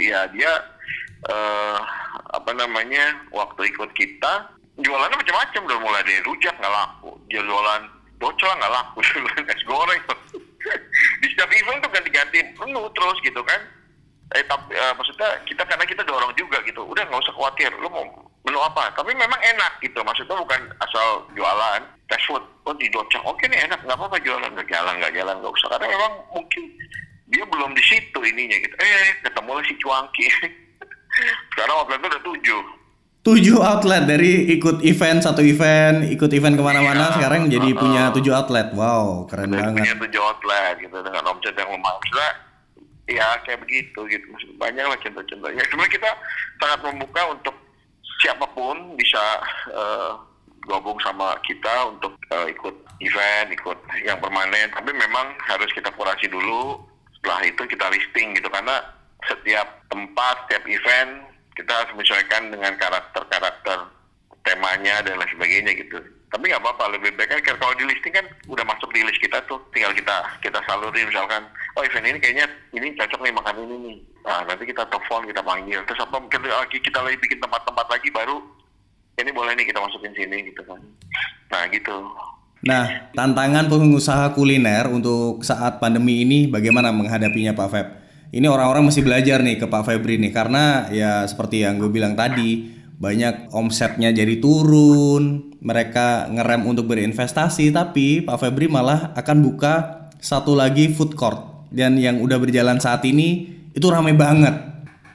dia 0.00 0.18
dia 0.32 0.52
uh, 1.28 1.78
apa 2.34 2.50
namanya 2.56 3.22
waktu 3.30 3.70
ikut 3.70 3.90
kita 3.94 4.57
jualannya 4.78 5.16
macam-macam 5.18 5.60
udah 5.66 5.78
mulai 5.82 6.02
dari 6.06 6.22
rujak 6.22 6.54
nggak 6.58 6.74
laku. 6.74 7.10
Jualan 7.30 7.82
docol 8.22 8.50
nggak 8.58 8.72
laku. 8.72 8.98
Jualan 9.10 9.44
es 9.50 9.62
goreng. 9.66 10.02
Di 11.22 11.26
setiap 11.30 11.50
event 11.54 11.78
tuh 11.82 11.90
ganti-ganti 11.90 12.38
menu 12.62 12.82
terus 12.94 13.18
gitu 13.22 13.40
kan. 13.42 13.60
Eh 14.36 14.44
tapi 14.44 14.76
uh, 14.76 14.92
maksudnya 14.94 15.40
kita 15.48 15.64
karena 15.64 15.84
kita 15.88 16.02
dorong 16.06 16.30
juga 16.38 16.62
gitu. 16.62 16.84
Udah 16.86 17.02
nggak 17.06 17.22
usah 17.26 17.34
khawatir. 17.34 17.70
Lu 17.82 17.90
mau 17.90 18.06
menu 18.46 18.58
apa? 18.62 18.94
Tapi 18.94 19.14
memang 19.14 19.38
enak 19.42 19.82
gitu. 19.82 19.98
Maksudnya 20.02 20.38
bukan 20.38 20.60
asal 20.78 21.26
jualan 21.34 21.82
fast 22.06 22.24
food. 22.30 22.44
Oh 22.68 22.74
di 22.76 22.86
docang 22.94 23.24
oke 23.26 23.42
nih 23.50 23.66
enak. 23.66 23.82
Nggak 23.82 23.98
apa-apa 23.98 24.18
jualan. 24.22 24.50
Nggak 24.54 24.68
jalan 24.70 24.94
nggak 25.02 25.14
jalan 25.14 25.34
nggak 25.42 25.54
usah. 25.58 25.68
Karena 25.74 25.86
memang 25.90 26.12
mungkin 26.30 26.64
dia 27.28 27.44
belum 27.44 27.74
di 27.74 27.82
situ 27.82 28.18
ininya 28.22 28.56
gitu. 28.62 28.74
Eh 28.78 29.10
ketemu 29.26 29.50
si 29.66 29.74
cuangki. 29.82 30.26
Sekarang 31.56 31.82
waktu 31.82 31.98
itu 31.98 32.06
udah 32.14 32.22
tujuh 32.22 32.62
tujuh 33.26 33.58
outlet 33.60 34.06
dari 34.06 34.46
ikut 34.56 34.80
event 34.86 35.20
satu 35.20 35.42
event 35.42 36.06
ikut 36.06 36.30
event 36.30 36.54
ke 36.54 36.62
mana-mana 36.62 37.10
iya, 37.10 37.14
sekarang 37.18 37.50
jadi 37.50 37.68
uh, 37.74 37.76
punya 37.76 38.02
tujuh 38.14 38.32
outlet. 38.32 38.68
Wow 38.72 39.26
keren 39.26 39.52
banget. 39.52 39.84
punya 39.84 39.94
tujuh 40.06 40.22
outlet 40.22 40.74
gitu 40.78 40.96
dengan 41.02 41.22
omset 41.28 41.54
yang 41.58 41.70
lumayan. 41.74 42.00
Sudah 42.08 42.30
ya 43.10 43.28
kayak 43.44 43.60
begitu 43.66 44.00
gitu. 44.06 44.26
Banyak 44.56 44.84
lah 44.86 44.98
contoh-contohnya 45.02 45.62
sebenarnya 45.66 45.92
kita 45.92 46.10
sangat 46.62 46.80
membuka 46.86 47.22
untuk 47.34 47.56
siapa 48.22 48.46
pun 48.54 48.96
bisa 48.96 49.22
uh, 49.74 50.12
gabung 50.68 50.98
sama 51.02 51.34
kita 51.42 51.74
untuk 51.90 52.14
uh, 52.32 52.46
ikut 52.48 52.76
event 53.02 53.48
ikut 53.52 53.78
yang 54.06 54.18
permanen. 54.22 54.70
Tapi 54.72 54.90
memang 54.94 55.36
harus 55.44 55.68
kita 55.74 55.90
kurasi 55.98 56.30
dulu. 56.30 56.80
Setelah 57.18 57.40
itu 57.44 57.62
kita 57.66 57.86
listing 57.92 58.38
gitu. 58.38 58.48
Karena 58.48 58.78
setiap 59.26 59.66
tempat 59.90 60.46
setiap 60.46 60.64
event 60.70 61.27
kita 61.58 61.72
harus 61.74 61.90
menyesuaikan 61.98 62.54
dengan 62.54 62.72
karakter-karakter 62.78 63.78
temanya 64.46 65.02
dan 65.02 65.18
lain 65.18 65.30
sebagainya 65.34 65.74
gitu. 65.74 65.98
Tapi 66.28 66.44
nggak 66.44 66.60
apa-apa, 66.60 66.92
lebih 66.92 67.16
baik 67.16 67.40
kan 67.40 67.56
kalau 67.56 67.72
di 67.74 67.88
listing 67.88 68.12
kan 68.12 68.24
udah 68.52 68.62
masuk 68.68 68.92
di 68.92 69.00
list 69.00 69.18
kita 69.18 69.40
tuh, 69.48 69.58
tinggal 69.72 69.90
kita 69.96 70.22
kita 70.44 70.60
salurin 70.68 71.08
misalkan, 71.08 71.42
oh 71.74 71.82
event 71.82 72.04
ini 72.04 72.18
kayaknya 72.20 72.46
ini 72.76 72.92
cocok 72.94 73.20
nih 73.24 73.32
makan 73.32 73.56
ini 73.64 73.76
nih. 73.80 73.96
Nah 74.28 74.44
nanti 74.44 74.68
kita 74.68 74.84
telepon, 74.92 75.24
kita 75.24 75.40
panggil, 75.40 75.80
terus 75.88 76.04
apa 76.04 76.20
mungkin 76.20 76.44
lagi 76.44 76.78
kita 76.84 77.00
lagi 77.00 77.16
bikin 77.16 77.40
tempat-tempat 77.40 77.86
lagi 77.88 78.08
baru, 78.12 78.44
ini 79.18 79.30
boleh 79.32 79.56
nih 79.56 79.66
kita 79.72 79.80
masukin 79.80 80.12
sini 80.12 80.52
gitu 80.52 80.62
kan. 80.68 80.80
Nah 81.48 81.64
gitu. 81.72 81.96
Nah, 82.58 83.14
tantangan 83.14 83.70
pengusaha 83.70 84.34
kuliner 84.34 84.90
untuk 84.90 85.46
saat 85.46 85.78
pandemi 85.78 86.26
ini 86.26 86.50
bagaimana 86.50 86.90
menghadapinya 86.90 87.54
Pak 87.54 87.68
Feb? 87.70 87.86
Ini 88.32 88.46
orang-orang 88.46 88.88
masih 88.88 89.04
belajar 89.04 89.40
nih 89.40 89.56
ke 89.56 89.66
Pak 89.68 89.82
Febri 89.88 90.20
nih 90.20 90.32
karena 90.32 90.88
ya 90.92 91.24
seperti 91.24 91.64
yang 91.64 91.80
gue 91.80 91.88
bilang 91.88 92.12
tadi 92.12 92.76
banyak 92.98 93.54
omsetnya 93.54 94.10
jadi 94.10 94.42
turun 94.42 95.54
mereka 95.62 96.26
ngerem 96.30 96.66
untuk 96.66 96.90
berinvestasi 96.90 97.70
tapi 97.70 98.26
Pak 98.26 98.36
Febri 98.42 98.66
malah 98.66 99.14
akan 99.14 99.38
buka 99.42 99.98
satu 100.18 100.54
lagi 100.58 100.90
food 100.92 101.14
court. 101.14 101.70
Dan 101.70 102.00
yang 102.00 102.18
udah 102.18 102.40
berjalan 102.40 102.80
saat 102.80 103.04
ini 103.04 103.48
itu 103.76 103.86
ramai 103.86 104.16
banget. 104.16 104.54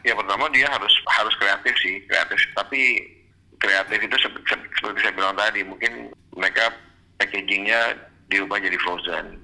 Ya 0.04 0.14
pertama 0.14 0.48
dia 0.52 0.68
harus 0.70 0.94
harus 1.10 1.34
kreatif 1.40 1.74
sih 1.82 2.04
kreatif. 2.06 2.40
Tapi 2.56 2.82
kreatif 3.60 4.00
itu 4.00 4.16
seperti 4.78 5.00
saya 5.02 5.14
bilang 5.16 5.36
tadi 5.36 5.64
mungkin 5.64 6.12
mereka 6.36 6.72
packagingnya 7.20 7.98
diubah 8.28 8.60
jadi 8.60 8.78
frozen 8.80 9.40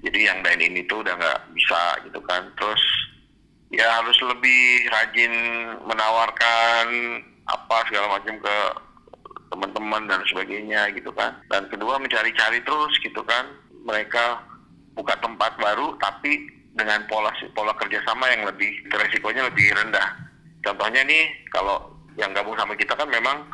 jadi 0.00 0.32
yang 0.32 0.38
dine 0.40 0.64
in 0.64 0.80
itu 0.80 0.94
udah 1.00 1.12
nggak 1.16 1.40
bisa 1.52 1.80
gitu 2.08 2.20
kan. 2.24 2.48
Terus 2.56 2.82
ya 3.68 4.00
harus 4.00 4.16
lebih 4.24 4.88
rajin 4.88 5.32
menawarkan 5.84 6.86
apa 7.46 7.76
segala 7.88 8.16
macam 8.16 8.40
ke 8.40 8.56
teman-teman 9.52 10.02
dan 10.08 10.20
sebagainya 10.24 10.88
gitu 10.96 11.12
kan. 11.12 11.36
Dan 11.52 11.68
kedua 11.68 12.00
mencari-cari 12.00 12.64
terus 12.64 12.92
gitu 13.04 13.20
kan. 13.28 13.44
Mereka 13.84 14.40
buka 14.96 15.16
tempat 15.20 15.56
baru 15.60 15.96
tapi 16.00 16.48
dengan 16.72 17.04
pola 17.08 17.32
pola 17.52 17.76
kerjasama 17.76 18.28
yang 18.32 18.48
lebih 18.48 18.72
resikonya 18.88 19.48
lebih 19.52 19.72
rendah. 19.76 20.16
Contohnya 20.64 21.04
nih 21.04 21.28
kalau 21.52 21.92
yang 22.16 22.32
gabung 22.32 22.56
sama 22.56 22.72
kita 22.76 22.96
kan 22.96 23.08
memang 23.08 23.44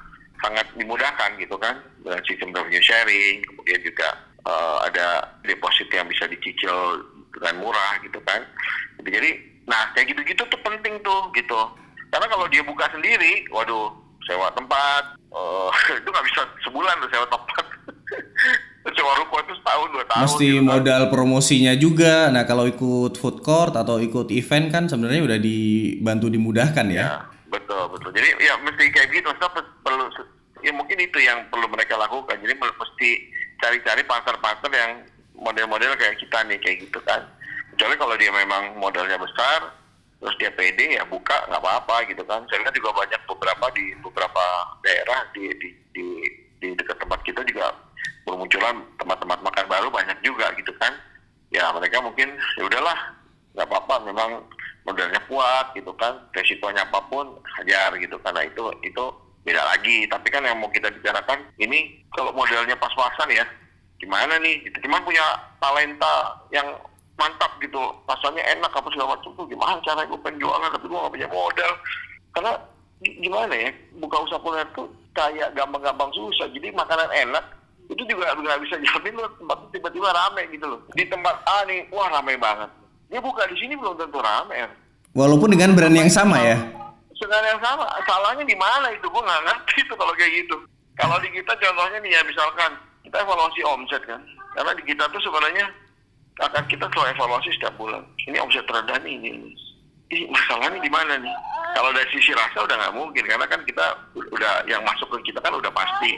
sangat 0.42 0.66
dimudahkan 0.78 1.34
gitu 1.42 1.58
kan. 1.58 1.82
Dengan 2.06 2.22
sistem 2.22 2.54
revenue 2.54 2.82
sharing 2.86 3.42
kemudian 3.50 3.82
juga 3.82 4.25
uh, 4.46 4.78
ada 4.86 5.36
deposit 5.42 5.90
yang 5.90 6.06
bisa 6.06 6.30
dicicil 6.30 7.02
dengan 7.34 7.60
murah 7.60 7.98
gitu 8.00 8.22
kan. 8.24 8.46
Jadi 9.02 9.58
nah 9.66 9.90
kayak 9.92 10.14
gitu-gitu 10.14 10.46
tuh 10.46 10.60
penting 10.62 11.02
tuh 11.02 11.28
gitu. 11.34 11.60
Karena 12.08 12.26
kalau 12.30 12.46
dia 12.48 12.62
buka 12.62 12.86
sendiri 12.94 13.44
waduh 13.50 13.92
sewa 14.24 14.50
tempat 14.54 15.18
uh, 15.34 15.70
itu 16.00 16.08
nggak 16.08 16.26
bisa 16.32 16.40
sebulan 16.64 16.94
tuh 17.02 17.10
sewa 17.12 17.26
tempat. 17.28 17.66
Sewa 18.86 19.18
ruko 19.18 19.42
itu 19.42 19.50
setahun 19.58 19.88
dua 19.90 20.06
tahun 20.06 20.22
mesti 20.30 20.46
gitu 20.46 20.62
kan. 20.62 20.66
modal 20.78 21.02
promosinya 21.10 21.74
juga. 21.74 22.30
Nah 22.30 22.46
kalau 22.46 22.70
ikut 22.70 23.18
food 23.18 23.42
court 23.42 23.74
atau 23.74 23.98
ikut 23.98 24.30
event 24.30 24.70
kan 24.70 24.86
sebenarnya 24.86 25.26
udah 25.26 25.38
dibantu 25.42 26.30
dimudahkan 26.30 26.86
ya, 26.94 27.02
ya 27.02 27.10
betul 27.50 27.90
betul. 27.90 28.14
Jadi 28.14 28.46
ya 28.46 28.54
mesti 28.62 28.86
kayak 28.94 29.10
gitu. 29.10 29.26
Maksudnya 29.26 29.66
perlu 29.82 30.06
ya 30.62 30.70
mungkin 30.70 31.02
itu 31.02 31.18
yang 31.18 31.50
perlu 31.50 31.66
mereka 31.66 31.98
lakukan. 31.98 32.38
Jadi 32.38 32.54
mesti 32.62 33.10
cari-cari 33.60 34.02
pasar-pasar 34.04 34.70
yang 34.72 35.04
model-model 35.36 35.96
kayak 35.96 36.16
kita 36.20 36.38
nih 36.48 36.58
kayak 36.60 36.76
gitu 36.88 36.98
kan. 37.04 37.22
Kecuali 37.76 37.94
kalau 38.00 38.14
dia 38.16 38.32
memang 38.32 38.76
modalnya 38.80 39.20
besar 39.20 39.72
terus 40.16 40.32
dia 40.40 40.48
pede 40.48 40.96
ya 40.96 41.04
buka 41.04 41.36
nggak 41.48 41.60
apa-apa 41.60 42.08
gitu 42.08 42.24
kan. 42.24 42.40
Saya 42.48 42.64
lihat 42.64 42.74
juga 42.74 42.90
banyak 42.96 43.20
beberapa 43.28 43.66
di 43.76 43.84
beberapa 44.00 44.44
daerah 44.80 45.20
di 45.36 45.52
di 45.60 45.68
di, 45.92 46.06
di 46.60 46.68
dekat 46.72 46.96
tempat 47.00 47.20
kita 47.24 47.44
juga 47.44 47.72
bermunculan 48.24 48.80
tempat-tempat 48.96 49.38
makan 49.44 49.66
baru 49.68 49.88
banyak 49.92 50.18
juga 50.24 50.50
gitu 50.56 50.72
kan. 50.80 50.96
Ya 51.52 51.68
mereka 51.70 52.00
mungkin 52.00 52.32
ya 52.56 52.64
udahlah 52.64 52.98
nggak 53.56 53.68
apa-apa 53.72 53.94
memang 54.08 54.30
modalnya 54.86 55.18
kuat 55.26 55.74
gitu 55.74 55.90
kan 55.98 56.14
resikonya 56.30 56.86
apa 56.86 57.02
pun 57.10 57.40
hajar 57.58 57.90
gitu 57.98 58.14
karena 58.22 58.46
itu 58.46 58.64
itu 58.86 59.04
beda 59.46 59.62
lagi 59.62 60.10
tapi 60.10 60.26
kan 60.34 60.42
yang 60.42 60.58
mau 60.58 60.66
kita 60.74 60.90
bicarakan 60.90 61.38
ini 61.62 62.02
kalau 62.10 62.34
modelnya 62.34 62.74
pas-pasan 62.74 63.30
ya 63.30 63.46
gimana 64.02 64.36
nih? 64.42 64.60
Gitu. 64.66 64.76
Cuman 64.84 65.00
punya 65.06 65.24
talenta 65.62 66.36
yang 66.52 66.66
mantap 67.16 67.54
gitu. 67.62 67.80
Rasanya 68.04 68.42
enak 68.58 68.72
apa 68.74 68.88
segala 68.92 69.16
macam 69.16 69.32
tuh 69.32 69.46
gimana 69.48 69.80
cara 69.86 70.04
gue 70.04 70.20
penjualan 70.20 70.68
tapi 70.74 70.86
gue 70.90 70.98
gak 70.98 71.14
punya 71.14 71.28
modal. 71.32 71.72
Karena 72.34 72.52
gimana 73.00 73.54
ya 73.56 73.70
buka 73.96 74.16
usaha 74.24 74.40
kuliner 74.42 74.68
tuh 74.76 74.90
kayak 75.16 75.54
gampang-gampang 75.56 76.10
susah. 76.12 76.50
Jadi 76.52 76.74
makanan 76.74 77.08
enak 77.08 77.44
itu 77.86 78.02
juga 78.10 78.34
nggak 78.34 78.60
bisa 78.66 78.76
jamin 78.82 79.14
loh. 79.16 79.30
Tempat 79.40 79.58
itu 79.62 79.68
tiba-tiba 79.80 80.08
rame 80.12 80.42
gitu 80.52 80.66
loh. 80.68 80.80
Di 80.92 81.04
tempat 81.08 81.40
A 81.48 81.64
nih 81.64 81.88
wah 81.94 82.12
rame 82.12 82.36
banget. 82.36 82.68
Dia 83.06 83.22
buka 83.22 83.46
di 83.48 83.56
sini 83.56 83.78
belum 83.78 83.96
tentu 83.96 84.20
rame. 84.20 84.52
Ya 84.52 84.68
walaupun 85.16 85.48
dengan 85.48 85.72
brand 85.72 85.96
yang 85.96 86.12
sama 86.12 86.36
ya 86.44 86.60
dengan 87.20 87.42
yang 87.44 87.60
sama. 87.64 87.84
Salahnya 88.04 88.44
di 88.44 88.56
mana 88.56 88.92
itu? 88.92 89.06
Gue 89.08 89.22
nggak 89.24 89.44
ngerti 89.48 89.74
itu 89.84 89.94
kalau 89.96 90.12
kayak 90.14 90.32
gitu. 90.44 90.56
Kalau 90.96 91.16
di 91.20 91.28
kita 91.32 91.52
contohnya 91.56 91.98
nih 92.00 92.12
ya 92.16 92.20
misalkan 92.24 92.72
kita 93.04 93.16
evaluasi 93.20 93.60
omset 93.64 94.02
kan. 94.04 94.20
Karena 94.56 94.72
di 94.72 94.82
kita 94.88 95.04
tuh 95.12 95.20
sebenarnya 95.20 95.66
akan 96.40 96.64
kita 96.68 96.88
selalu 96.92 97.08
evaluasi 97.16 97.50
setiap 97.56 97.74
bulan. 97.76 98.02
Ini 98.24 98.36
omset 98.40 98.64
terendah 98.64 98.96
nih 99.04 99.12
ini, 99.16 99.28
ini. 99.36 99.50
Ih, 100.06 100.22
masalahnya 100.30 100.78
di 100.78 100.92
mana 100.92 101.18
nih? 101.18 101.34
Kalau 101.74 101.90
dari 101.92 102.08
sisi 102.14 102.32
rasa 102.32 102.64
udah 102.64 102.76
nggak 102.78 102.96
mungkin. 102.96 103.24
Karena 103.24 103.46
kan 103.48 103.60
kita 103.64 103.86
udah 104.14 104.52
yang 104.70 104.80
masuk 104.84 105.08
ke 105.20 105.32
kita 105.32 105.40
kan 105.44 105.52
udah 105.52 105.72
pasti 105.72 106.16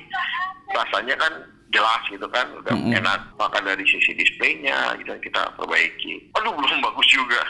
rasanya 0.71 1.17
kan 1.19 1.33
jelas 1.75 2.03
gitu 2.07 2.27
kan. 2.31 2.47
Udah 2.59 2.75
mm 2.75 2.85
-hmm. 2.87 2.99
enak. 3.03 3.21
Maka 3.35 3.59
dari 3.65 3.83
sisi 3.83 4.15
displaynya 4.15 4.95
gitu 5.03 5.11
kita 5.19 5.51
perbaiki. 5.59 6.31
Aduh 6.39 6.55
belum 6.55 6.79
bagus 6.85 7.07
juga 7.11 7.43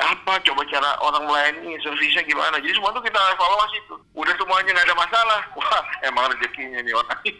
apa 0.00 0.40
coba 0.42 0.62
cara 0.68 0.90
orang 1.04 1.28
melayani 1.28 1.76
servisnya 1.84 2.24
gimana 2.24 2.56
jadi 2.58 2.72
semua 2.72 2.96
tuh 2.96 3.04
kita 3.04 3.20
evaluasi 3.36 3.76
tuh 3.86 4.00
udah 4.16 4.34
semuanya 4.34 4.70
nggak 4.72 4.86
ada 4.88 4.96
masalah 4.96 5.40
wah 5.58 5.84
emang 6.04 6.32
rezekinya 6.32 6.80
nih 6.80 6.94
orang 6.96 7.20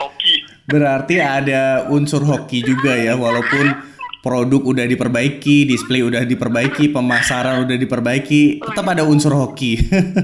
hoki. 0.00 0.34
Berarti 0.70 1.16
ada 1.18 1.90
unsur 1.90 2.22
hoki 2.24 2.62
juga 2.62 2.94
ya, 2.94 3.18
walaupun 3.18 3.90
produk 4.20 4.60
udah 4.62 4.86
diperbaiki, 4.86 5.64
display 5.66 6.04
udah 6.04 6.24
diperbaiki, 6.24 6.92
pemasaran 6.92 7.64
udah 7.64 7.76
diperbaiki, 7.76 8.60
tetap 8.60 8.86
ada 8.86 9.02
unsur 9.04 9.32
hoki. 9.32 9.80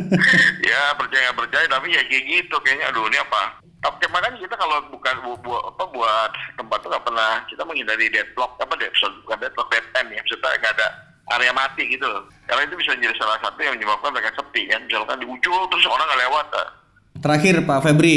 ya 0.70 0.82
percaya 0.94 1.30
percaya, 1.32 1.66
tapi 1.66 1.92
ya 1.92 2.02
kayak 2.06 2.24
gitu 2.24 2.56
kayaknya. 2.62 2.92
Aduh 2.92 3.08
ini 3.08 3.18
apa? 3.18 3.65
Tapi 3.86 4.10
makanya 4.10 4.38
kita 4.42 4.58
kalau 4.58 4.82
bukan 4.90 5.14
bu, 5.22 5.38
bu, 5.46 5.54
apa 5.62 5.84
buat 5.94 6.30
tempat 6.58 6.78
tuh 6.82 6.90
nggak 6.90 7.04
pernah 7.06 7.32
kita 7.46 7.62
menghindari 7.62 8.10
deadlock 8.10 8.58
apa 8.58 8.74
dead 8.74 8.90
bukan 9.22 9.38
deadlock 9.38 9.68
dead 9.70 9.86
end 10.02 10.08
ya, 10.10 10.18
maksudnya 10.18 10.58
nggak 10.58 10.74
ada 10.74 10.88
area 11.38 11.52
mati 11.54 11.82
gitu 11.86 12.06
loh. 12.06 12.26
Karena 12.50 12.66
itu 12.66 12.74
bisa 12.78 12.90
menjadi 12.98 13.14
salah 13.18 13.38
satu 13.42 13.58
yang 13.62 13.74
menyebabkan 13.78 14.10
mereka 14.10 14.30
sepi 14.34 14.62
kan. 14.66 14.82
Misalkan 14.86 15.18
di 15.22 15.26
ujung 15.26 15.66
terus 15.70 15.86
orang 15.86 16.06
nggak 16.06 16.22
lewat. 16.26 16.46
Terakhir 17.22 17.54
Pak 17.62 17.80
Febri, 17.82 18.16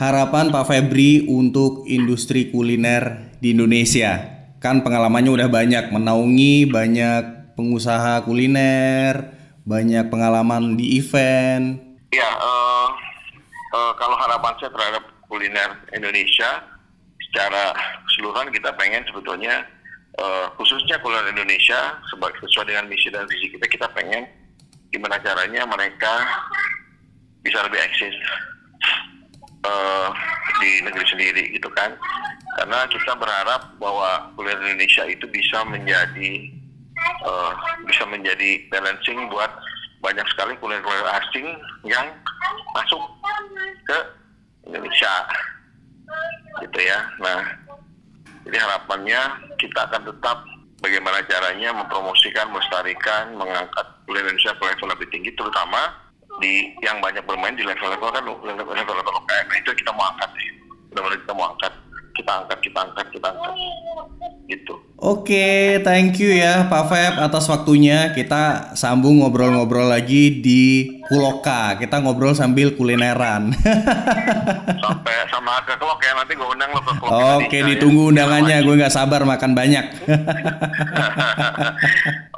harapan 0.00 0.48
Pak 0.48 0.64
Febri 0.68 1.24
untuk 1.28 1.84
industri 1.88 2.48
kuliner 2.48 3.36
di 3.40 3.52
Indonesia? 3.52 4.40
Kan 4.60 4.80
pengalamannya 4.80 5.32
udah 5.32 5.48
banyak, 5.52 5.90
menaungi 5.90 6.70
banyak 6.70 7.56
pengusaha 7.58 8.22
kuliner, 8.24 9.34
banyak 9.64 10.06
pengalaman 10.10 10.78
di 10.78 10.98
event. 10.98 11.80
Ya, 12.12 12.30
uh, 12.38 12.92
uh, 13.72 13.92
kalau 13.96 14.16
harapan 14.20 14.52
saya 14.60 14.70
terhadap 14.70 15.04
kuliner 15.26 15.70
Indonesia 15.96 16.60
secara 17.28 17.72
keseluruhan 18.08 18.52
kita 18.52 18.70
pengen 18.76 19.02
sebetulnya 19.08 19.64
uh, 20.20 20.46
khususnya 20.60 21.00
kuliner 21.00 21.32
Indonesia 21.32 21.96
sesuai 22.12 22.68
dengan 22.68 22.86
misi 22.86 23.08
dan 23.08 23.24
visi 23.26 23.48
kita 23.52 23.66
kita 23.66 23.86
pengen 23.96 24.28
gimana 24.92 25.16
caranya 25.24 25.64
mereka 25.64 26.12
bisa 27.40 27.64
lebih 27.64 27.80
eksis 27.80 28.14
uh, 29.64 30.08
di 30.60 30.84
negeri 30.84 31.06
sendiri 31.08 31.44
gitu 31.56 31.72
kan? 31.72 31.96
Karena 32.60 32.84
kita 32.84 33.16
berharap 33.16 33.72
bahwa 33.80 34.28
kuliner 34.36 34.60
Indonesia 34.60 35.08
itu 35.08 35.24
bisa 35.32 35.64
menjadi 35.64 36.52
uh, 37.24 37.56
bisa 37.88 38.04
menjadi 38.04 38.68
balancing 38.68 39.32
buat 39.32 39.50
banyak 40.02 40.26
sekali 40.34 40.52
kuliner-kuliner 40.58 41.08
asing 41.22 41.46
yang 41.86 42.06
masuk 42.74 43.00
ke 43.86 43.98
Indonesia. 44.68 45.14
Gitu 46.60 46.78
ya. 46.82 46.98
Nah 47.20 47.40
jadi 48.42 48.56
harapannya 48.58 49.20
kita 49.58 49.86
akan 49.86 50.02
tetap 50.02 50.42
bagaimana 50.82 51.22
caranya 51.30 51.70
mempromosikan, 51.72 52.50
melestarikan, 52.50 53.38
mengangkat 53.38 53.86
kuliner 54.04 54.34
Indonesia 54.34 54.58
ke 54.58 54.64
level 54.66 54.88
lebih 54.90 55.08
tinggi 55.14 55.30
terutama 55.38 55.94
di 56.42 56.74
yang 56.82 56.98
banyak 56.98 57.22
bermain 57.22 57.54
di 57.54 57.62
level-level 57.62 58.08
kan 58.08 58.24
level-level 58.24 59.14
UKM 59.22 59.46
nah, 59.46 59.56
itu 59.60 59.70
kita 59.78 59.90
mau 59.94 60.10
angkat 60.10 60.30
sih. 60.34 60.48
Benar-benar 60.90 61.18
kita 61.22 61.32
mau 61.38 61.46
angkat 61.54 61.72
kita 62.12 62.44
angkat 62.44 62.58
kita 62.60 62.78
angkat 62.84 63.06
kita 63.12 63.26
angkat 63.32 63.54
gitu 64.48 64.74
Oke, 65.02 65.34
okay, 65.34 65.62
thank 65.82 66.14
you 66.22 66.30
ya 66.30 66.70
Pak 66.70 66.86
Feb 66.86 67.18
atas 67.18 67.50
waktunya. 67.50 68.14
Kita 68.14 68.70
sambung 68.78 69.18
ngobrol-ngobrol 69.18 69.90
lagi 69.90 70.38
di 70.38 70.94
Kuloka. 71.10 71.74
Kita 71.74 71.98
ngobrol 71.98 72.38
sambil 72.38 72.78
kulineran. 72.78 73.50
Sampai 74.86 75.14
sama 75.26 75.58
ke 75.66 75.74
Kelok 75.74 75.98
ya 76.06 76.14
nanti 76.14 76.38
gue 76.38 76.46
undang 76.46 76.70
lo 76.70 76.86
ke 76.86 76.94
Kelok. 77.02 77.10
Oke, 77.10 77.50
okay, 77.50 77.60
ditunggu 77.74 78.02
ya. 78.06 78.08
undangannya. 78.14 78.62
Gue 78.62 78.78
nggak 78.78 78.94
sabar 78.94 79.26
makan 79.26 79.58
banyak. 79.58 79.90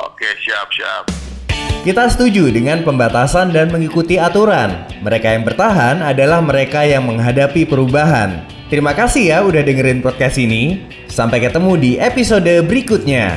Oke, 0.08 0.28
siap 0.40 0.72
siap. 0.72 1.04
Kita 1.84 2.08
setuju 2.08 2.48
dengan 2.48 2.80
pembatasan 2.80 3.52
dan 3.52 3.68
mengikuti 3.68 4.16
aturan. 4.16 4.88
Mereka 5.04 5.36
yang 5.36 5.44
bertahan 5.44 6.00
adalah 6.00 6.40
mereka 6.40 6.80
yang 6.80 7.04
menghadapi 7.04 7.68
perubahan. 7.68 8.40
Terima 8.72 8.96
kasih 8.96 9.28
ya 9.28 9.38
udah 9.44 9.60
dengerin 9.60 10.00
podcast 10.00 10.40
ini. 10.40 10.80
Sampai 11.12 11.44
ketemu 11.44 11.76
di 11.76 12.00
episode 12.00 12.48
berikutnya. 12.64 13.36